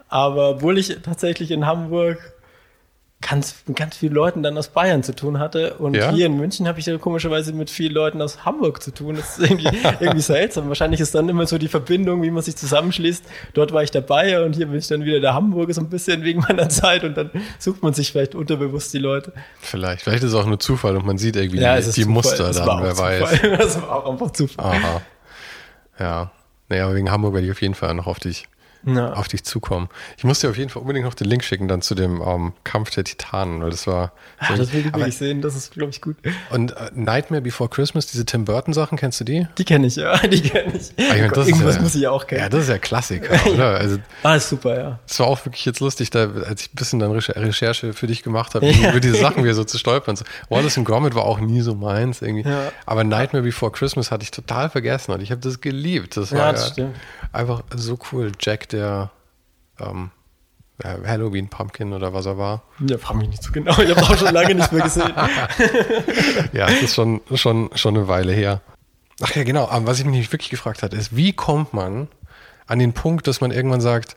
Aber 0.08 0.50
obwohl 0.50 0.78
ich 0.78 0.96
tatsächlich 1.02 1.50
in 1.50 1.66
Hamburg 1.66 2.18
ganz, 3.22 3.56
ganz 3.74 3.96
vielen 3.96 4.12
Leuten 4.12 4.42
dann 4.42 4.56
aus 4.58 4.68
Bayern 4.68 5.02
zu 5.02 5.14
tun 5.14 5.38
hatte. 5.38 5.74
Und 5.74 5.94
ja? 5.96 6.12
hier 6.12 6.26
in 6.26 6.36
München 6.36 6.68
habe 6.68 6.78
ich 6.78 6.86
ja 6.86 6.96
komischerweise 6.98 7.52
mit 7.52 7.70
vielen 7.70 7.92
Leuten 7.92 8.20
aus 8.20 8.44
Hamburg 8.44 8.82
zu 8.82 8.92
tun. 8.92 9.16
Das 9.16 9.38
ist 9.38 9.50
irgendwie, 9.50 9.68
irgendwie 10.00 10.20
seltsam. 10.20 10.68
Wahrscheinlich 10.68 11.00
ist 11.00 11.14
dann 11.14 11.28
immer 11.28 11.46
so 11.46 11.58
die 11.58 11.68
Verbindung, 11.68 12.22
wie 12.22 12.30
man 12.30 12.42
sich 12.42 12.56
zusammenschließt. 12.56 13.24
Dort 13.54 13.72
war 13.72 13.82
ich 13.82 13.90
der 13.90 14.02
Bayer 14.02 14.44
und 14.44 14.54
hier 14.54 14.66
bin 14.66 14.78
ich 14.78 14.86
dann 14.86 15.04
wieder 15.04 15.20
der 15.20 15.34
Hamburger 15.34 15.72
so 15.72 15.80
ein 15.80 15.88
bisschen 15.88 16.22
wegen 16.24 16.40
meiner 16.40 16.68
Zeit 16.68 17.04
und 17.04 17.16
dann 17.16 17.30
sucht 17.58 17.82
man 17.82 17.94
sich 17.94 18.12
vielleicht 18.12 18.34
unterbewusst 18.34 18.92
die 18.92 18.98
Leute. 18.98 19.32
Vielleicht, 19.60 20.02
vielleicht 20.02 20.22
ist 20.22 20.30
es 20.30 20.34
auch 20.34 20.46
nur 20.46 20.60
Zufall 20.60 20.96
und 20.96 21.06
man 21.06 21.18
sieht 21.18 21.36
irgendwie 21.36 21.60
ja, 21.60 21.80
die, 21.80 21.90
die 21.90 22.04
Muster 22.04 22.52
dann, 22.52 22.82
wer 22.82 22.94
Zufall. 22.94 23.20
weiß. 23.22 23.40
Das 23.56 23.82
war 23.82 23.96
auch 23.96 24.10
einfach 24.12 24.30
Zufall. 24.32 24.64
Aha. 24.64 25.02
Ja. 25.98 26.30
Naja, 26.68 26.92
wegen 26.94 27.10
Hamburg 27.10 27.34
werde 27.34 27.46
ich 27.46 27.52
auf 27.52 27.62
jeden 27.62 27.74
Fall 27.74 27.94
noch 27.94 28.06
auf 28.06 28.18
dich 28.18 28.46
ja. 28.86 29.12
auf 29.12 29.28
dich 29.28 29.44
zukommen. 29.44 29.88
Ich 30.16 30.24
muss 30.24 30.40
dir 30.40 30.50
auf 30.50 30.56
jeden 30.56 30.70
Fall 30.70 30.80
unbedingt 30.80 31.04
noch 31.04 31.14
den 31.14 31.28
Link 31.28 31.44
schicken 31.44 31.68
dann 31.68 31.82
zu 31.82 31.94
dem 31.94 32.22
ähm, 32.22 32.52
Kampf 32.64 32.90
der 32.90 33.04
Titanen, 33.04 33.62
weil 33.62 33.70
das 33.70 33.86
war. 33.86 34.12
Ah, 34.38 34.56
das 34.56 34.72
will 34.72 34.90
ich 35.06 35.16
sehen, 35.16 35.42
das 35.42 35.56
ist, 35.56 35.72
glaube 35.72 35.90
ich, 35.90 36.00
gut. 36.00 36.16
Und 36.50 36.72
uh, 36.72 36.74
Nightmare 36.94 37.42
Before 37.42 37.68
Christmas, 37.68 38.06
diese 38.06 38.24
Tim 38.24 38.44
Burton 38.44 38.74
Sachen, 38.74 38.98
kennst 38.98 39.20
du 39.20 39.24
die? 39.24 39.46
Die 39.58 39.64
kenne 39.64 39.86
ich, 39.86 39.96
ja, 39.96 40.16
die 40.26 40.40
kenne 40.40 40.74
ich. 40.74 40.92
Ah, 40.98 41.14
ich 41.14 41.22
mein, 41.22 41.46
Irgendwas 41.46 41.76
ja, 41.76 41.82
muss 41.82 41.94
ich 41.94 42.02
ja 42.02 42.10
auch 42.10 42.26
kennen. 42.26 42.42
Ja, 42.42 42.48
das 42.48 42.64
ist 42.64 42.68
ja 42.68 42.78
Klassiker, 42.78 43.46
oder? 43.50 43.76
Also, 43.76 43.98
ah, 44.22 44.36
ist 44.36 44.48
super, 44.48 44.78
ja. 44.78 44.98
Es 45.08 45.18
war 45.18 45.26
auch 45.26 45.44
wirklich 45.44 45.64
jetzt 45.64 45.80
lustig, 45.80 46.10
da, 46.10 46.30
als 46.30 46.62
ich 46.62 46.72
ein 46.72 46.76
bisschen 46.76 46.98
dann 46.98 47.12
Recherche 47.12 47.92
für 47.92 48.06
dich 48.06 48.22
gemacht 48.22 48.54
habe, 48.54 48.66
ja. 48.70 48.90
über 48.90 49.00
diese 49.00 49.16
Sachen 49.16 49.42
wieder 49.42 49.54
so 49.54 49.64
zu 49.64 49.78
stolpern. 49.78 50.16
So, 50.16 50.24
Wallace 50.48 50.78
and 50.78 50.86
Gromit 50.86 51.14
war 51.14 51.24
auch 51.24 51.40
nie 51.40 51.60
so 51.60 51.74
meins 51.74 52.22
irgendwie. 52.22 52.48
Ja. 52.48 52.72
Aber 52.84 53.04
Nightmare 53.04 53.44
Before 53.44 53.72
Christmas 53.72 54.10
hatte 54.10 54.22
ich 54.22 54.30
total 54.30 54.70
vergessen 54.70 55.12
und 55.12 55.20
ich 55.20 55.30
habe 55.30 55.40
das 55.40 55.60
geliebt. 55.60 56.16
Das 56.16 56.32
war 56.32 56.38
ja, 56.38 56.52
das 56.52 56.68
stimmt. 56.68 56.96
einfach 57.32 57.62
so 57.74 57.98
cool. 58.12 58.32
Jack, 58.40 58.68
der 58.76 59.10
ähm, 59.80 60.10
Halloween 60.84 61.48
Pumpkin 61.48 61.92
oder 61.92 62.12
was 62.12 62.26
er 62.26 62.36
war. 62.36 62.62
Ja, 62.86 62.98
frage 62.98 63.20
mich 63.20 63.28
nicht 63.28 63.42
so 63.42 63.50
genau. 63.50 63.78
Ich 63.80 63.90
habe 63.90 64.02
auch 64.02 64.16
schon 64.16 64.34
lange 64.34 64.54
nicht 64.54 64.72
mehr 64.72 64.82
gesehen. 64.82 65.12
ja, 66.52 66.68
es 66.68 66.82
ist 66.82 66.94
schon, 66.94 67.22
schon, 67.34 67.70
schon 67.74 67.96
eine 67.96 68.08
Weile 68.08 68.32
her. 68.32 68.60
Ach 69.22 69.34
ja, 69.34 69.44
genau. 69.44 69.68
Aber 69.68 69.86
was 69.86 69.98
ich 69.98 70.04
mich 70.04 70.32
wirklich 70.32 70.50
gefragt 70.50 70.82
habe, 70.82 70.94
ist, 70.94 71.16
wie 71.16 71.32
kommt 71.32 71.72
man 71.72 72.08
an 72.66 72.78
den 72.78 72.92
Punkt, 72.92 73.26
dass 73.26 73.40
man 73.40 73.52
irgendwann 73.52 73.80
sagt, 73.80 74.16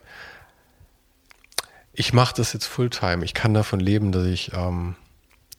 ich 1.92 2.12
mache 2.12 2.34
das 2.36 2.52
jetzt 2.52 2.66
Fulltime, 2.66 3.24
ich 3.24 3.34
kann 3.34 3.54
davon 3.54 3.80
leben, 3.80 4.12
dass 4.12 4.26
ich, 4.26 4.52
ähm, 4.54 4.96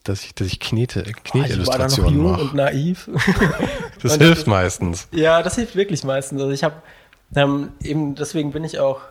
dass 0.03 0.23
ich, 0.23 0.35
dass 0.35 0.47
ich 0.47 0.59
Knete, 0.59 1.03
Knetillustrationen 1.03 2.21
mache. 2.21 2.41
und 2.41 2.53
naiv. 2.53 3.09
das 4.01 4.13
und 4.13 4.21
hilft 4.21 4.41
das, 4.41 4.47
meistens. 4.47 5.07
Ja, 5.11 5.41
das 5.41 5.55
hilft 5.55 5.75
wirklich 5.75 6.03
meistens. 6.03 6.41
Also 6.41 6.51
ich 6.53 6.63
habe 6.63 6.75
ähm, 7.35 7.69
eben 7.81 8.15
deswegen 8.15 8.51
bin 8.51 8.63
ich 8.63 8.79
auch 8.79 9.01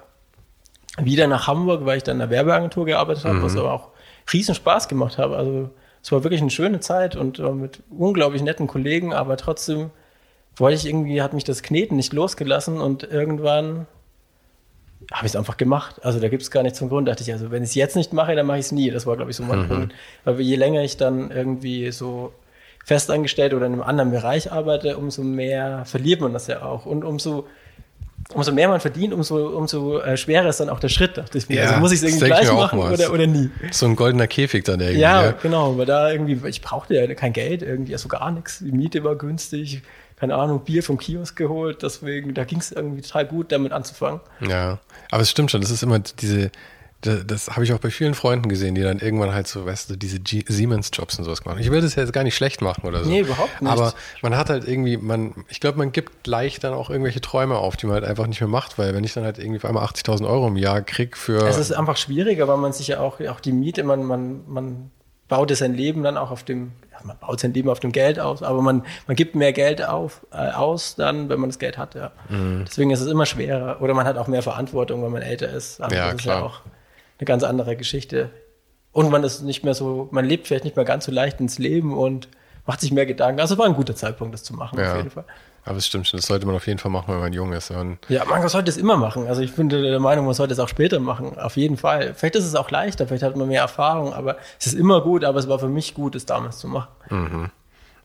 wieder 0.98 1.26
nach 1.26 1.46
Hamburg, 1.46 1.84
weil 1.84 1.96
ich 1.96 2.02
dann 2.02 2.16
in 2.16 2.20
der 2.20 2.30
Werbeagentur 2.30 2.84
gearbeitet 2.84 3.24
habe, 3.24 3.36
mhm. 3.36 3.42
was 3.42 3.56
aber 3.56 3.72
auch 3.72 3.88
riesen 4.32 4.54
Spaß 4.54 4.88
gemacht 4.88 5.18
habe. 5.18 5.36
Also 5.36 5.70
es 6.02 6.12
war 6.12 6.24
wirklich 6.24 6.40
eine 6.40 6.50
schöne 6.50 6.80
Zeit 6.80 7.16
und 7.16 7.38
äh, 7.38 7.50
mit 7.50 7.82
unglaublich 7.90 8.42
netten 8.42 8.66
Kollegen, 8.66 9.12
aber 9.12 9.36
trotzdem 9.36 9.90
wollte 10.56 10.76
ich 10.76 10.86
irgendwie, 10.86 11.22
hat 11.22 11.32
mich 11.32 11.44
das 11.44 11.62
Kneten 11.62 11.96
nicht 11.96 12.12
losgelassen 12.12 12.80
und 12.80 13.04
irgendwann 13.04 13.86
habe 15.12 15.26
ich 15.26 15.32
es 15.32 15.36
einfach 15.36 15.56
gemacht. 15.56 16.04
Also 16.04 16.20
da 16.20 16.28
gibt 16.28 16.42
es 16.42 16.50
gar 16.50 16.62
nichts 16.62 16.78
zum 16.78 16.88
Grund. 16.88 17.08
Da 17.08 17.12
dachte 17.12 17.22
ich, 17.22 17.32
also 17.32 17.50
wenn 17.50 17.62
ich 17.62 17.70
es 17.70 17.74
jetzt 17.74 17.96
nicht 17.96 18.12
mache, 18.12 18.34
dann 18.34 18.46
mache 18.46 18.58
ich 18.58 18.66
es 18.66 18.72
nie. 18.72 18.90
Das 18.90 19.06
war, 19.06 19.16
glaube 19.16 19.30
ich, 19.30 19.36
so 19.36 19.42
mein 19.42 19.62
mhm. 19.62 19.68
Punkt. 19.68 19.94
Weil 20.24 20.40
je 20.40 20.56
länger 20.56 20.82
ich 20.82 20.96
dann 20.96 21.30
irgendwie 21.30 21.90
so 21.90 22.32
festangestellt 22.84 23.54
oder 23.54 23.66
in 23.66 23.72
einem 23.72 23.82
anderen 23.82 24.10
Bereich 24.10 24.52
arbeite, 24.52 24.98
umso 24.98 25.22
mehr 25.22 25.84
verliert 25.84 26.20
man 26.20 26.32
das 26.32 26.46
ja 26.46 26.62
auch. 26.62 26.86
Und 26.86 27.04
umso 27.04 27.46
umso 28.34 28.52
mehr 28.52 28.68
man 28.68 28.80
verdient, 28.80 29.12
umso, 29.12 29.48
umso 29.48 30.00
äh, 30.00 30.16
schwerer 30.16 30.48
ist 30.48 30.60
dann 30.60 30.68
auch 30.68 30.80
der 30.80 30.88
Schritt, 30.88 31.16
dachte 31.16 31.38
ich 31.38 31.48
mir. 31.48 31.56
Ja, 31.56 31.68
also 31.68 31.80
muss 31.80 31.92
ich 31.92 31.98
es 31.98 32.04
irgendwie 32.04 32.26
gleich 32.26 32.52
machen 32.52 32.78
oder, 32.78 33.12
oder 33.12 33.26
nie. 33.26 33.50
So 33.70 33.86
ein 33.86 33.96
goldener 33.96 34.26
Käfig 34.26 34.64
dann 34.64 34.80
irgendwie. 34.80 35.00
Ja, 35.00 35.26
ja. 35.26 35.30
genau, 35.32 35.76
weil 35.76 35.86
da 35.86 36.10
irgendwie, 36.10 36.48
ich 36.48 36.62
brauchte 36.62 36.94
ja 36.94 37.14
kein 37.14 37.32
Geld, 37.32 37.62
irgendwie, 37.62 37.92
also 37.92 38.08
gar 38.08 38.30
nichts. 38.30 38.58
Die 38.60 38.72
Miete 38.72 39.04
war 39.04 39.16
günstig, 39.16 39.82
keine 40.16 40.34
Ahnung, 40.34 40.60
Bier 40.64 40.82
vom 40.82 40.98
Kiosk 40.98 41.36
geholt, 41.36 41.82
deswegen, 41.82 42.34
da 42.34 42.44
ging 42.44 42.58
es 42.58 42.72
irgendwie 42.72 43.02
total 43.02 43.26
gut, 43.26 43.52
damit 43.52 43.72
anzufangen. 43.72 44.20
Ja, 44.40 44.78
aber 45.10 45.22
es 45.22 45.30
stimmt 45.30 45.50
schon, 45.50 45.60
das 45.60 45.70
ist 45.70 45.82
immer 45.82 45.98
diese, 45.98 46.50
das, 47.02 47.26
das 47.26 47.50
habe 47.50 47.64
ich 47.64 47.72
auch 47.72 47.78
bei 47.78 47.90
vielen 47.90 48.14
Freunden 48.14 48.48
gesehen, 48.48 48.74
die 48.74 48.82
dann 48.82 48.98
irgendwann 48.98 49.32
halt 49.32 49.46
so, 49.46 49.64
weißt 49.64 49.90
du, 49.90 49.96
diese 49.96 50.18
Siemens-Jobs 50.22 51.18
und 51.18 51.24
sowas 51.24 51.44
machen. 51.44 51.58
Ich 51.60 51.70
will 51.70 51.80
das 51.80 51.94
jetzt 51.94 52.12
gar 52.12 52.24
nicht 52.24 52.36
schlecht 52.36 52.60
machen 52.60 52.86
oder 52.86 53.04
so. 53.04 53.10
Nee, 53.10 53.20
überhaupt 53.20 53.62
nicht. 53.62 53.70
Aber 53.70 53.94
man 54.22 54.36
hat 54.36 54.50
halt 54.50 54.68
irgendwie, 54.68 54.96
man, 54.96 55.34
ich 55.48 55.60
glaube, 55.60 55.78
man 55.78 55.92
gibt 55.92 56.26
leicht 56.26 56.62
dann 56.64 56.74
auch 56.74 56.90
irgendwelche 56.90 57.20
Träume 57.20 57.56
auf, 57.56 57.76
die 57.76 57.86
man 57.86 57.94
halt 57.94 58.04
einfach 58.04 58.26
nicht 58.26 58.40
mehr 58.40 58.48
macht, 58.48 58.78
weil 58.78 58.94
wenn 58.94 59.04
ich 59.04 59.14
dann 59.14 59.24
halt 59.24 59.38
irgendwie 59.38 59.56
auf 59.56 59.64
einmal 59.64 59.84
80.000 59.86 60.28
Euro 60.28 60.48
im 60.48 60.56
Jahr 60.56 60.82
krieg 60.82 61.16
für. 61.16 61.46
Es 61.46 61.56
ist 61.56 61.72
einfach 61.72 61.96
schwieriger, 61.96 62.48
weil 62.48 62.58
man 62.58 62.72
sich 62.72 62.88
ja 62.88 63.00
auch, 63.00 63.20
auch 63.20 63.40
die 63.40 63.52
Miete, 63.52 63.82
man, 63.82 64.04
man, 64.04 64.42
man 64.46 64.90
baut 65.28 65.56
sein 65.56 65.72
Leben 65.72 66.02
dann 66.02 66.18
auch 66.18 66.30
auf 66.30 66.42
dem, 66.42 66.72
ja, 66.92 66.98
man 67.04 67.16
baut 67.18 67.40
sein 67.40 67.54
Leben 67.54 67.70
auf 67.70 67.80
dem 67.80 67.92
Geld 67.92 68.20
aus, 68.20 68.42
aber 68.42 68.60
man, 68.60 68.84
man 69.06 69.16
gibt 69.16 69.34
mehr 69.34 69.54
Geld 69.54 69.82
auf, 69.82 70.26
äh, 70.32 70.50
aus 70.50 70.96
dann, 70.96 71.30
wenn 71.30 71.40
man 71.40 71.48
das 71.48 71.58
Geld 71.58 71.78
hat, 71.78 71.94
ja. 71.94 72.10
Mhm. 72.28 72.64
Deswegen 72.66 72.90
ist 72.90 73.00
es 73.00 73.06
immer 73.06 73.24
schwerer. 73.24 73.80
Oder 73.80 73.94
man 73.94 74.06
hat 74.06 74.18
auch 74.18 74.26
mehr 74.26 74.42
Verantwortung, 74.42 75.02
wenn 75.02 75.12
man 75.12 75.22
älter 75.22 75.48
ist. 75.48 75.80
Also 75.80 75.96
ja, 75.96 76.12
klar. 76.12 76.16
Ist 76.16 76.24
ja 76.24 76.42
auch, 76.42 76.60
eine 77.20 77.26
ganz 77.26 77.42
andere 77.42 77.76
Geschichte. 77.76 78.30
Und 78.92 79.10
man 79.10 79.22
ist 79.22 79.42
nicht 79.42 79.62
mehr 79.62 79.74
so, 79.74 80.08
man 80.10 80.24
lebt 80.24 80.48
vielleicht 80.48 80.64
nicht 80.64 80.76
mehr 80.76 80.84
ganz 80.84 81.04
so 81.04 81.12
leicht 81.12 81.40
ins 81.40 81.58
Leben 81.58 81.96
und 81.96 82.28
macht 82.66 82.80
sich 82.80 82.92
mehr 82.92 83.06
Gedanken. 83.06 83.40
Also 83.40 83.56
war 83.58 83.66
ein 83.66 83.74
guter 83.74 83.94
Zeitpunkt, 83.94 84.34
das 84.34 84.42
zu 84.42 84.54
machen, 84.54 84.78
ja. 84.78 84.90
auf 84.90 84.96
jeden 84.96 85.10
Fall. 85.10 85.24
Aber 85.64 85.76
es 85.76 85.86
stimmt 85.86 86.08
schon, 86.08 86.18
das 86.18 86.26
sollte 86.26 86.46
man 86.46 86.56
auf 86.56 86.66
jeden 86.66 86.78
Fall 86.78 86.90
machen, 86.90 87.12
wenn 87.12 87.20
man 87.20 87.32
jung 87.32 87.52
ist. 87.52 87.70
Und 87.70 87.98
ja, 88.08 88.24
man 88.24 88.46
sollte 88.48 88.70
es 88.70 88.76
immer 88.76 88.96
machen. 88.96 89.26
Also 89.28 89.42
ich 89.42 89.54
bin 89.54 89.68
der 89.68 90.00
Meinung, 90.00 90.24
man 90.24 90.34
sollte 90.34 90.54
es 90.54 90.58
auch 90.58 90.68
später 90.68 91.00
machen, 91.00 91.38
auf 91.38 91.56
jeden 91.56 91.76
Fall. 91.76 92.14
Vielleicht 92.14 92.36
ist 92.36 92.46
es 92.46 92.54
auch 92.54 92.70
leichter, 92.70 93.06
vielleicht 93.06 93.22
hat 93.22 93.36
man 93.36 93.48
mehr 93.48 93.60
Erfahrung, 93.60 94.14
aber 94.14 94.36
es 94.58 94.68
ist 94.68 94.74
immer 94.74 95.02
gut, 95.02 95.24
aber 95.24 95.38
es 95.38 95.48
war 95.48 95.58
für 95.58 95.68
mich 95.68 95.94
gut, 95.94 96.14
es 96.14 96.24
damals 96.26 96.58
zu 96.58 96.68
machen. 96.68 96.88
Mhm. 97.10 97.50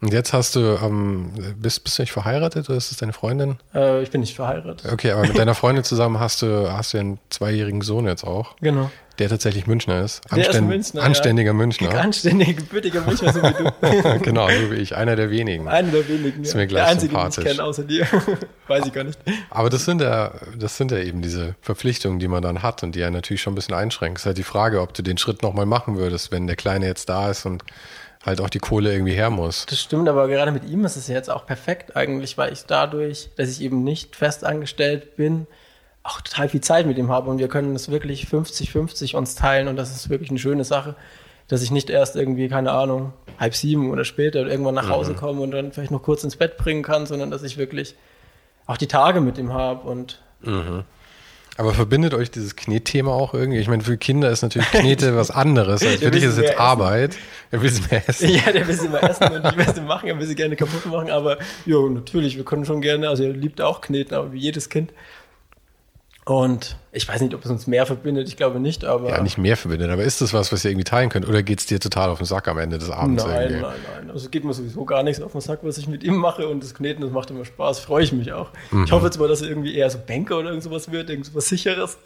Und 0.06 0.14
jetzt 0.14 0.34
hast 0.34 0.56
du, 0.56 0.60
ähm, 0.84 1.32
bist, 1.58 1.84
bist 1.84 1.98
du 1.98 2.04
nicht 2.04 2.12
verheiratet 2.12 2.70
oder 2.70 2.78
ist 2.78 2.92
es 2.92 2.98
deine 2.98 3.12
Freundin? 3.12 3.58
Äh, 3.74 4.04
ich 4.04 4.12
bin 4.12 4.22
nicht 4.22 4.36
verheiratet. 4.36 4.92
Okay, 4.94 5.10
aber 5.10 5.24
mit 5.24 5.36
deiner 5.38 5.56
Freundin 5.56 5.84
zusammen 5.84 6.20
hast 6.20 6.44
du, 6.44 6.72
hast 6.72 6.94
du 6.94 7.00
einen 7.00 7.20
zweijährigen 7.32 7.82
Sohn 7.82 8.06
jetzt 8.06 8.24
auch. 8.24 8.56
Genau. 8.58 8.92
Der 9.18 9.30
tatsächlich 9.30 9.66
Münchner 9.66 10.04
ist. 10.04 10.22
Anständ, 10.26 10.46
der 10.46 10.62
ist 10.62 10.62
Münchner, 10.62 11.02
anständiger 11.02 11.50
ja. 11.50 11.54
Münchner. 11.54 12.00
Anständiger, 12.00 12.54
gebürtiger 12.54 13.02
Münchner, 13.02 13.34
so 13.34 13.42
wie 13.42 13.54
du. 13.54 14.20
genau, 14.22 14.48
so 14.48 14.70
wie 14.70 14.76
ich. 14.76 14.96
Einer 14.96 15.16
der 15.16 15.32
wenigen. 15.32 15.68
Einer 15.68 15.90
der 15.90 16.08
wenigen, 16.08 16.44
ja. 16.44 16.50
Ist 16.50 16.56
mir 16.56 16.68
gleich 16.68 16.84
der 16.84 16.92
einzige, 16.92 17.12
sympathisch. 17.14 17.44
den 17.44 17.52
ich 17.52 17.58
kenne, 17.58 17.68
außer 17.68 17.84
dir. 17.84 18.08
Weiß 18.68 18.86
ich 18.86 18.94
gar 18.94 19.06
nicht. 19.06 19.18
Aber 19.50 19.72
das 19.72 19.86
sind 19.86 20.02
ja, 20.02 20.34
das 20.56 20.78
sind 20.78 20.92
ja 20.92 21.00
eben 21.00 21.24
diese 21.24 21.56
Verpflichtungen, 21.62 22.20
die 22.20 22.28
man 22.28 22.44
dann 22.44 22.62
hat 22.62 22.84
und 22.84 22.94
die 22.94 23.00
ja 23.00 23.10
natürlich 23.10 23.42
schon 23.42 23.54
ein 23.54 23.56
bisschen 23.56 23.74
einschränken. 23.74 24.18
Es 24.18 24.22
ist 24.24 24.26
halt 24.28 24.38
die 24.38 24.44
Frage, 24.44 24.82
ob 24.82 24.94
du 24.94 25.02
den 25.02 25.18
Schritt 25.18 25.42
nochmal 25.42 25.66
machen 25.66 25.98
würdest, 25.98 26.32
wenn 26.32 26.46
der 26.46 26.58
Kleine 26.58 26.86
jetzt 26.86 27.10
da 27.10 27.32
ist 27.32 27.48
und 27.48 27.64
halt 28.26 28.42
auch 28.42 28.50
die 28.50 28.60
Kohle 28.60 28.92
irgendwie 28.92 29.14
her 29.14 29.30
muss. 29.30 29.66
Das 29.68 29.80
stimmt, 29.80 30.10
aber 30.10 30.28
gerade 30.28 30.52
mit 30.52 30.66
ihm 30.66 30.84
ist 30.86 30.96
es 30.96 31.08
jetzt 31.08 31.30
auch 31.30 31.46
perfekt 31.46 31.96
eigentlich, 31.96 32.38
weil 32.38 32.52
ich 32.52 32.66
dadurch, 32.66 33.30
dass 33.38 33.50
ich 33.50 33.62
eben 33.62 33.84
nicht 33.84 34.16
fest 34.16 34.44
angestellt 34.44 35.16
bin, 35.16 35.48
auch 36.04 36.22
total 36.22 36.50
viel 36.50 36.62
Zeit 36.62 36.86
mit 36.86 36.98
ihm 36.98 37.10
habe 37.10 37.30
und 37.30 37.40
wir 37.40 37.48
können 37.48 37.74
das 37.74 37.90
wirklich 37.90 38.26
50-50 38.26 39.16
uns 39.16 39.36
teilen 39.36 39.68
und 39.68 39.76
das 39.76 39.92
ist 39.96 40.10
wirklich 40.10 40.30
eine 40.30 40.40
schöne 40.40 40.64
Sache, 40.64 40.96
dass 41.48 41.62
ich 41.62 41.72
nicht 41.72 41.90
erst 41.90 42.16
irgendwie, 42.16 42.48
keine 42.48 42.72
Ahnung, 42.72 43.14
halb 43.40 43.56
sieben 43.56 43.92
oder 43.92 44.06
später 44.06 44.46
irgendwann 44.46 44.76
nach 44.76 44.90
Hause 44.90 45.12
mhm. 45.12 45.18
komme 45.18 45.42
und 45.42 45.52
dann 45.52 45.72
vielleicht 45.72 45.92
noch 45.92 46.02
kurz 46.04 46.24
ins 46.24 46.36
Bett 46.36 46.58
bringen 46.58 46.84
kann, 46.84 47.06
sondern 47.06 47.32
dass 47.32 47.44
ich 47.44 47.58
wirklich 47.58 47.96
auch 48.66 48.78
die 48.78 48.88
Tage 48.88 49.22
mit 49.22 49.38
ihm 49.38 49.54
habe 49.54 49.88
und 49.88 50.22
mhm. 50.42 50.84
Aber 51.58 51.74
verbindet 51.74 52.14
euch 52.14 52.32
dieses 52.32 52.58
Knetthema 52.58 53.12
auch 53.12 53.34
irgendwie? 53.34 53.60
Ich 53.60 53.70
meine, 53.70 53.82
für 53.82 53.98
Kinder 53.98 54.30
ist 54.30 54.42
natürlich 54.42 54.70
Knete 54.72 55.16
was 55.16 55.32
anderes. 55.32 55.82
Also 55.84 55.98
für 55.98 56.12
dich 56.12 56.24
ist 56.24 56.34
es 56.34 56.40
jetzt 56.40 56.60
Arbeit. 56.60 57.16
Der 57.52 57.62
will 57.62 57.70
sie 57.70 57.82
mehr 57.90 58.04
essen. 58.08 58.30
Ja, 58.30 58.52
der 58.52 58.68
will 58.68 58.76
sie 58.76 58.90
mehr 58.90 59.04
essen 59.04 59.24
und 59.24 59.46
ich 59.46 59.76
will 59.78 59.84
machen, 59.84 60.10
er 60.10 60.20
will 60.20 60.28
sie 60.28 60.36
gerne 60.36 60.58
kaputt 60.58 60.86
machen. 60.88 61.10
Aber 61.10 61.38
ja, 61.66 61.80
natürlich, 61.90 62.36
wir 62.36 62.44
können 62.44 62.66
schon 62.66 62.82
gerne, 62.82 63.08
also 63.08 63.24
er 63.24 63.32
liebt 63.32 63.62
auch 63.62 63.80
Kneten, 63.80 64.16
aber 64.16 64.34
wie 64.34 64.40
jedes 64.40 64.70
Kind. 64.70 64.92
Und 66.28 66.76
ich 66.92 67.08
weiß 67.08 67.22
nicht, 67.22 67.36
ob 67.36 67.46
es 67.46 67.52
uns 67.52 67.68
mehr 67.68 67.86
verbindet, 67.86 68.28
ich 68.28 68.36
glaube 68.36 68.60
nicht, 68.60 68.84
aber. 68.84 69.10
Ja, 69.10 69.22
nicht 69.22 69.38
mehr 69.38 69.56
verbindet, 69.56 69.92
aber 69.92 70.04
ist 70.04 70.22
das 70.22 70.34
was, 70.34 70.52
was 70.52 70.66
ihr 70.66 70.72
irgendwie 70.72 70.84
teilen 70.84 71.10
könnt? 71.10 71.28
Oder 71.28 71.44
geht 71.44 71.60
es 71.60 71.68
dir 71.68 71.80
total 71.80 72.10
auf 72.10 72.18
den 72.18 72.26
Sack 72.26 72.48
am 72.48 72.58
Ende 72.58 72.80
des 72.80 72.90
Abends? 72.90 73.24
Nein, 73.24 73.42
irgendwie? 73.42 73.62
nein, 73.62 73.74
nein. 73.98 74.10
Also 74.10 74.30
geht 74.30 74.44
mir 74.44 74.52
sowieso 74.56 74.86
gar 74.86 75.04
nichts 75.04 75.22
auf 75.22 75.34
den 75.34 75.42
Sack, 75.42 75.60
was 75.62 75.78
ich 75.78 75.88
mit 75.88 76.04
ihm 76.04 76.16
mache 76.16 76.48
und 76.48 76.64
das 76.64 76.74
Kneten, 76.74 77.02
das 77.02 77.12
macht 77.12 77.30
immer 77.30 77.46
Spaß, 77.46 77.78
freue 77.80 78.04
ich 78.04 78.12
mich 78.12 78.34
auch. 78.34 78.50
Mhm. 78.72 78.86
Ich 78.86 78.92
hoffe 78.92 79.06
jetzt 79.06 79.20
mal, 79.20 79.28
dass 79.28 79.44
er 79.44 79.50
irgendwie 79.50 79.76
eher 79.76 79.88
so 79.92 80.00
Banker 80.00 80.40
oder 80.40 80.50
irgendwas 80.50 80.92
wird, 80.92 81.12
irgendwas 81.12 81.48
sicheres. 81.48 82.00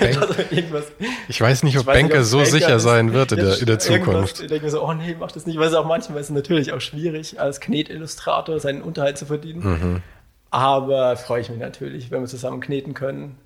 irgendwas. 0.50 0.84
Ich 1.28 1.40
weiß 1.40 1.62
nicht, 1.62 1.78
ob 1.78 1.86
Banker 1.86 2.02
nicht, 2.02 2.16
ob 2.16 2.24
so 2.24 2.38
Banker 2.38 2.50
sicher 2.50 2.78
sein 2.78 3.14
wird 3.14 3.32
in 3.32 3.38
der, 3.38 3.58
in 3.58 3.66
der 3.66 3.78
Zukunft. 3.78 4.42
Ich 4.42 4.48
denke 4.48 4.66
mir 4.66 4.70
so, 4.70 4.86
oh 4.86 4.92
nee, 4.92 5.16
mach 5.18 5.32
das 5.32 5.46
nicht, 5.46 5.58
weil 5.58 5.68
es 5.68 5.74
auch 5.74 5.86
manchmal 5.86 6.20
ist 6.20 6.26
es 6.26 6.34
natürlich 6.34 6.74
auch 6.74 6.80
schwierig, 6.82 7.40
als 7.40 7.58
Knetillustrator 7.60 8.60
seinen 8.60 8.82
Unterhalt 8.82 9.16
zu 9.16 9.24
verdienen. 9.24 9.62
Mhm. 9.62 10.02
Aber 10.50 11.16
freue 11.16 11.40
ich 11.40 11.48
mich 11.48 11.58
natürlich, 11.58 12.10
wenn 12.10 12.20
wir 12.20 12.28
zusammen 12.28 12.60
kneten 12.60 12.92
können. 12.92 13.38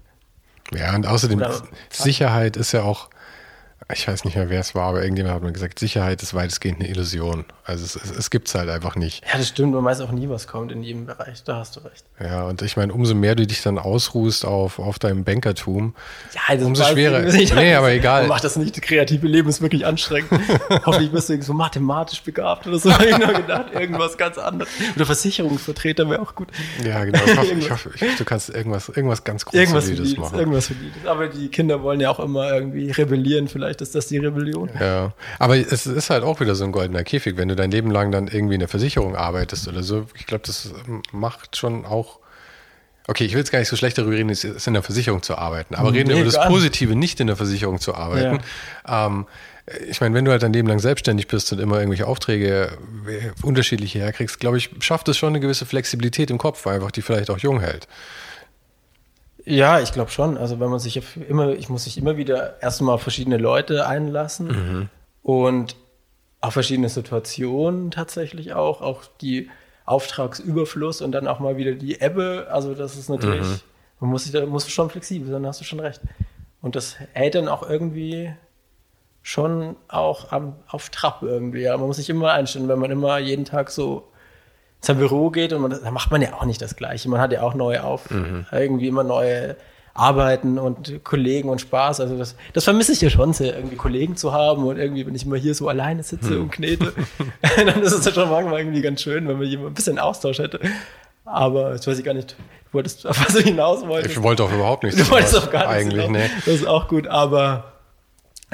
Ja, 0.72 0.94
und 0.94 1.06
außerdem, 1.06 1.44
Sicherheit 1.90 2.56
ist 2.56 2.72
ja 2.72 2.82
auch, 2.82 3.08
ich 3.92 4.08
weiß 4.08 4.24
nicht 4.24 4.34
mehr, 4.34 4.50
wer 4.50 4.58
es 4.58 4.74
war, 4.74 4.88
aber 4.88 5.02
irgendjemand 5.02 5.36
hat 5.36 5.42
mir 5.44 5.52
gesagt, 5.52 5.78
Sicherheit 5.78 6.20
ist 6.20 6.34
weitestgehend 6.34 6.80
eine 6.80 6.88
Illusion. 6.88 7.44
Also 7.64 7.84
es, 7.84 7.94
es, 7.94 8.10
es 8.10 8.30
gibt 8.30 8.48
es 8.48 8.54
halt 8.56 8.68
einfach 8.68 8.96
nicht. 8.96 9.24
Ja, 9.24 9.38
das 9.38 9.48
stimmt. 9.48 9.74
Man 9.74 9.84
weiß 9.84 10.00
auch 10.00 10.10
nie, 10.10 10.28
was 10.28 10.48
kommt 10.48 10.72
in 10.72 10.82
jedem 10.82 11.06
Bereich. 11.06 11.44
Da 11.44 11.56
hast 11.58 11.76
du 11.76 11.80
recht. 11.80 12.04
Ja, 12.18 12.46
und 12.46 12.62
ich 12.62 12.76
meine, 12.76 12.92
umso 12.92 13.14
mehr 13.14 13.36
du 13.36 13.46
dich 13.46 13.62
dann 13.62 13.78
ausruhst 13.78 14.44
auf, 14.44 14.80
auf 14.80 14.98
deinem 14.98 15.22
Bankertum, 15.22 15.94
ja, 16.34 16.64
umso 16.64 16.82
schwerer. 16.82 17.20
Nicht, 17.20 17.54
nee, 17.54 17.74
aber 17.74 17.92
egal. 17.92 18.26
Mach 18.26 18.40
das 18.40 18.56
nicht. 18.56 18.76
Das 18.76 18.82
kreative 18.82 19.28
Leben 19.28 19.48
ist 19.48 19.62
wirklich 19.62 19.86
anstrengend. 19.86 20.30
Hoffentlich 20.84 21.12
bist 21.12 21.28
du 21.28 21.40
so 21.40 21.52
mathematisch 21.52 22.22
begabt 22.22 22.66
oder 22.66 22.78
so. 22.78 22.90
Ich 23.06 23.18
nur 23.18 23.34
gedacht, 23.34 23.72
irgendwas 23.72 24.16
ganz 24.16 24.36
anderes. 24.36 24.72
Oder 24.96 25.06
Versicherungsvertreter 25.06 26.10
wäre 26.10 26.20
auch 26.20 26.34
gut. 26.34 26.48
Ja, 26.84 27.04
genau. 27.04 27.20
Ich 27.24 27.36
hoffe, 27.36 27.54
ich 27.54 27.70
hoffe, 27.70 27.90
ich 27.94 28.02
hoffe, 28.02 28.16
du 28.18 28.24
kannst 28.24 28.48
irgendwas, 28.48 28.88
irgendwas 28.88 29.22
ganz 29.22 29.44
Großartiges 29.44 30.16
machen. 30.16 30.38
Irgendwas 30.38 30.66
für 30.66 30.74
die. 30.74 30.90
Aber 31.06 31.28
die 31.28 31.48
Kinder 31.48 31.82
wollen 31.82 32.00
ja 32.00 32.10
auch 32.10 32.18
immer 32.18 32.52
irgendwie 32.52 32.90
rebellieren 32.90 33.46
vielleicht 33.46 33.65
Vielleicht 33.66 33.80
ist 33.80 33.94
das 33.96 34.06
die 34.06 34.18
Rebellion. 34.18 34.70
Ja, 34.78 35.12
aber 35.40 35.56
es 35.56 35.86
ist 35.86 36.10
halt 36.10 36.22
auch 36.22 36.38
wieder 36.38 36.54
so 36.54 36.64
ein 36.64 36.70
goldener 36.70 37.02
Käfig, 37.02 37.36
wenn 37.36 37.48
du 37.48 37.56
dein 37.56 37.72
Leben 37.72 37.90
lang 37.90 38.12
dann 38.12 38.28
irgendwie 38.28 38.54
in 38.54 38.60
der 38.60 38.68
Versicherung 38.68 39.16
arbeitest 39.16 39.66
oder 39.66 39.82
so. 39.82 40.06
Ich 40.14 40.26
glaube, 40.26 40.44
das 40.46 40.72
macht 41.12 41.56
schon 41.56 41.84
auch 41.84 42.20
Okay, 43.08 43.24
ich 43.24 43.32
will 43.32 43.38
jetzt 43.38 43.52
gar 43.52 43.60
nicht 43.60 43.68
so 43.68 43.76
schlecht 43.76 43.98
darüber 43.98 44.16
reden, 44.16 44.30
es 44.30 44.42
ist 44.42 44.66
in 44.66 44.74
der 44.74 44.82
Versicherung 44.82 45.22
zu 45.22 45.38
arbeiten, 45.38 45.76
aber 45.76 45.92
reden 45.92 46.08
wir 46.08 46.16
Nee, 46.16 46.22
über 46.22 46.30
das. 46.32 46.48
Positive, 46.48 46.96
nicht 46.96 47.20
in 47.20 47.28
der 47.28 47.36
Versicherung 47.36 47.78
zu 47.80 47.94
arbeiten. 47.94 48.40
Ähm, 48.88 49.26
ich 49.88 50.00
meine, 50.00 50.12
wenn 50.14 50.24
du 50.24 50.32
halt 50.32 50.42
dein 50.42 50.52
Leben 50.52 50.66
lang 50.66 50.80
selbstständig 50.80 51.28
bist 51.28 51.52
und 51.52 51.60
immer 51.60 51.76
irgendwelche 51.76 52.06
Aufträge 52.06 52.76
unterschiedliche 53.42 54.00
herkriegst, 54.00 54.40
glaube 54.40 54.58
ich, 54.58 54.70
schafft 54.80 55.08
es 55.08 55.16
schon 55.16 55.28
eine 55.30 55.40
gewisse 55.40 55.66
Flexibilität 55.66 56.30
im 56.30 56.38
Kopf, 56.38 56.66
einfach 56.66 56.90
die 56.90 57.02
vielleicht 57.02 57.30
auch 57.30 57.38
jung 57.38 57.60
hält. 57.60 57.86
Ja, 59.46 59.78
ich 59.80 59.92
glaube 59.92 60.10
schon. 60.10 60.36
Also 60.36 60.60
wenn 60.60 60.68
man 60.68 60.80
sich 60.80 61.00
immer, 61.28 61.50
ich 61.50 61.68
muss 61.68 61.84
sich 61.84 61.96
immer 61.96 62.16
wieder 62.16 62.60
erstmal 62.60 62.96
auf 62.96 63.02
verschiedene 63.02 63.36
Leute 63.38 63.86
einlassen 63.86 64.90
und 65.22 65.76
auf 66.40 66.52
verschiedene 66.52 66.88
Situationen 66.88 67.90
tatsächlich 67.90 68.52
auch, 68.54 68.82
auch 68.82 69.04
die 69.20 69.48
Auftragsüberfluss 69.84 71.00
und 71.00 71.12
dann 71.12 71.28
auch 71.28 71.38
mal 71.38 71.56
wieder 71.56 71.72
die 71.72 72.00
Ebbe. 72.00 72.48
Also 72.50 72.74
das 72.74 72.96
ist 72.96 73.08
natürlich, 73.08 73.46
man 74.00 74.10
muss 74.10 74.24
sich 74.24 74.32
da 74.32 74.44
muss 74.44 74.68
schon 74.68 74.90
flexibel 74.90 75.30
sein, 75.30 75.46
hast 75.46 75.60
du 75.60 75.64
schon 75.64 75.80
recht. 75.80 76.00
Und 76.60 76.74
das 76.74 76.96
hält 77.12 77.36
dann 77.36 77.46
auch 77.46 77.68
irgendwie 77.68 78.32
schon 79.22 79.76
auch 79.88 80.32
am, 80.32 80.56
auf 80.68 80.90
Trab 80.90 81.22
irgendwie. 81.22 81.62
Ja. 81.62 81.76
Man 81.76 81.86
muss 81.86 81.96
sich 81.96 82.10
immer 82.10 82.32
einstellen, 82.32 82.68
wenn 82.68 82.78
man 82.80 82.90
immer 82.90 83.18
jeden 83.18 83.44
Tag 83.44 83.70
so 83.70 84.08
sein 84.86 84.98
Büro 84.98 85.30
geht 85.30 85.52
und 85.52 85.62
man, 85.62 85.70
da 85.70 85.90
macht 85.90 86.10
man 86.10 86.22
ja 86.22 86.34
auch 86.34 86.44
nicht 86.44 86.62
das 86.62 86.76
Gleiche. 86.76 87.08
Man 87.08 87.20
hat 87.20 87.32
ja 87.32 87.42
auch 87.42 87.54
neue 87.54 87.84
auf, 87.84 88.02
irgendwie 88.52 88.88
immer 88.88 89.04
neue 89.04 89.56
Arbeiten 89.96 90.58
und 90.58 91.04
Kollegen 91.04 91.48
und 91.48 91.60
Spaß. 91.60 92.00
Also 92.00 92.18
das, 92.18 92.36
das 92.52 92.64
vermisse 92.64 92.92
ich 92.92 93.00
ja 93.00 93.10
schon 93.10 93.32
sehr, 93.32 93.56
irgendwie 93.56 93.76
Kollegen 93.76 94.16
zu 94.16 94.32
haben 94.32 94.64
und 94.64 94.78
irgendwie, 94.78 95.06
wenn 95.06 95.14
ich 95.14 95.24
immer 95.24 95.36
hier 95.36 95.54
so 95.54 95.68
alleine 95.68 96.02
sitze 96.02 96.38
und 96.38 96.52
knete, 96.52 96.92
dann 97.56 97.82
ist 97.82 97.92
es 97.92 98.04
ja 98.04 98.12
schon 98.12 98.30
manchmal 98.30 98.60
irgendwie 98.60 98.82
ganz 98.82 99.00
schön, 99.00 99.26
wenn 99.26 99.38
man 99.38 99.46
jemand 99.46 99.70
ein 99.70 99.74
bisschen 99.74 99.98
Austausch 99.98 100.38
hätte. 100.38 100.60
Aber 101.24 101.72
jetzt 101.72 101.86
weiß 101.86 101.98
ich 101.98 102.04
gar 102.04 102.14
nicht, 102.14 102.32
du 102.32 102.74
wolltest, 102.74 103.06
auf 103.06 103.18
was 103.18 103.34
du 103.34 103.40
hinaus 103.40 103.86
wolltest. 103.86 104.16
Ich 104.16 104.22
wollte 104.22 104.44
auch 104.44 104.52
überhaupt 104.52 104.84
nichts. 104.84 104.98
Du 105.02 105.10
wolltest 105.10 105.36
auch 105.36 105.50
gar 105.50 105.72
nichts. 105.72 105.86
Eigentlich, 105.86 106.06
hinaus. 106.06 106.22
nee. 106.22 106.30
Das 106.44 106.54
ist 106.54 106.66
auch 106.66 106.88
gut, 106.88 107.08
aber 107.08 107.72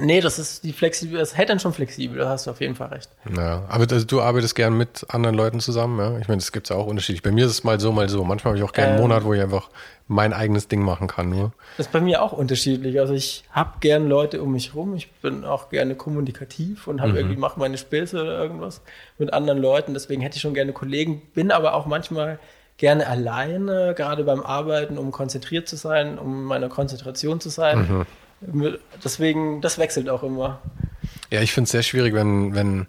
nee, 0.00 0.20
das 0.20 0.38
ist 0.38 0.64
die 0.64 0.72
flexibel, 0.72 1.18
das 1.18 1.36
hält 1.36 1.50
dann 1.50 1.60
schon 1.60 1.72
flexibel, 1.72 2.18
da 2.18 2.28
hast 2.28 2.46
du 2.46 2.50
auf 2.50 2.60
jeden 2.60 2.74
Fall 2.74 2.88
recht. 2.88 3.10
Ja, 3.36 3.64
aber 3.68 3.86
also 3.90 4.06
du 4.06 4.20
arbeitest 4.20 4.54
gern 4.54 4.76
mit 4.76 5.04
anderen 5.08 5.36
Leuten 5.36 5.60
zusammen, 5.60 5.98
ja? 5.98 6.18
Ich 6.18 6.28
meine, 6.28 6.38
das 6.38 6.52
gibt's 6.52 6.70
ja 6.70 6.76
auch 6.76 6.86
unterschiedlich. 6.86 7.22
Bei 7.22 7.30
mir 7.30 7.46
ist 7.46 7.52
es 7.52 7.64
mal 7.64 7.78
so, 7.78 7.92
mal 7.92 8.08
so. 8.08 8.24
Manchmal 8.24 8.52
habe 8.52 8.58
ich 8.58 8.64
auch 8.64 8.72
gerne 8.72 8.92
einen 8.92 8.98
Ähm. 8.98 9.02
Monat, 9.02 9.24
wo 9.24 9.34
ich 9.34 9.42
einfach 9.42 9.70
mein 10.08 10.32
eigenes 10.32 10.68
Ding 10.68 10.82
machen 10.82 11.08
kann, 11.08 11.30
nur. 11.30 11.52
Das 11.76 11.86
ist 11.86 11.92
bei 11.92 12.00
mir 12.00 12.22
auch 12.22 12.32
unterschiedlich. 12.32 13.00
Also 13.00 13.14
ich 13.14 13.44
habe 13.50 13.78
gern 13.80 14.08
Leute 14.08 14.42
um 14.42 14.52
mich 14.52 14.74
rum. 14.74 14.94
Ich 14.94 15.10
bin 15.10 15.44
auch 15.44 15.70
gerne 15.70 15.94
kommunikativ 15.94 16.86
und 16.86 17.00
habe 17.00 17.16
irgendwie 17.16 17.36
mache 17.36 17.58
meine 17.58 17.78
Späße 17.78 18.20
oder 18.20 18.38
irgendwas 18.38 18.82
mit 19.18 19.32
anderen 19.32 19.58
Leuten. 19.60 19.94
Deswegen 19.94 20.20
hätte 20.22 20.36
ich 20.36 20.42
schon 20.42 20.54
gerne 20.54 20.72
Kollegen. 20.72 21.22
Bin 21.34 21.50
aber 21.50 21.74
auch 21.74 21.86
manchmal 21.86 22.38
gerne 22.76 23.06
alleine, 23.06 23.94
gerade 23.96 24.24
beim 24.24 24.40
Arbeiten, 24.40 24.98
um 24.98 25.12
konzentriert 25.12 25.68
zu 25.68 25.76
sein, 25.76 26.18
um 26.18 26.44
meiner 26.44 26.68
Konzentration 26.68 27.40
zu 27.40 27.48
sein. 27.48 28.06
Deswegen, 29.04 29.60
das 29.60 29.78
wechselt 29.78 30.08
auch 30.08 30.22
immer. 30.22 30.60
Ja, 31.30 31.40
ich 31.40 31.52
finde 31.52 31.66
es 31.66 31.72
sehr 31.72 31.82
schwierig, 31.82 32.14
wenn, 32.14 32.54
wenn, 32.54 32.86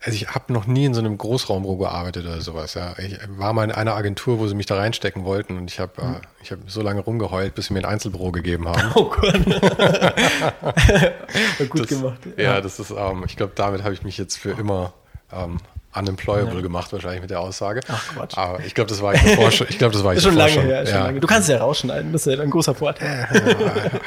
also 0.00 0.16
ich 0.16 0.28
habe 0.28 0.52
noch 0.52 0.66
nie 0.66 0.84
in 0.86 0.94
so 0.94 1.00
einem 1.00 1.18
Großraumbüro 1.18 1.76
gearbeitet 1.76 2.24
oder 2.26 2.40
sowas. 2.40 2.74
Ja. 2.74 2.94
Ich 2.98 3.18
war 3.28 3.52
mal 3.52 3.64
in 3.64 3.72
einer 3.72 3.94
Agentur, 3.94 4.38
wo 4.38 4.46
sie 4.48 4.54
mich 4.54 4.66
da 4.66 4.76
reinstecken 4.76 5.24
wollten 5.24 5.56
und 5.58 5.70
ich 5.70 5.78
habe 5.80 6.00
äh, 6.02 6.20
ich 6.42 6.50
hab 6.52 6.58
so 6.66 6.82
lange 6.82 7.00
rumgeheult, 7.00 7.54
bis 7.54 7.66
sie 7.66 7.74
mir 7.74 7.80
ein 7.80 7.84
Einzelbüro 7.84 8.32
gegeben 8.32 8.68
haben. 8.68 8.90
Oh 8.94 9.10
Gott. 9.10 9.34
Gut 11.68 11.80
Das- 11.80 11.86
gemacht. 11.88 12.18
Ja, 12.36 12.60
das 12.60 12.78
ist, 12.80 12.90
ähm, 12.90 13.24
ich 13.26 13.36
glaube, 13.36 13.52
damit 13.54 13.82
habe 13.84 13.94
ich 13.94 14.02
mich 14.02 14.18
jetzt 14.18 14.36
für 14.38 14.50
immer 14.52 14.92
ähm, 15.32 15.58
unemployable 15.94 16.62
gemacht, 16.62 16.92
wahrscheinlich 16.92 17.20
mit 17.20 17.30
der 17.30 17.40
Aussage. 17.40 17.80
Ach, 17.88 18.14
Quatsch. 18.14 18.36
Aber 18.38 18.60
ich 18.60 18.74
glaube, 18.74 18.88
das 18.88 19.02
war 19.02 19.14
ich 19.14 19.20
davor 19.22 19.50
schon. 19.50 19.66
Ich 19.70 19.78
glaube, 19.78 19.92
das 19.94 20.02
war 20.04 20.14
ich 20.16 20.22
schon 20.22 20.34
lange 20.34 20.52
her. 20.62 20.82
Ist 20.82 20.90
schon 20.90 20.98
Ja. 20.98 21.04
lange. 21.06 21.20
Du 21.20 21.26
kannst 21.26 21.48
es 21.48 21.54
ja 21.54 21.60
rausschneiden, 21.60 22.12
das 22.12 22.26
ist 22.26 22.34
ja 22.36 22.42
ein 22.42 22.50
großer 22.50 22.74
Vorteil. 22.74 23.28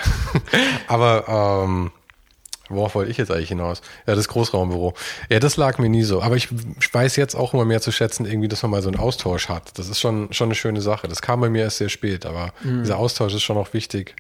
Aber 0.88 1.64
ähm, 1.64 1.92
worauf 2.70 2.96
wollte 2.96 3.12
ich 3.12 3.18
jetzt 3.18 3.32
eigentlich 3.32 3.50
hinaus? 3.50 3.82
Ja, 4.08 4.16
das 4.16 4.28
Großraumbüro. 4.28 4.94
Ja, 5.30 5.40
das 5.40 5.58
lag 5.58 5.78
mir 5.78 5.90
nie 5.90 6.04
so. 6.04 6.22
Aber 6.22 6.36
ich 6.36 6.50
weiß 6.94 7.16
jetzt 7.16 7.36
auch 7.36 7.54
immer 7.54 7.66
mehr 7.66 7.82
zu 7.82 7.92
schätzen, 7.92 8.26
irgendwie, 8.26 8.48
dass 8.48 8.62
man 8.64 8.72
mal 8.72 8.82
so 8.82 8.90
einen 8.90 9.00
Austausch 9.00 9.50
hat. 9.50 9.78
Das 9.78 9.90
ist 9.90 10.00
schon, 10.00 10.32
schon 10.34 10.48
eine 10.48 10.56
schöne 10.56 10.82
Sache. 10.82 11.08
Das 11.08 11.22
kam 11.22 11.42
bei 11.42 11.50
mir 11.50 11.64
erst 11.64 11.78
sehr 11.78 11.90
spät, 11.90 12.26
aber 12.26 12.54
Mhm. 12.64 12.84
dieser 12.84 12.98
Austausch 12.98 13.34
ist 13.34 13.44
schon 13.44 13.58
auch 13.58 13.74
wichtig, 13.74 14.16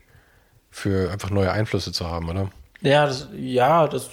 für 0.70 1.12
einfach 1.12 1.30
neue 1.30 1.52
Einflüsse 1.52 1.92
zu 1.92 2.10
haben, 2.10 2.30
oder? 2.30 2.50
Ja, 2.82 3.06
das, 3.08 3.28
ja, 3.36 3.88
das 3.88 4.10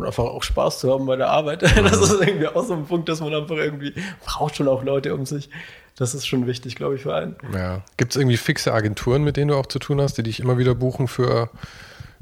und 0.00 0.06
einfach 0.06 0.24
auch 0.24 0.42
Spaß 0.42 0.80
zu 0.80 0.92
haben 0.92 1.06
bei 1.06 1.16
der 1.16 1.28
Arbeit. 1.28 1.62
Mhm. 1.62 1.84
Das 1.90 2.00
ist 2.00 2.20
irgendwie 2.20 2.48
auch 2.48 2.64
so 2.64 2.74
ein 2.74 2.86
Punkt, 2.86 3.08
dass 3.08 3.20
man 3.20 3.34
einfach 3.34 3.56
irgendwie 3.56 3.94
braucht 4.24 4.56
schon 4.56 4.68
auch 4.68 4.82
Leute 4.82 5.14
um 5.14 5.26
sich. 5.26 5.50
Das 5.96 6.14
ist 6.14 6.26
schon 6.26 6.46
wichtig, 6.46 6.76
glaube 6.76 6.96
ich, 6.96 7.02
für 7.02 7.14
einen. 7.14 7.36
Ja. 7.52 7.82
Gibt 7.96 8.12
es 8.12 8.16
irgendwie 8.16 8.36
fixe 8.36 8.72
Agenturen, 8.72 9.22
mit 9.22 9.36
denen 9.36 9.48
du 9.48 9.56
auch 9.56 9.66
zu 9.66 9.78
tun 9.78 10.00
hast, 10.00 10.16
die 10.16 10.22
dich 10.22 10.40
immer 10.40 10.56
wieder 10.56 10.74
buchen 10.74 11.08
für, 11.08 11.50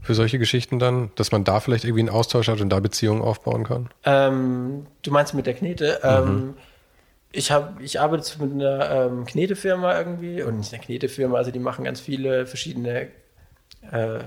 für 0.02 0.14
solche 0.14 0.38
Geschichten 0.38 0.78
dann, 0.78 1.10
dass 1.14 1.30
man 1.30 1.44
da 1.44 1.60
vielleicht 1.60 1.84
irgendwie 1.84 2.00
einen 2.00 2.08
Austausch 2.08 2.48
hat 2.48 2.60
und 2.60 2.70
da 2.70 2.80
Beziehungen 2.80 3.22
aufbauen 3.22 3.64
kann? 3.64 3.88
Ähm, 4.04 4.86
du 5.02 5.10
meinst 5.12 5.34
mit 5.34 5.46
der 5.46 5.54
Knete? 5.54 6.00
Ähm, 6.02 6.54
ich, 7.30 7.52
hab, 7.52 7.80
ich 7.80 8.00
arbeite 8.00 8.42
mit 8.42 8.52
einer 8.52 8.90
ähm, 8.90 9.26
Knetefirma 9.26 9.96
irgendwie 9.96 10.42
und 10.42 10.58
nicht 10.58 10.72
einer 10.72 10.82
Knetefirma, 10.82 11.36
also 11.36 11.50
die 11.50 11.60
machen 11.60 11.84
ganz 11.84 12.00
viele 12.00 12.46
verschiedene. 12.46 13.08
Äh, 13.92 14.20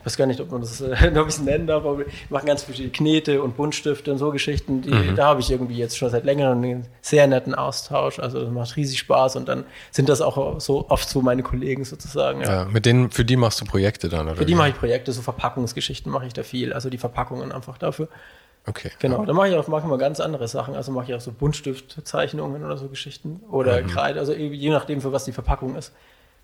ich 0.00 0.06
weiß 0.06 0.16
gar 0.16 0.26
nicht, 0.26 0.40
ob 0.40 0.50
man 0.50 0.60
das, 0.60 0.80
äh, 0.80 1.12
ob 1.16 1.28
ich 1.28 1.34
es 1.34 1.40
nennen 1.40 1.66
darf, 1.66 1.84
aber 1.84 2.04
die 2.04 2.10
machen 2.30 2.46
ganz 2.46 2.62
verschiedene 2.62 2.92
Knete 2.92 3.42
und 3.42 3.56
Buntstifte 3.56 4.10
und 4.10 4.18
so 4.18 4.30
Geschichten. 4.30 4.82
Die, 4.82 5.14
Da 5.14 5.26
habe 5.26 5.40
ich 5.40 5.50
irgendwie 5.50 5.76
jetzt 5.76 5.96
schon 5.96 6.10
seit 6.10 6.24
längerem 6.24 6.62
einen 6.62 6.86
sehr 7.02 7.26
netten 7.26 7.54
Austausch. 7.54 8.18
Also 8.18 8.40
das 8.40 8.50
macht 8.50 8.76
riesig 8.76 8.98
Spaß 8.98 9.36
und 9.36 9.48
dann 9.48 9.64
sind 9.90 10.08
das 10.08 10.20
auch 10.20 10.60
so 10.60 10.86
oft 10.88 11.08
so 11.08 11.22
meine 11.22 11.42
Kollegen 11.42 11.84
sozusagen. 11.84 12.40
Ja. 12.40 12.50
Ja. 12.50 12.64
mit 12.64 12.86
denen, 12.86 13.10
für 13.10 13.24
die 13.24 13.36
machst 13.36 13.60
du 13.60 13.64
Projekte 13.64 14.08
dann, 14.08 14.26
oder? 14.26 14.36
Für 14.36 14.46
die 14.46 14.54
mache 14.54 14.70
ich 14.70 14.74
Projekte, 14.74 15.12
so 15.12 15.22
Verpackungsgeschichten 15.22 16.10
mache 16.10 16.26
ich 16.26 16.32
da 16.32 16.42
viel. 16.42 16.72
Also 16.72 16.90
die 16.90 16.98
Verpackungen 16.98 17.52
einfach 17.52 17.78
dafür. 17.78 18.08
Okay. 18.66 18.90
Genau, 18.98 19.24
da 19.24 19.32
mache 19.32 19.48
ich 19.48 19.54
auch 19.54 19.68
manchmal 19.68 19.98
ganz 19.98 20.20
andere 20.20 20.46
Sachen. 20.46 20.74
Also 20.74 20.92
mache 20.92 21.06
ich 21.06 21.14
auch 21.14 21.20
so 21.20 21.32
Buntstiftzeichnungen 21.32 22.64
oder 22.64 22.76
so 22.76 22.88
Geschichten. 22.88 23.40
Oder 23.50 23.82
Kreide, 23.82 24.20
also 24.20 24.32
je 24.32 24.70
nachdem, 24.70 25.00
für 25.00 25.12
was 25.12 25.24
die 25.24 25.32
Verpackung 25.32 25.76
ist. 25.76 25.92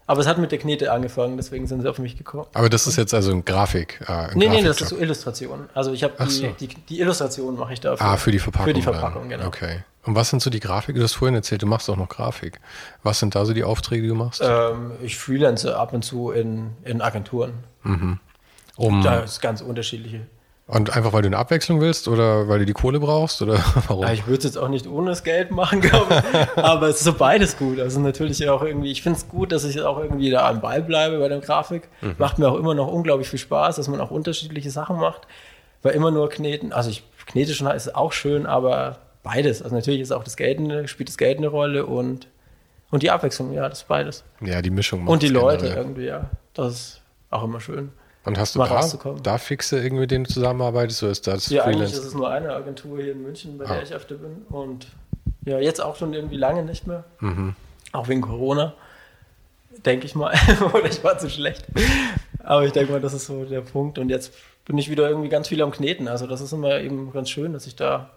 Aber 0.08 0.20
es 0.20 0.26
hat 0.26 0.38
mit 0.38 0.52
der 0.52 0.58
Knete 0.58 0.92
angefangen, 0.92 1.36
deswegen 1.36 1.66
sind 1.66 1.82
sie 1.82 1.90
auf 1.90 1.98
mich 1.98 2.16
gekommen. 2.16 2.46
Aber 2.54 2.68
das 2.68 2.86
ist 2.86 2.96
jetzt 2.96 3.12
also 3.12 3.32
ein 3.32 3.44
Grafik. 3.44 4.00
Äh, 4.06 4.12
ein 4.12 4.38
Nee, 4.38 4.48
nee, 4.48 4.62
das 4.62 4.80
ist 4.80 4.90
so 4.90 4.98
Illustration. 4.98 5.68
Also 5.74 5.92
ich 5.92 6.04
habe 6.04 6.14
die, 6.24 6.30
so. 6.30 6.46
die, 6.60 6.68
die 6.68 7.00
Illustration 7.00 7.56
mache 7.56 7.72
ich 7.72 7.80
dafür. 7.80 8.06
Ah, 8.06 8.16
für 8.16 8.30
die 8.30 8.38
Verpackung. 8.38 8.66
Für 8.68 8.74
die 8.74 8.82
dann. 8.82 8.94
Verpackung, 8.94 9.28
genau. 9.28 9.46
Okay. 9.46 9.80
Und 10.04 10.14
was 10.14 10.30
sind 10.30 10.40
so 10.40 10.50
die 10.50 10.60
Grafik? 10.60 10.94
Du 10.94 11.02
hast 11.02 11.14
vorhin 11.14 11.34
erzählt, 11.34 11.62
du 11.62 11.66
machst 11.66 11.90
auch 11.90 11.96
noch 11.96 12.08
Grafik. 12.08 12.60
Was 13.02 13.18
sind 13.18 13.34
da 13.34 13.44
so 13.44 13.52
die 13.52 13.64
Aufträge, 13.64 14.02
die 14.02 14.08
du 14.08 14.14
machst? 14.14 14.40
Ähm, 14.44 14.92
ich 15.02 15.18
freelance 15.18 15.76
ab 15.76 15.92
und 15.92 16.04
zu 16.04 16.30
in, 16.30 16.70
in 16.84 17.00
Agenturen. 17.02 17.54
um, 18.76 19.02
Da 19.02 19.18
ist 19.20 19.40
ganz 19.40 19.60
unterschiedliche. 19.60 20.20
Und 20.68 20.96
einfach, 20.96 21.12
weil 21.12 21.22
du 21.22 21.28
eine 21.28 21.38
Abwechslung 21.38 21.80
willst 21.80 22.08
oder 22.08 22.48
weil 22.48 22.58
du 22.58 22.66
die 22.66 22.72
Kohle 22.72 22.98
brauchst 22.98 23.40
oder 23.40 23.54
warum? 23.88 24.02
Ja, 24.04 24.12
ich 24.12 24.26
würde 24.26 24.38
es 24.38 24.44
jetzt 24.44 24.58
auch 24.58 24.68
nicht 24.68 24.86
ohne 24.86 25.10
das 25.10 25.22
Geld 25.22 25.50
machen, 25.52 25.80
glaube 25.82 26.22
ich. 26.32 26.62
Aber 26.62 26.88
es 26.88 26.96
ist 26.96 27.04
so 27.04 27.12
beides 27.12 27.56
gut. 27.56 27.78
Also 27.78 28.00
natürlich 28.00 28.48
auch 28.48 28.62
irgendwie, 28.62 28.90
ich 28.90 29.02
finde 29.02 29.18
es 29.18 29.28
gut, 29.28 29.52
dass 29.52 29.64
ich 29.64 29.80
auch 29.80 29.98
irgendwie 29.98 30.30
da 30.30 30.48
am 30.48 30.60
Ball 30.60 30.82
bleibe 30.82 31.18
bei 31.18 31.28
der 31.28 31.38
Grafik. 31.40 31.88
Macht 32.18 32.38
mir 32.38 32.48
auch 32.48 32.56
immer 32.58 32.74
noch 32.74 32.88
unglaublich 32.88 33.28
viel 33.28 33.38
Spaß, 33.38 33.76
dass 33.76 33.86
man 33.88 34.00
auch 34.00 34.10
unterschiedliche 34.10 34.70
Sachen 34.70 34.96
macht. 34.98 35.28
Weil 35.82 35.94
immer 35.94 36.10
nur 36.10 36.28
kneten, 36.28 36.72
also 36.72 36.90
ich 36.90 37.04
knete 37.26 37.54
schon, 37.54 37.68
ist 37.68 37.94
auch 37.94 38.12
schön, 38.12 38.46
aber 38.46 38.98
beides. 39.22 39.62
Also 39.62 39.74
natürlich 39.76 40.00
ist 40.00 40.10
auch 40.12 40.24
das 40.24 40.36
Geld 40.36 40.58
eine, 40.58 40.88
spielt 40.88 41.08
das 41.08 41.16
Geld 41.18 41.38
eine 41.38 41.48
Rolle 41.48 41.86
und, 41.86 42.26
und 42.90 43.04
die 43.04 43.10
Abwechslung, 43.10 43.52
ja, 43.52 43.68
das 43.68 43.82
ist 43.82 43.88
beides. 43.88 44.24
ja, 44.40 44.62
die 44.62 44.70
Mischung. 44.70 45.06
Und 45.06 45.22
die 45.22 45.28
Leute 45.28 45.64
generell. 45.66 45.82
irgendwie, 45.84 46.06
ja. 46.06 46.30
Das 46.54 46.72
ist 46.72 47.02
auch 47.30 47.44
immer 47.44 47.60
schön. 47.60 47.92
Und 48.26 48.38
hast 48.38 48.54
du 48.54 48.58
da, 48.58 48.90
da 49.22 49.38
fixe 49.38 49.76
irgendwie, 49.78 50.00
mit 50.00 50.10
denen 50.10 50.24
du 50.24 50.32
zusammenarbeitest, 50.32 51.02
oder 51.04 51.12
ist 51.12 51.26
das 51.26 51.48
Ja, 51.48 51.62
eigentlich 51.62 51.76
Freelance? 51.76 51.98
ist 52.00 52.04
es 52.06 52.14
nur 52.14 52.28
eine 52.28 52.52
Agentur 52.52 53.00
hier 53.00 53.12
in 53.12 53.22
München, 53.22 53.56
bei 53.56 53.64
Ah. 53.66 53.74
der 53.74 53.82
ich 53.84 53.94
öfter 53.94 54.16
bin. 54.16 54.44
Und 54.48 54.88
ja, 55.44 55.58
jetzt 55.60 55.80
auch 55.80 55.96
schon 55.96 56.12
irgendwie 56.12 56.36
lange 56.36 56.64
nicht 56.64 56.86
mehr. 56.86 57.04
Mhm. 57.20 57.54
Auch 57.92 58.08
wegen 58.08 58.20
Corona, 58.20 58.74
denke 59.84 60.06
ich 60.06 60.14
mal. 60.16 60.34
Oder 60.74 60.86
ich 60.86 61.02
war 61.04 61.18
zu 61.18 61.30
schlecht. 61.30 61.64
Aber 62.42 62.64
ich 62.64 62.72
denke 62.72 62.92
mal, 62.92 63.00
das 63.00 63.14
ist 63.14 63.26
so 63.26 63.44
der 63.44 63.60
Punkt. 63.60 63.98
Und 63.98 64.08
jetzt 64.08 64.32
bin 64.64 64.76
ich 64.76 64.90
wieder 64.90 65.08
irgendwie 65.08 65.28
ganz 65.28 65.46
viel 65.48 65.62
am 65.62 65.70
Kneten. 65.70 66.08
Also 66.08 66.26
das 66.26 66.40
ist 66.40 66.52
immer 66.52 66.80
eben 66.80 67.12
ganz 67.12 67.30
schön, 67.30 67.52
dass 67.52 67.66
ich 67.68 67.76
da 67.76 68.10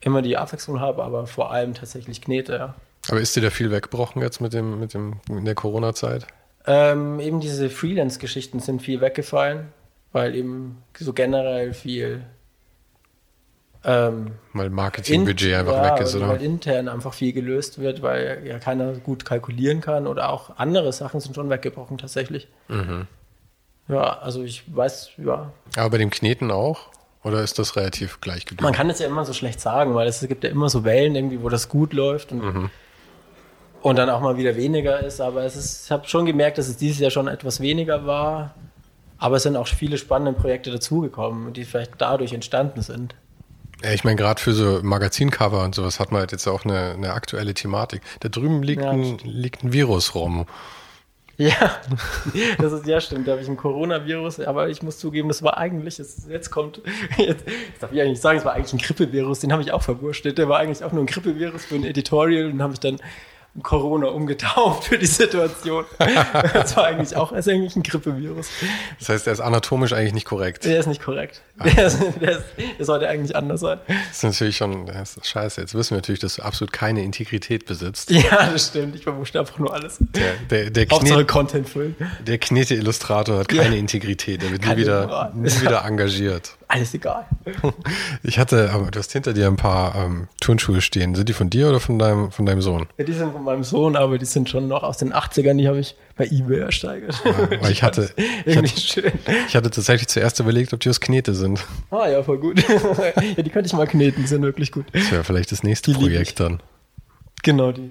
immer 0.00 0.22
die 0.22 0.36
Abwechslung 0.36 0.80
habe, 0.80 1.04
aber 1.04 1.26
vor 1.26 1.52
allem 1.52 1.74
tatsächlich 1.74 2.20
knete, 2.22 2.54
ja. 2.54 2.74
Aber 3.08 3.20
ist 3.20 3.36
dir 3.36 3.42
da 3.42 3.50
viel 3.50 3.70
weggebrochen 3.70 4.22
jetzt 4.22 4.40
mit 4.40 4.52
dem, 4.52 4.80
mit 4.80 4.94
dem, 4.94 5.20
in 5.28 5.44
der 5.44 5.54
Corona-Zeit? 5.54 6.26
Ähm, 6.66 7.20
eben 7.20 7.40
diese 7.40 7.70
Freelance-Geschichten 7.70 8.60
sind 8.60 8.82
viel 8.82 9.00
weggefallen, 9.00 9.68
weil 10.12 10.34
eben 10.34 10.82
so 10.98 11.12
generell 11.12 11.72
viel 11.72 12.24
ähm, 13.82 14.32
Weil 14.52 14.68
Marketingbudget 14.68 15.54
einfach 15.54 15.72
ja, 15.76 15.94
weg 15.94 16.02
ist, 16.02 16.14
oder? 16.14 16.28
Weil 16.28 16.42
intern 16.42 16.88
einfach 16.88 17.14
viel 17.14 17.32
gelöst 17.32 17.78
wird, 17.78 18.02
weil 18.02 18.42
ja 18.44 18.58
keiner 18.58 18.92
gut 18.92 19.24
kalkulieren 19.24 19.80
kann 19.80 20.06
oder 20.06 20.28
auch 20.30 20.58
andere 20.58 20.92
Sachen 20.92 21.20
sind 21.20 21.34
schon 21.34 21.48
weggebrochen 21.48 21.96
tatsächlich. 21.96 22.46
Mhm. 22.68 23.06
Ja, 23.88 24.18
also 24.18 24.42
ich 24.42 24.64
weiß, 24.74 25.12
ja, 25.24 25.50
Aber 25.76 25.90
bei 25.90 25.98
dem 25.98 26.10
Kneten 26.10 26.50
auch? 26.50 26.90
Oder 27.22 27.42
ist 27.42 27.58
das 27.58 27.76
relativ 27.76 28.20
gleich 28.20 28.46
geblieben? 28.46 28.64
man 28.64 28.72
kann 28.72 28.88
es 28.88 28.98
ja 28.98 29.06
immer 29.06 29.24
so 29.24 29.32
schlecht 29.32 29.60
sagen, 29.60 29.94
weil 29.94 30.08
es 30.08 30.20
gibt 30.26 30.44
ja 30.44 30.50
immer 30.50 30.70
so 30.70 30.84
Wellen 30.84 31.14
irgendwie, 31.14 31.42
wo 31.42 31.48
das 31.48 31.68
gut 31.68 31.92
läuft 31.92 32.32
und 32.32 32.38
Mhm. 32.42 32.70
Und 33.82 33.96
dann 33.96 34.10
auch 34.10 34.20
mal 34.20 34.36
wieder 34.36 34.56
weniger 34.56 35.00
ist. 35.00 35.20
Aber 35.20 35.44
es 35.44 35.56
ist, 35.56 35.86
ich 35.86 35.90
habe 35.90 36.08
schon 36.08 36.26
gemerkt, 36.26 36.58
dass 36.58 36.68
es 36.68 36.76
dieses 36.76 36.98
Jahr 37.00 37.10
schon 37.10 37.28
etwas 37.28 37.60
weniger 37.60 38.06
war. 38.06 38.54
Aber 39.18 39.36
es 39.36 39.42
sind 39.42 39.56
auch 39.56 39.66
viele 39.66 39.98
spannende 39.98 40.38
Projekte 40.38 40.70
dazugekommen, 40.70 41.52
die 41.52 41.64
vielleicht 41.64 41.92
dadurch 41.98 42.32
entstanden 42.32 42.82
sind. 42.82 43.14
Ja, 43.82 43.92
ich 43.92 44.04
meine, 44.04 44.16
gerade 44.16 44.40
für 44.40 44.52
so 44.52 44.80
Magazincover 44.82 45.64
und 45.64 45.74
sowas 45.74 46.00
hat 46.00 46.12
man 46.12 46.20
halt 46.20 46.32
jetzt 46.32 46.46
auch 46.46 46.64
eine, 46.64 46.92
eine 46.92 47.12
aktuelle 47.12 47.54
Thematik. 47.54 48.02
Da 48.20 48.28
drüben 48.28 48.62
liegt, 48.62 48.82
Ja, 48.82 48.90
ein, 48.90 49.18
liegt 49.18 49.62
ein 49.62 49.72
Virus 49.72 50.14
rum. 50.14 50.46
Ja, 51.40 51.80
das 52.58 52.72
ist 52.72 52.86
ja 52.86 53.00
stimmt. 53.00 53.26
Da 53.26 53.32
habe 53.32 53.40
ich 53.40 53.48
ein 53.48 53.56
Coronavirus, 53.56 54.40
aber 54.40 54.68
ich 54.68 54.82
muss 54.82 54.98
zugeben, 54.98 55.28
das 55.28 55.42
war 55.42 55.56
eigentlich, 55.56 55.96
das, 55.96 56.26
jetzt 56.28 56.50
kommt, 56.50 56.82
jetzt, 57.16 57.46
jetzt 57.48 57.82
darf 57.82 57.92
ich 57.92 58.00
eigentlich 58.02 58.20
sagen, 58.20 58.38
es 58.38 58.44
war 58.44 58.52
eigentlich 58.52 58.74
ein 58.74 58.78
Grippevirus, 58.78 59.40
den 59.40 59.50
habe 59.50 59.62
ich 59.62 59.72
auch 59.72 59.82
verwurstet. 59.82 60.36
Der 60.36 60.50
war 60.50 60.58
eigentlich 60.58 60.84
auch 60.84 60.92
nur 60.92 61.02
ein 61.02 61.06
Grippevirus 61.06 61.64
für 61.64 61.76
ein 61.76 61.84
Editorial 61.84 62.50
und 62.50 62.60
habe 62.60 62.74
ich 62.74 62.80
dann 62.80 62.96
Corona 63.62 64.08
umgetauft 64.08 64.84
für 64.84 64.98
die 64.98 65.06
Situation. 65.06 65.84
Das 66.52 66.76
war 66.76 66.86
eigentlich 66.86 67.16
auch, 67.16 67.32
ist 67.32 67.48
eigentlich 67.48 67.76
ein 67.76 67.82
Grippevirus. 67.82 68.48
Das 68.98 69.08
heißt, 69.08 69.26
der 69.26 69.32
ist 69.32 69.40
anatomisch 69.40 69.92
eigentlich 69.92 70.12
nicht 70.12 70.26
korrekt. 70.26 70.64
Der 70.64 70.78
ist 70.78 70.86
nicht 70.86 71.02
korrekt. 71.02 71.42
Der, 71.64 71.86
ist, 71.86 71.98
der, 72.20 72.30
ist, 72.38 72.44
der 72.78 72.84
sollte 72.84 73.08
eigentlich 73.08 73.36
anders 73.36 73.60
sein. 73.60 73.78
Das 73.86 74.16
ist 74.16 74.22
natürlich 74.22 74.56
schon, 74.56 74.86
das 74.86 75.16
ist 75.16 75.26
scheiße. 75.26 75.60
Jetzt 75.60 75.74
wissen 75.74 75.90
wir 75.90 75.96
natürlich, 75.98 76.20
dass 76.20 76.36
du 76.36 76.42
absolut 76.42 76.72
keine 76.72 77.02
Integrität 77.02 77.66
besitzt. 77.66 78.10
Ja, 78.10 78.50
das 78.50 78.68
stimmt. 78.68 78.94
Ich 78.94 79.04
verwuschte 79.04 79.38
einfach 79.40 79.58
nur 79.58 79.72
alles. 79.72 79.98
Der, 80.00 80.34
der, 80.50 80.70
der, 80.70 80.86
Hauptsache 80.90 81.24
Content 81.24 81.68
füllen. 81.68 81.96
der 82.26 82.38
Knete-Illustrator 82.38 83.38
hat 83.38 83.48
keine 83.48 83.74
Ja. 83.74 83.80
Integrität. 83.80 84.42
Der 84.42 84.50
wird 84.50 84.66
nie 84.66 84.76
wieder, 84.76 85.32
nie 85.34 85.60
wieder 85.60 85.84
engagiert. 85.84 86.56
Alles 86.72 86.94
egal. 86.94 87.26
Ich 88.22 88.38
hatte, 88.38 88.70
aber 88.70 88.90
du 88.92 88.98
hast 88.98 89.10
hinter 89.12 89.32
dir 89.32 89.46
ein 89.48 89.56
paar 89.56 89.94
ähm, 89.96 90.28
Turnschuhe 90.40 90.80
stehen. 90.80 91.14
Sind 91.16 91.28
die 91.28 91.32
von 91.32 91.50
dir 91.50 91.68
oder 91.68 91.80
von 91.80 91.98
deinem, 91.98 92.30
von 92.30 92.46
deinem 92.46 92.62
Sohn? 92.62 92.86
Ja, 92.96 93.04
die 93.04 93.12
sind 93.12 93.32
von 93.32 93.42
meinem 93.42 93.64
Sohn, 93.64 93.96
aber 93.96 94.18
die 94.18 94.24
sind 94.26 94.48
schon 94.48 94.68
noch 94.68 94.82
aus 94.84 94.98
den 94.98 95.12
80ern. 95.12 95.56
Die 95.56 95.66
habe 95.66 95.80
ich 95.80 95.96
bei 96.16 96.26
eBay 96.26 96.60
ersteigert. 96.60 97.20
weil 97.24 97.58
ich 97.72 97.82
hatte- 97.82 98.10
ich 98.16 98.54
Irgendwie 98.54 98.78
schön. 98.80 99.12
Ich 99.48 99.56
hatte 99.56 99.70
tatsächlich 99.70 100.06
zuerst 100.08 100.38
überlegt, 100.38 100.72
ob 100.72 100.80
die 100.80 100.90
aus 100.90 101.00
Knete 101.00 101.34
sind. 101.34 101.64
Ah 101.90 102.06
ja, 102.08 102.22
voll 102.22 102.38
gut. 102.38 102.62
ja, 102.68 103.42
die 103.42 103.50
könnte 103.50 103.66
ich 103.66 103.72
mal 103.72 103.86
kneten, 103.86 104.22
die 104.22 104.28
sind 104.28 104.42
wirklich 104.42 104.70
gut. 104.70 104.86
Das 104.92 105.10
wäre 105.10 105.24
vielleicht 105.24 105.50
das 105.50 105.62
nächste 105.64 105.90
Die 105.92 105.98
Projekt 105.98 106.38
dann. 106.38 106.62
Genau, 107.42 107.72
die, 107.72 107.90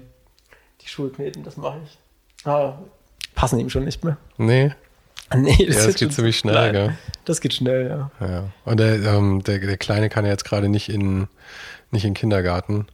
die 0.80 0.88
Schuhe 0.88 1.10
kneten, 1.10 1.42
das 1.42 1.56
mache 1.58 1.80
ich. 1.84 1.98
Ah, 2.46 2.78
passen 3.34 3.58
ihm 3.58 3.68
schon 3.68 3.84
nicht 3.84 4.04
mehr. 4.04 4.16
Nee, 4.38 4.72
Nee, 5.36 5.54
Ja, 5.68 5.86
das 5.86 5.94
geht 5.94 6.12
ziemlich 6.12 6.36
schnell, 6.38 6.72
gell? 6.72 6.98
Das 7.24 7.40
geht 7.40 7.54
schnell, 7.54 7.88
ja. 7.88 8.26
ja. 8.26 8.44
Und 8.64 8.80
der, 8.80 8.94
ähm, 9.02 9.42
der, 9.44 9.58
der 9.60 9.76
Kleine 9.76 10.08
kann 10.08 10.24
ja 10.24 10.30
jetzt 10.32 10.44
gerade 10.44 10.68
nicht 10.68 10.88
in, 10.88 11.28
nicht 11.90 12.04
in 12.04 12.10
den 12.10 12.14
Kindergarten. 12.14 12.86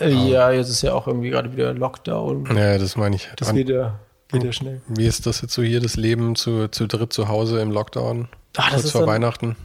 Äh, 0.00 0.08
Ja, 0.10 0.50
jetzt 0.50 0.70
ist 0.70 0.82
ja 0.82 0.94
auch 0.94 1.06
irgendwie 1.06 1.30
gerade 1.30 1.52
wieder 1.52 1.74
Lockdown. 1.74 2.56
Ja, 2.56 2.78
das 2.78 2.96
meine 2.96 3.16
ich. 3.16 3.28
Das 3.36 3.52
geht 3.52 3.68
ja, 3.68 3.98
geht 4.28 4.44
ja 4.44 4.52
schnell. 4.52 4.80
wie 4.88 5.06
ist 5.06 5.26
das 5.26 5.42
jetzt 5.42 5.52
so 5.52 5.62
hier, 5.62 5.80
das 5.80 5.96
Leben 5.96 6.36
zu, 6.36 6.68
zu 6.68 6.86
dritt 6.86 7.12
zu 7.12 7.28
Hause 7.28 7.60
im 7.60 7.70
Lockdown? 7.70 8.28
Das 8.54 8.68
Kurz 8.70 8.84
ist 8.84 8.90
vor 8.92 9.02
dann- 9.02 9.10
Weihnachten? 9.10 9.56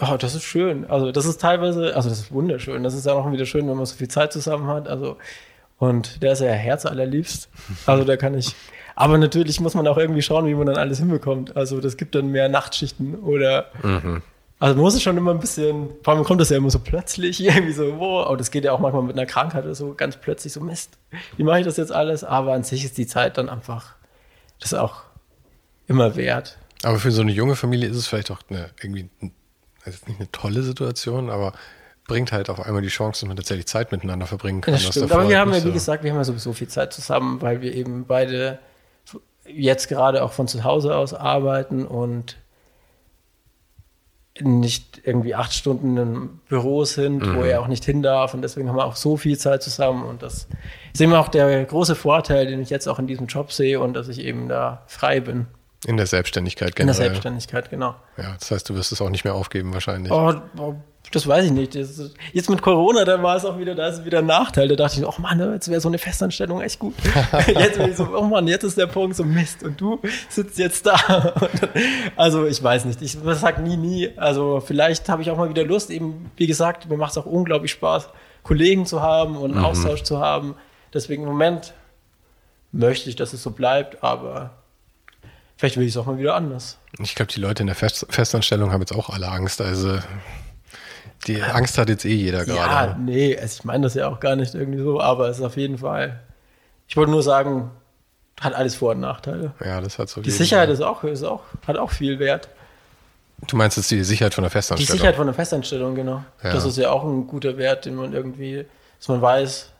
Oh, 0.00 0.16
das 0.18 0.34
ist 0.34 0.42
schön. 0.44 0.84
Also 0.90 1.10
das 1.12 1.24
ist 1.24 1.40
teilweise, 1.40 1.94
also 1.96 2.08
das 2.10 2.18
ist 2.20 2.32
wunderschön. 2.32 2.82
Das 2.82 2.92
ist 2.92 3.06
ja 3.06 3.14
auch 3.14 3.30
wieder 3.32 3.46
schön, 3.46 3.66
wenn 3.68 3.76
man 3.76 3.86
so 3.86 3.94
viel 3.96 4.08
Zeit 4.08 4.30
zusammen 4.32 4.66
hat. 4.66 4.88
Also 4.88 5.16
und 5.78 6.22
der 6.22 6.32
ist 6.32 6.40
ja 6.40 6.48
herzallerliebst. 6.50 7.48
Also 7.86 8.04
da 8.04 8.16
kann 8.16 8.36
ich. 8.36 8.54
Aber 8.96 9.18
natürlich 9.18 9.60
muss 9.60 9.74
man 9.74 9.86
auch 9.86 9.98
irgendwie 9.98 10.22
schauen, 10.22 10.46
wie 10.46 10.54
man 10.54 10.66
dann 10.66 10.76
alles 10.76 10.98
hinbekommt. 10.98 11.54
Also 11.56 11.80
das 11.80 11.96
gibt 11.96 12.14
dann 12.14 12.30
mehr 12.32 12.48
Nachtschichten 12.48 13.14
oder. 13.14 13.66
Also 14.58 14.74
man 14.74 14.82
muss 14.84 14.94
es 14.94 15.02
schon 15.02 15.16
immer 15.18 15.32
ein 15.32 15.38
bisschen. 15.38 15.90
Vor 16.02 16.14
allem 16.14 16.24
kommt 16.24 16.40
das 16.40 16.48
ja 16.48 16.56
immer 16.56 16.70
so 16.70 16.78
plötzlich 16.78 17.40
irgendwie 17.44 17.72
so. 17.74 17.98
Wow, 17.98 18.26
aber 18.26 18.38
das 18.38 18.50
geht 18.50 18.64
ja 18.64 18.72
auch 18.72 18.80
manchmal 18.80 19.02
mit 19.02 19.14
einer 19.16 19.26
Krankheit 19.26 19.64
oder 19.64 19.74
so 19.74 19.92
ganz 19.94 20.16
plötzlich 20.16 20.52
so 20.54 20.60
Mist. 20.60 20.96
Wie 21.36 21.42
mache 21.44 21.60
ich 21.60 21.66
das 21.66 21.76
jetzt 21.76 21.92
alles? 21.92 22.24
Aber 22.24 22.54
an 22.54 22.64
sich 22.64 22.84
ist 22.84 22.96
die 22.96 23.06
Zeit 23.06 23.36
dann 23.36 23.48
einfach. 23.50 23.94
Das 24.60 24.72
auch 24.72 25.02
immer 25.86 26.16
wert. 26.16 26.56
Aber 26.82 26.98
für 26.98 27.10
so 27.10 27.20
eine 27.20 27.32
junge 27.32 27.54
Familie 27.54 27.88
ist 27.90 27.96
es 27.98 28.06
vielleicht 28.06 28.30
auch 28.30 28.40
eine, 28.48 28.70
irgendwie, 28.82 29.10
also 29.84 29.98
nicht 30.06 30.20
eine 30.20 30.30
tolle 30.32 30.62
Situation, 30.62 31.28
aber 31.28 31.52
bringt 32.08 32.32
halt 32.32 32.48
auf 32.48 32.60
einmal 32.60 32.80
die 32.82 32.88
Chance, 32.88 33.20
dass 33.20 33.28
man 33.28 33.36
tatsächlich 33.36 33.66
Zeit 33.66 33.92
miteinander 33.92 34.26
verbringen 34.26 34.62
kann. 34.62 34.72
Das 34.74 34.84
stimmt. 34.84 35.12
Aber 35.12 35.28
wir 35.28 35.38
haben 35.38 35.50
ja, 35.52 35.56
wie 35.58 35.68
so- 35.68 35.72
gesagt, 35.72 36.02
wir 36.02 36.10
haben 36.12 36.18
ja 36.18 36.24
sowieso 36.24 36.54
viel 36.54 36.68
Zeit 36.68 36.94
zusammen, 36.94 37.42
weil 37.42 37.60
wir 37.60 37.74
eben 37.74 38.06
beide 38.06 38.58
jetzt 39.48 39.88
gerade 39.88 40.22
auch 40.22 40.32
von 40.32 40.48
zu 40.48 40.64
Hause 40.64 40.96
aus 40.96 41.14
arbeiten 41.14 41.86
und 41.86 42.36
nicht 44.38 45.00
irgendwie 45.04 45.34
acht 45.34 45.54
Stunden 45.54 45.96
im 45.96 46.40
Büro 46.48 46.84
sind, 46.84 47.22
wo 47.26 47.40
Mhm. 47.40 47.44
er 47.44 47.60
auch 47.62 47.68
nicht 47.68 47.84
hin 47.86 48.02
darf. 48.02 48.34
Und 48.34 48.42
deswegen 48.42 48.68
haben 48.68 48.76
wir 48.76 48.84
auch 48.84 48.96
so 48.96 49.16
viel 49.16 49.38
Zeit 49.38 49.62
zusammen. 49.62 50.04
Und 50.04 50.22
das 50.22 50.46
ist 50.92 51.00
immer 51.00 51.20
auch 51.20 51.28
der 51.28 51.64
große 51.64 51.94
Vorteil, 51.94 52.46
den 52.46 52.60
ich 52.60 52.68
jetzt 52.68 52.86
auch 52.86 52.98
in 52.98 53.06
diesem 53.06 53.28
Job 53.28 53.50
sehe 53.50 53.80
und 53.80 53.94
dass 53.94 54.08
ich 54.08 54.18
eben 54.18 54.48
da 54.48 54.82
frei 54.88 55.20
bin. 55.20 55.46
In 55.86 55.96
der 55.96 56.06
Selbstständigkeit 56.06 56.70
In 56.70 56.74
der 56.74 56.86
generell. 56.86 57.04
Selbstständigkeit, 57.10 57.70
genau. 57.70 57.94
Ja, 58.16 58.34
das 58.36 58.50
heißt, 58.50 58.68
du 58.68 58.74
wirst 58.74 58.90
es 58.90 59.00
auch 59.00 59.08
nicht 59.08 59.22
mehr 59.22 59.34
aufgeben 59.34 59.72
wahrscheinlich. 59.72 60.10
Oh, 60.10 60.34
oh, 60.58 60.74
das 61.12 61.28
weiß 61.28 61.44
ich 61.44 61.52
nicht. 61.52 61.76
Jetzt 61.76 62.50
mit 62.50 62.60
Corona, 62.60 63.04
da 63.04 63.22
war 63.22 63.36
es 63.36 63.44
auch 63.44 63.56
wieder, 63.56 63.76
da 63.76 63.86
ist 63.86 64.04
wieder 64.04 64.18
ein 64.18 64.26
Nachteil. 64.26 64.66
Da 64.66 64.74
dachte 64.74 64.98
ich, 64.98 65.06
oh 65.06 65.14
Mann, 65.20 65.38
jetzt 65.52 65.70
wäre 65.70 65.80
so 65.80 65.86
eine 65.86 65.98
Festanstellung 65.98 66.60
echt 66.60 66.80
gut. 66.80 66.94
jetzt 67.46 67.78
bin 67.78 67.90
ich 67.90 67.96
so, 67.96 68.08
oh 68.12 68.24
Mann, 68.24 68.48
jetzt 68.48 68.64
ist 68.64 68.76
der 68.76 68.88
Punkt 68.88 69.14
so 69.14 69.22
Mist 69.22 69.62
und 69.62 69.80
du 69.80 70.00
sitzt 70.28 70.58
jetzt 70.58 70.86
da. 70.86 71.34
Also 72.16 72.46
ich 72.46 72.60
weiß 72.60 72.86
nicht, 72.86 73.00
ich 73.02 73.16
sag 73.34 73.62
nie, 73.62 73.76
nie. 73.76 74.10
Also 74.16 74.58
vielleicht 74.58 75.08
habe 75.08 75.22
ich 75.22 75.30
auch 75.30 75.36
mal 75.36 75.48
wieder 75.48 75.64
Lust, 75.64 75.90
eben, 75.90 76.32
wie 76.36 76.48
gesagt, 76.48 76.88
mir 76.88 76.96
macht 76.96 77.12
es 77.12 77.18
auch 77.18 77.26
unglaublich 77.26 77.70
Spaß, 77.70 78.08
Kollegen 78.42 78.86
zu 78.86 79.02
haben 79.02 79.36
und 79.36 79.54
einen 79.54 79.64
Austausch 79.64 80.02
zu 80.02 80.18
haben. 80.18 80.56
Deswegen 80.92 81.22
im 81.22 81.28
Moment 81.28 81.74
möchte 82.72 83.08
ich, 83.08 83.14
dass 83.14 83.32
es 83.32 83.42
so 83.42 83.52
bleibt, 83.52 84.02
aber 84.02 84.50
vielleicht 85.56 85.76
will 85.76 85.84
ich 85.84 85.90
es 85.90 85.96
auch 85.96 86.06
mal 86.06 86.18
wieder 86.18 86.34
anders. 86.34 86.78
Ich 86.98 87.14
glaube, 87.14 87.32
die 87.32 87.40
Leute 87.40 87.62
in 87.62 87.66
der 87.66 87.76
Fest 87.76 88.06
Festanstellung 88.10 88.72
haben 88.72 88.80
jetzt 88.80 88.92
auch 88.94 89.10
alle 89.10 89.28
Angst. 89.28 89.60
Also 89.60 89.98
die 91.26 91.42
Angst 91.42 91.78
hat 91.78 91.88
jetzt 91.88 92.04
eh 92.04 92.14
jeder 92.14 92.46
Ja, 92.46 92.54
gerade. 92.86 93.00
nee, 93.00 93.36
also 93.36 93.58
ich 93.58 93.64
meine 93.64 93.84
das 93.84 93.94
ja 93.94 94.08
auch 94.08 94.20
gar 94.20 94.36
nicht 94.36 94.54
irgendwie 94.54 94.82
so, 94.82 95.00
aber 95.00 95.28
es 95.28 95.38
ist 95.38 95.44
auf 95.44 95.56
jeden 95.56 95.78
Fall. 95.78 96.20
Ich 96.88 96.96
wollte 96.96 97.10
nur 97.10 97.22
sagen, 97.22 97.70
hat 98.40 98.54
alles 98.54 98.76
Vor- 98.76 98.92
und 98.92 99.00
Nachteile. 99.00 99.52
Ja, 99.64 99.80
das 99.80 99.98
hat 99.98 100.08
so 100.08 100.20
Die 100.20 100.30
Sicherheit 100.30 100.68
ist 100.68 100.82
auch, 100.82 101.02
ist 101.04 101.22
auch, 101.24 101.42
hat 101.66 101.76
auch 101.78 101.90
viel 101.90 102.18
Wert. 102.18 102.48
Du 103.48 103.56
meinst 103.56 103.76
jetzt 103.76 103.90
die 103.90 104.02
Sicherheit 104.04 104.34
von 104.34 104.42
der 104.42 104.50
Die 104.50 104.52
Festanstellung? 104.52 104.96
Sicherheit 104.98 105.16
von 105.16 105.26
der 105.26 105.34
Festanstellung, 105.34 105.94
genau. 105.94 106.22
Ja. 106.42 106.52
Das 106.52 106.64
ist 106.64 106.78
ja 106.78 106.90
auch 106.90 107.04
ein 107.04 107.26
guter 107.26 107.56
Wert, 107.56 107.84
den 107.86 107.94
man 107.96 108.12
irgendwie, 108.12 108.64
dass 108.98 109.08
man 109.08 109.20
weiß, 109.20 109.72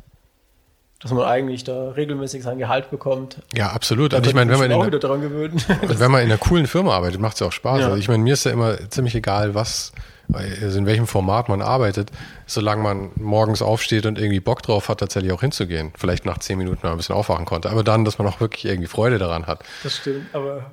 dass 1.01 1.13
man 1.13 1.25
eigentlich 1.25 1.65
da 1.65 1.91
regelmäßig 1.91 2.43
sein 2.43 2.59
Gehalt 2.59 2.91
bekommt. 2.91 3.39
ja, 3.55 3.71
absolut. 3.71 4.15
Und 4.15 4.27
ich 4.27 4.35
meine, 4.35 4.51
wenn 4.51 4.59
man, 4.59 4.73
auch 4.73 4.85
in 4.85 4.87
wieder 4.87 4.97
einer, 4.97 4.99
daran 4.99 5.21
gewöhnen. 5.21 5.63
und 5.83 6.01
wenn 6.01 6.11
man 6.11 6.23
in 6.23 6.31
einer 6.31 6.39
coolen 6.39 6.67
Firma 6.67 6.95
arbeitet, 6.95 7.21
macht 7.21 7.35
es 7.35 7.41
ja 7.41 7.47
auch 7.47 7.53
Spaß. 7.53 7.81
Ja. 7.81 7.87
Also 7.87 7.99
ich 7.99 8.09
meine, 8.09 8.23
mir 8.23 8.33
ist 8.33 8.45
ja 8.45 8.53
immer 8.53 8.77
ziemlich 8.91 9.15
egal, 9.15 9.55
was, 9.55 9.93
also 10.33 10.79
in 10.79 10.87
welchem 10.87 11.07
Format 11.07 11.49
man 11.51 11.61
arbeitet, 11.61 12.11
solange 12.47 12.83
man 12.83 13.11
morgens 13.17 13.61
aufsteht 13.61 14.07
und 14.07 14.19
irgendwie 14.19 14.41
Bock 14.41 14.63
drauf 14.63 14.89
hat, 14.89 15.01
tatsächlich 15.01 15.33
auch 15.33 15.43
hinzugehen. 15.43 15.93
Vielleicht 15.99 16.25
nach 16.25 16.39
zehn 16.39 16.57
Minuten 16.57 16.81
mal 16.83 16.93
ein 16.93 16.97
bisschen 16.97 17.15
aufwachen 17.15 17.45
konnte. 17.45 17.71
Aber 17.71 17.85
dann, 17.85 18.07
dass 18.07 18.19
man 18.19 18.27
auch 18.27 18.41
wirklich 18.41 18.65
irgendwie 18.65 18.89
Freude 18.89 19.19
daran 19.19 19.47
hat. 19.47 19.63
Das 19.83 19.97
stimmt, 19.97 20.35
aber 20.35 20.71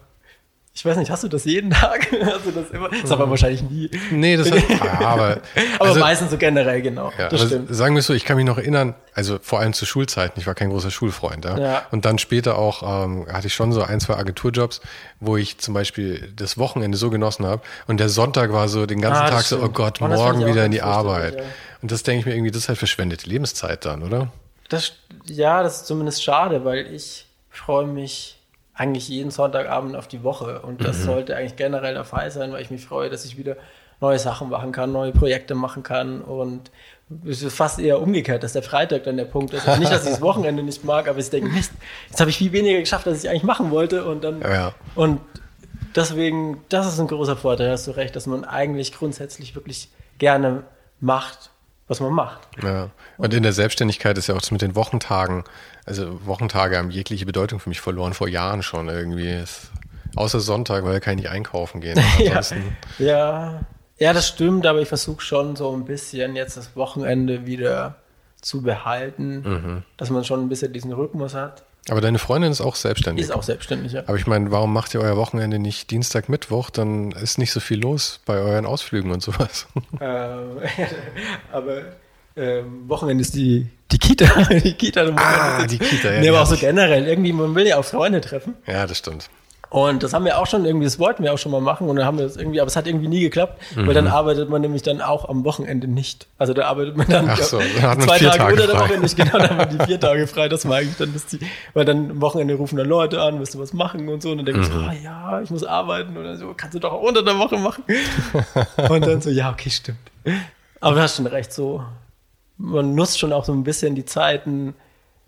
ich 0.75 0.83
weiß 0.83 0.97
nicht, 0.97 1.11
hast 1.11 1.23
du 1.23 1.27
das 1.27 1.45
jeden 1.45 1.69
Tag? 1.69 2.07
Hast 2.25 2.45
du 2.47 2.51
das 2.51 2.71
immer? 2.71 2.89
Das 2.89 3.11
aber 3.11 3.29
wahrscheinlich 3.29 3.61
nie. 3.61 3.91
Nee, 4.11 4.37
das 4.37 4.49
hat, 4.49 4.67
ja, 4.69 4.99
aber, 5.07 5.37
Aber 5.79 5.89
also- 5.89 5.99
meistens 5.99 6.31
so 6.31 6.37
generell, 6.37 6.81
genau. 6.81 7.11
Ja, 7.17 7.29
das 7.29 7.43
stimmt. 7.43 7.73
sagen 7.73 7.93
wir 7.95 7.99
es 7.99 8.07
so, 8.07 8.13
ich 8.13 8.25
kann 8.25 8.37
mich 8.37 8.45
noch 8.45 8.57
erinnern, 8.57 8.95
also 9.13 9.37
vor 9.41 9.59
allem 9.59 9.73
zu 9.73 9.85
Schulzeiten, 9.85 10.39
ich 10.39 10.47
war 10.47 10.55
kein 10.55 10.69
großer 10.71 10.89
Schulfreund. 10.89 11.45
Ja? 11.45 11.57
Ja. 11.59 11.81
Und 11.91 12.05
dann 12.05 12.17
später 12.17 12.57
auch 12.57 13.05
ähm, 13.05 13.27
hatte 13.31 13.45
ich 13.47 13.53
schon 13.53 13.71
so 13.71 13.83
ein, 13.83 13.99
zwei 13.99 14.15
Agenturjobs, 14.15 14.81
wo 15.19 15.37
ich 15.37 15.59
zum 15.59 15.75
Beispiel 15.75 16.33
das 16.35 16.57
Wochenende 16.57 16.97
so 16.97 17.11
genossen 17.11 17.45
habe 17.45 17.61
und 17.85 17.99
der 17.99 18.09
Sonntag 18.09 18.51
war 18.51 18.67
so 18.67 18.87
den 18.87 18.99
ganzen 18.99 19.21
Ah, 19.23 19.29
Tag 19.29 19.41
so, 19.43 19.57
oh 19.57 19.59
stimmt. 19.59 19.75
Gott, 19.75 20.01
Oh, 20.01 20.07
morgen 20.07 20.45
wieder 20.47 20.65
in 20.65 20.71
die 20.71 20.81
Arbeit. 20.81 21.35
ja. 21.37 21.43
Und 21.83 21.91
das 21.91 22.01
denke 22.01 22.21
ich 22.21 22.25
mir 22.25 22.33
irgendwie, 22.33 22.49
das 22.51 22.63
ist 22.63 22.69
halt 22.69 22.79
verschwendete 22.79 23.29
Lebenszeit 23.29 23.85
dann, 23.85 24.01
oder? 24.01 24.31
Das, 24.69 24.93
ja, 25.25 25.61
das 25.61 25.77
ist 25.81 25.85
zumindest 25.85 26.23
schade, 26.23 26.65
weil 26.65 26.87
ich 26.93 27.27
freue 27.51 27.85
mich 27.85 28.37
eigentlich 28.75 29.07
jeden 29.07 29.31
Sonntagabend 29.31 29.95
auf 29.95 30.07
die 30.07 30.23
Woche. 30.23 30.61
Und 30.61 30.83
das 30.83 31.03
sollte 31.03 31.35
eigentlich 31.35 31.55
generell 31.55 31.93
der 31.93 32.05
Fall 32.05 32.31
sein, 32.31 32.51
weil 32.51 32.61
ich 32.61 32.71
mich 32.71 32.85
freue, 32.85 33.09
dass 33.09 33.25
ich 33.25 33.37
wieder 33.37 33.55
neue 34.01 34.19
Sachen 34.19 34.49
machen 34.49 34.71
kann, 34.71 34.91
neue 34.91 35.11
Projekte 35.11 35.55
machen 35.55 35.83
kann. 35.83 36.21
Und 36.21 36.71
es 37.25 37.43
ist 37.43 37.55
fast 37.55 37.79
eher 37.79 38.01
umgekehrt, 38.01 38.43
dass 38.43 38.53
der 38.53 38.63
Freitag 38.63 39.03
dann 39.03 39.17
der 39.17 39.25
Punkt 39.25 39.53
ist. 39.53 39.67
Also 39.67 39.79
nicht, 39.79 39.91
dass 39.91 40.05
ich 40.05 40.11
das 40.11 40.21
Wochenende 40.29 40.63
nicht 40.63 40.83
mag, 40.83 41.07
aber 41.07 41.19
ich 41.19 41.29
denke, 41.29 41.49
Mist, 41.49 41.71
jetzt 42.09 42.19
habe 42.19 42.29
ich 42.29 42.37
viel 42.37 42.51
weniger 42.51 42.79
geschafft, 42.79 43.07
als 43.07 43.23
ich 43.23 43.29
eigentlich 43.29 43.43
machen 43.43 43.71
wollte. 43.71 44.05
Und 44.05 44.23
dann 44.23 44.41
Ja, 44.41 44.53
ja. 44.53 44.73
und 44.95 45.21
deswegen, 45.95 46.63
das 46.69 46.87
ist 46.87 46.99
ein 46.99 47.07
großer 47.07 47.37
Vorteil, 47.37 47.71
hast 47.71 47.87
du 47.87 47.91
recht, 47.91 48.15
dass 48.15 48.25
man 48.25 48.43
eigentlich 48.43 48.93
grundsätzlich 48.93 49.55
wirklich 49.55 49.89
gerne 50.17 50.63
macht, 50.99 51.51
was 51.87 51.99
man 51.99 52.13
macht. 52.13 52.39
Ja. 52.61 52.89
Und 53.17 53.33
in 53.33 53.43
der 53.43 53.53
Selbstständigkeit 53.53 54.17
ist 54.17 54.27
ja 54.27 54.35
auch 54.35 54.41
das 54.41 54.51
mit 54.51 54.61
den 54.61 54.75
Wochentagen, 54.75 55.43
also 55.85 56.25
Wochentage 56.25 56.77
haben 56.77 56.91
jegliche 56.91 57.25
Bedeutung 57.25 57.59
für 57.59 57.69
mich 57.69 57.81
verloren, 57.81 58.13
vor 58.13 58.27
Jahren 58.27 58.63
schon 58.63 58.89
irgendwie. 58.89 59.29
Es, 59.29 59.69
außer 60.15 60.39
Sonntag, 60.39 60.83
weil 60.83 60.93
da 60.93 60.99
kann 60.99 61.13
ich 61.17 61.23
nicht 61.23 61.31
einkaufen 61.31 61.81
gehen. 61.81 61.99
Ja, 62.19 62.37
Ansonsten, 62.37 62.77
ja, 62.99 63.61
ja, 63.97 64.13
das 64.13 64.27
stimmt, 64.27 64.65
aber 64.65 64.79
ich 64.81 64.87
versuche 64.87 65.21
schon 65.21 65.55
so 65.55 65.71
ein 65.75 65.85
bisschen 65.85 66.35
jetzt 66.35 66.57
das 66.57 66.75
Wochenende 66.75 67.45
wieder 67.45 67.95
zu 68.41 68.61
behalten, 68.61 69.41
Mhm. 69.45 69.83
dass 69.97 70.09
man 70.09 70.23
schon 70.25 70.41
ein 70.41 70.49
bisschen 70.49 70.73
diesen 70.73 70.91
Rhythmus 70.91 71.33
hat. 71.33 71.63
Aber 71.89 71.99
deine 71.99 72.17
Freundin 72.19 72.51
ist 72.51 72.61
auch 72.61 72.75
selbstständig. 72.75 73.25
Ist 73.25 73.31
auch 73.31 73.43
selbstständig, 73.43 73.91
ja. 73.91 74.03
Aber 74.07 74.15
ich 74.15 74.25
meine, 74.25 74.51
warum 74.51 74.71
macht 74.71 74.93
ihr 74.93 75.01
euer 75.01 75.17
Wochenende 75.17 75.59
nicht 75.59 75.91
Dienstag, 75.91 76.29
Mittwoch? 76.29 76.69
Dann 76.69 77.11
ist 77.11 77.37
nicht 77.37 77.51
so 77.51 77.59
viel 77.59 77.79
los 77.81 78.21
bei 78.25 78.37
euren 78.37 78.65
Ausflügen 78.65 79.11
und 79.11 79.21
sowas. 79.21 79.67
Ähm, 79.99 80.59
aber 81.51 81.81
ähm, 82.37 82.87
Wochenende 82.87 83.21
ist 83.21 83.35
die, 83.35 83.67
die 83.93 83.99
Kita. 83.99 84.25
Die 84.63 84.73
Kita 84.73 85.01
Ah, 85.15 85.65
die 85.65 85.77
Kita, 85.79 86.09
ja, 86.09 86.15
Nee, 86.17 86.21
die 86.23 86.29
aber 86.29 86.41
auch 86.41 86.45
so 86.47 86.55
ich. 86.55 86.61
generell. 86.61 87.07
Irgendwie, 87.07 87.31
man 87.31 87.55
will 87.55 87.65
ja 87.67 87.77
auch 87.77 87.85
Freunde 87.85 88.19
treffen. 88.19 88.55
Ja, 88.67 88.85
das 88.85 88.97
stimmt. 88.97 89.29
Und 89.69 90.03
das 90.03 90.13
haben 90.13 90.23
wir 90.23 90.37
auch 90.37 90.45
schon 90.45 90.65
irgendwie, 90.65 90.85
das 90.85 90.99
wollten 90.99 91.23
wir 91.23 91.33
auch 91.33 91.39
schon 91.39 91.51
mal 91.51 91.59
machen 91.59 91.89
und 91.89 91.95
dann 91.95 92.05
haben 92.05 92.19
wir 92.19 92.25
das 92.25 92.37
irgendwie, 92.37 92.61
aber 92.61 92.67
es 92.67 92.75
hat 92.75 92.85
irgendwie 92.85 93.07
nie 93.07 93.21
geklappt, 93.21 93.59
weil 93.75 93.95
dann 93.95 94.05
arbeitet 94.07 94.47
man 94.47 94.61
nämlich 94.61 94.83
dann 94.83 95.01
auch 95.01 95.27
am 95.27 95.43
Wochenende 95.45 95.87
nicht. 95.87 96.27
Also 96.37 96.53
da 96.53 96.65
arbeitet 96.67 96.95
man 96.95 97.07
dann 97.07 97.25
Mhm. 97.25 97.35
So, 97.41 97.57
dann 97.81 97.97
man 97.97 98.01
zwei 98.01 98.19
Tage, 98.19 98.37
Tage 98.37 98.53
unter 98.53 98.67
der 98.67 98.75
frei. 98.77 98.89
Woche 98.89 98.99
nicht, 98.99 99.15
genau, 99.17 99.31
dann 99.39 99.49
haben 99.49 99.57
wir 99.57 99.65
die 99.79 99.83
vier 99.85 99.99
Tage 99.99 100.27
frei, 100.27 100.47
das 100.47 100.69
war 100.69 100.75
eigentlich 100.77 100.97
dann 100.97 101.11
das 101.13 101.25
Ziel. 101.25 101.39
Weil 101.73 101.85
dann 101.85 102.11
am 102.11 102.21
Wochenende 102.21 102.53
rufen 102.53 102.77
dann 102.77 102.87
Leute 102.87 103.19
an, 103.19 103.39
willst 103.39 103.55
du 103.55 103.59
was 103.59 103.73
machen 103.73 104.07
und 104.09 104.21
so 104.21 104.29
und 104.29 104.37
dann 104.37 104.45
denken 104.45 104.61
Mhm. 104.61 104.65
so, 104.65 104.73
ah 104.79 104.93
ja, 105.03 105.41
ich 105.41 105.49
muss 105.49 105.63
arbeiten 105.63 106.15
oder 106.17 106.37
so, 106.37 106.53
kannst 106.55 106.75
du 106.75 106.79
doch 106.79 106.93
auch 106.93 107.01
unter 107.01 107.23
der 107.23 107.39
Woche 107.39 107.57
machen. 107.57 107.83
und 108.89 109.07
dann 109.07 109.21
so, 109.21 109.31
ja, 109.31 109.49
okay, 109.49 109.71
stimmt. 109.71 109.97
Aber 110.81 110.95
du 110.97 111.01
hast 111.01 111.15
schon 111.15 111.25
recht, 111.25 111.51
so, 111.51 111.83
man 112.57 112.95
nutzt 112.95 113.19
schon 113.19 113.33
auch 113.33 113.45
so 113.45 113.51
ein 113.53 113.63
bisschen 113.63 113.95
die 113.95 114.05
Zeiten, 114.05 114.73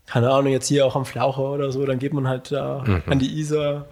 keine 0.06 0.30
Ahnung, 0.32 0.52
jetzt 0.52 0.68
hier 0.68 0.86
auch 0.86 0.96
am 0.96 1.06
Flaucher 1.06 1.52
oder 1.52 1.72
so, 1.72 1.86
dann 1.86 2.00
geht 2.00 2.14
man 2.14 2.28
halt 2.28 2.52
da 2.52 2.84
Mhm. 2.86 3.04
an 3.08 3.20
die 3.20 3.40
Isar, 3.40 3.86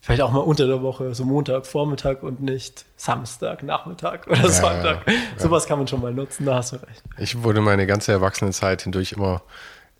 vielleicht 0.00 0.22
auch 0.22 0.30
mal 0.30 0.38
unter 0.40 0.66
der 0.68 0.80
Woche, 0.82 1.12
so 1.14 1.24
Montag, 1.24 1.66
Vormittag 1.66 2.22
und 2.22 2.40
nicht 2.40 2.84
Samstag, 2.96 3.62
Nachmittag 3.64 4.26
oder 4.28 4.48
Sonntag. 4.48 5.06
ja, 5.06 5.12
Sowas 5.36 5.66
kann 5.66 5.78
man 5.78 5.88
schon 5.88 6.00
mal 6.00 6.12
nutzen, 6.14 6.46
da 6.46 6.54
hast 6.56 6.72
du 6.72 6.76
recht. 6.76 7.02
Ich 7.18 7.42
wurde 7.42 7.60
meine 7.60 7.86
ganze 7.86 8.12
Erwachsenenzeit 8.12 8.82
hindurch 8.82 9.12
immer, 9.12 9.42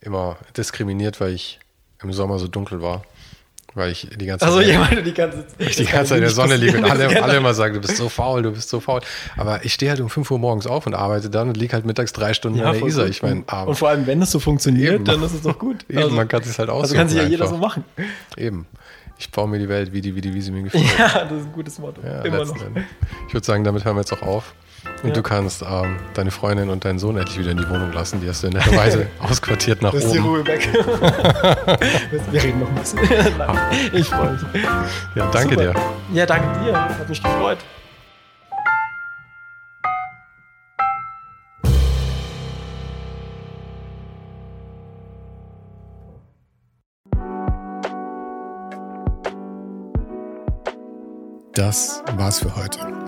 immer 0.00 0.36
diskriminiert, 0.56 1.20
weil 1.20 1.32
ich 1.32 1.58
im 2.00 2.12
Sommer 2.12 2.38
so 2.38 2.46
dunkel 2.46 2.80
war. 2.80 3.02
Weil 3.74 3.92
ich 3.92 4.08
die 4.18 4.26
ganze 4.26 4.46
Also 4.46 4.58
Zeit, 4.58 4.66
jemand, 4.68 5.06
die 5.06 5.12
ganze, 5.14 5.44
ich 5.58 5.76
die 5.76 5.84
ganze 5.84 6.10
Zeit 6.10 6.16
in 6.18 6.22
der 6.22 6.30
Sonne 6.30 6.56
liege 6.56 6.78
und 6.78 6.90
alle, 6.90 7.22
alle 7.22 7.36
immer 7.36 7.54
sagen, 7.54 7.74
du 7.74 7.80
bist 7.80 7.96
so 7.96 8.08
faul, 8.08 8.42
du 8.42 8.50
bist 8.50 8.68
so 8.70 8.80
faul. 8.80 9.00
Aber 9.36 9.64
ich 9.64 9.74
stehe 9.74 9.90
halt 9.90 10.00
um 10.00 10.08
5 10.10 10.30
Uhr 10.30 10.38
morgens 10.38 10.66
auf 10.66 10.86
und 10.86 10.94
arbeite 10.94 11.30
dann 11.30 11.48
und 11.48 11.56
liege 11.56 11.74
halt 11.74 11.84
mittags 11.84 12.12
drei 12.12 12.32
Stunden 12.34 12.60
an 12.60 12.72
der 12.72 12.82
Isar. 12.82 13.06
Ich 13.06 13.22
meine, 13.22 13.44
und 13.66 13.74
vor 13.76 13.90
allem, 13.90 14.06
wenn 14.06 14.22
es 14.22 14.30
so 14.30 14.40
funktioniert, 14.40 14.94
Eben. 14.94 15.04
dann 15.04 15.22
ist 15.22 15.34
es 15.34 15.42
doch 15.42 15.58
gut. 15.58 15.84
Eben, 15.88 16.14
man 16.14 16.26
kann 16.28 16.42
sich's 16.42 16.58
halt 16.58 16.70
Also 16.70 16.82
aussuchen 16.82 16.96
kann 16.98 17.08
sich 17.08 17.18
ja 17.18 17.24
jeder 17.24 17.44
einfach. 17.44 17.56
so 17.56 17.60
machen. 17.62 17.84
eben. 18.36 18.66
Ich 19.20 19.30
baue 19.32 19.48
mir 19.48 19.58
die 19.58 19.68
Welt, 19.68 19.92
wie, 19.92 20.00
die, 20.00 20.14
wie, 20.14 20.20
die, 20.20 20.32
wie 20.32 20.40
sie 20.40 20.50
mir 20.52 20.62
gefällt. 20.64 20.84
Ja, 20.98 21.24
das 21.24 21.40
ist 21.40 21.46
ein 21.46 21.52
gutes 21.52 21.78
Motto. 21.78 22.00
Ja, 22.04 22.22
Immer 22.22 22.44
noch. 22.44 22.56
Ich 23.28 23.34
würde 23.34 23.44
sagen, 23.46 23.64
damit 23.64 23.84
hören 23.84 23.96
wir 23.96 24.00
jetzt 24.00 24.12
auch 24.12 24.22
auf. 24.22 24.54
Und 25.02 25.08
Ja. 25.10 25.14
du 25.14 25.22
kannst 25.22 25.62
ähm, 25.62 25.96
deine 26.14 26.30
Freundin 26.30 26.70
und 26.70 26.84
deinen 26.84 26.98
Sohn 26.98 27.16
endlich 27.16 27.38
wieder 27.38 27.50
in 27.52 27.56
die 27.58 27.68
Wohnung 27.68 27.92
lassen. 27.92 28.20
Die 28.20 28.28
hast 28.28 28.42
du 28.42 28.48
in 28.48 28.54
der 28.54 28.66
Weise 28.74 29.06
ausquartiert 29.20 29.80
nach 29.82 29.92
Das 29.92 30.04
ist 30.04 30.12
die 30.14 30.18
oben. 30.18 30.28
Ruhe 30.28 30.46
weg. 30.46 30.68
Wir 32.30 32.42
reden 32.42 32.60
noch 32.60 32.68
ein 32.68 32.74
bisschen. 32.74 32.98
Ich 33.92 34.08
freue 34.08 34.32
mich. 34.32 34.40
Ja, 35.14 35.30
danke 35.30 35.54
Super. 35.54 35.72
dir. 35.72 35.74
Ja, 36.14 36.26
danke 36.26 36.64
dir. 36.64 36.74
Hat 36.74 37.08
mich 37.08 37.22
gefreut. 37.22 37.58
Das 51.52 52.02
war's 52.16 52.38
für 52.40 52.54
heute. 52.54 53.07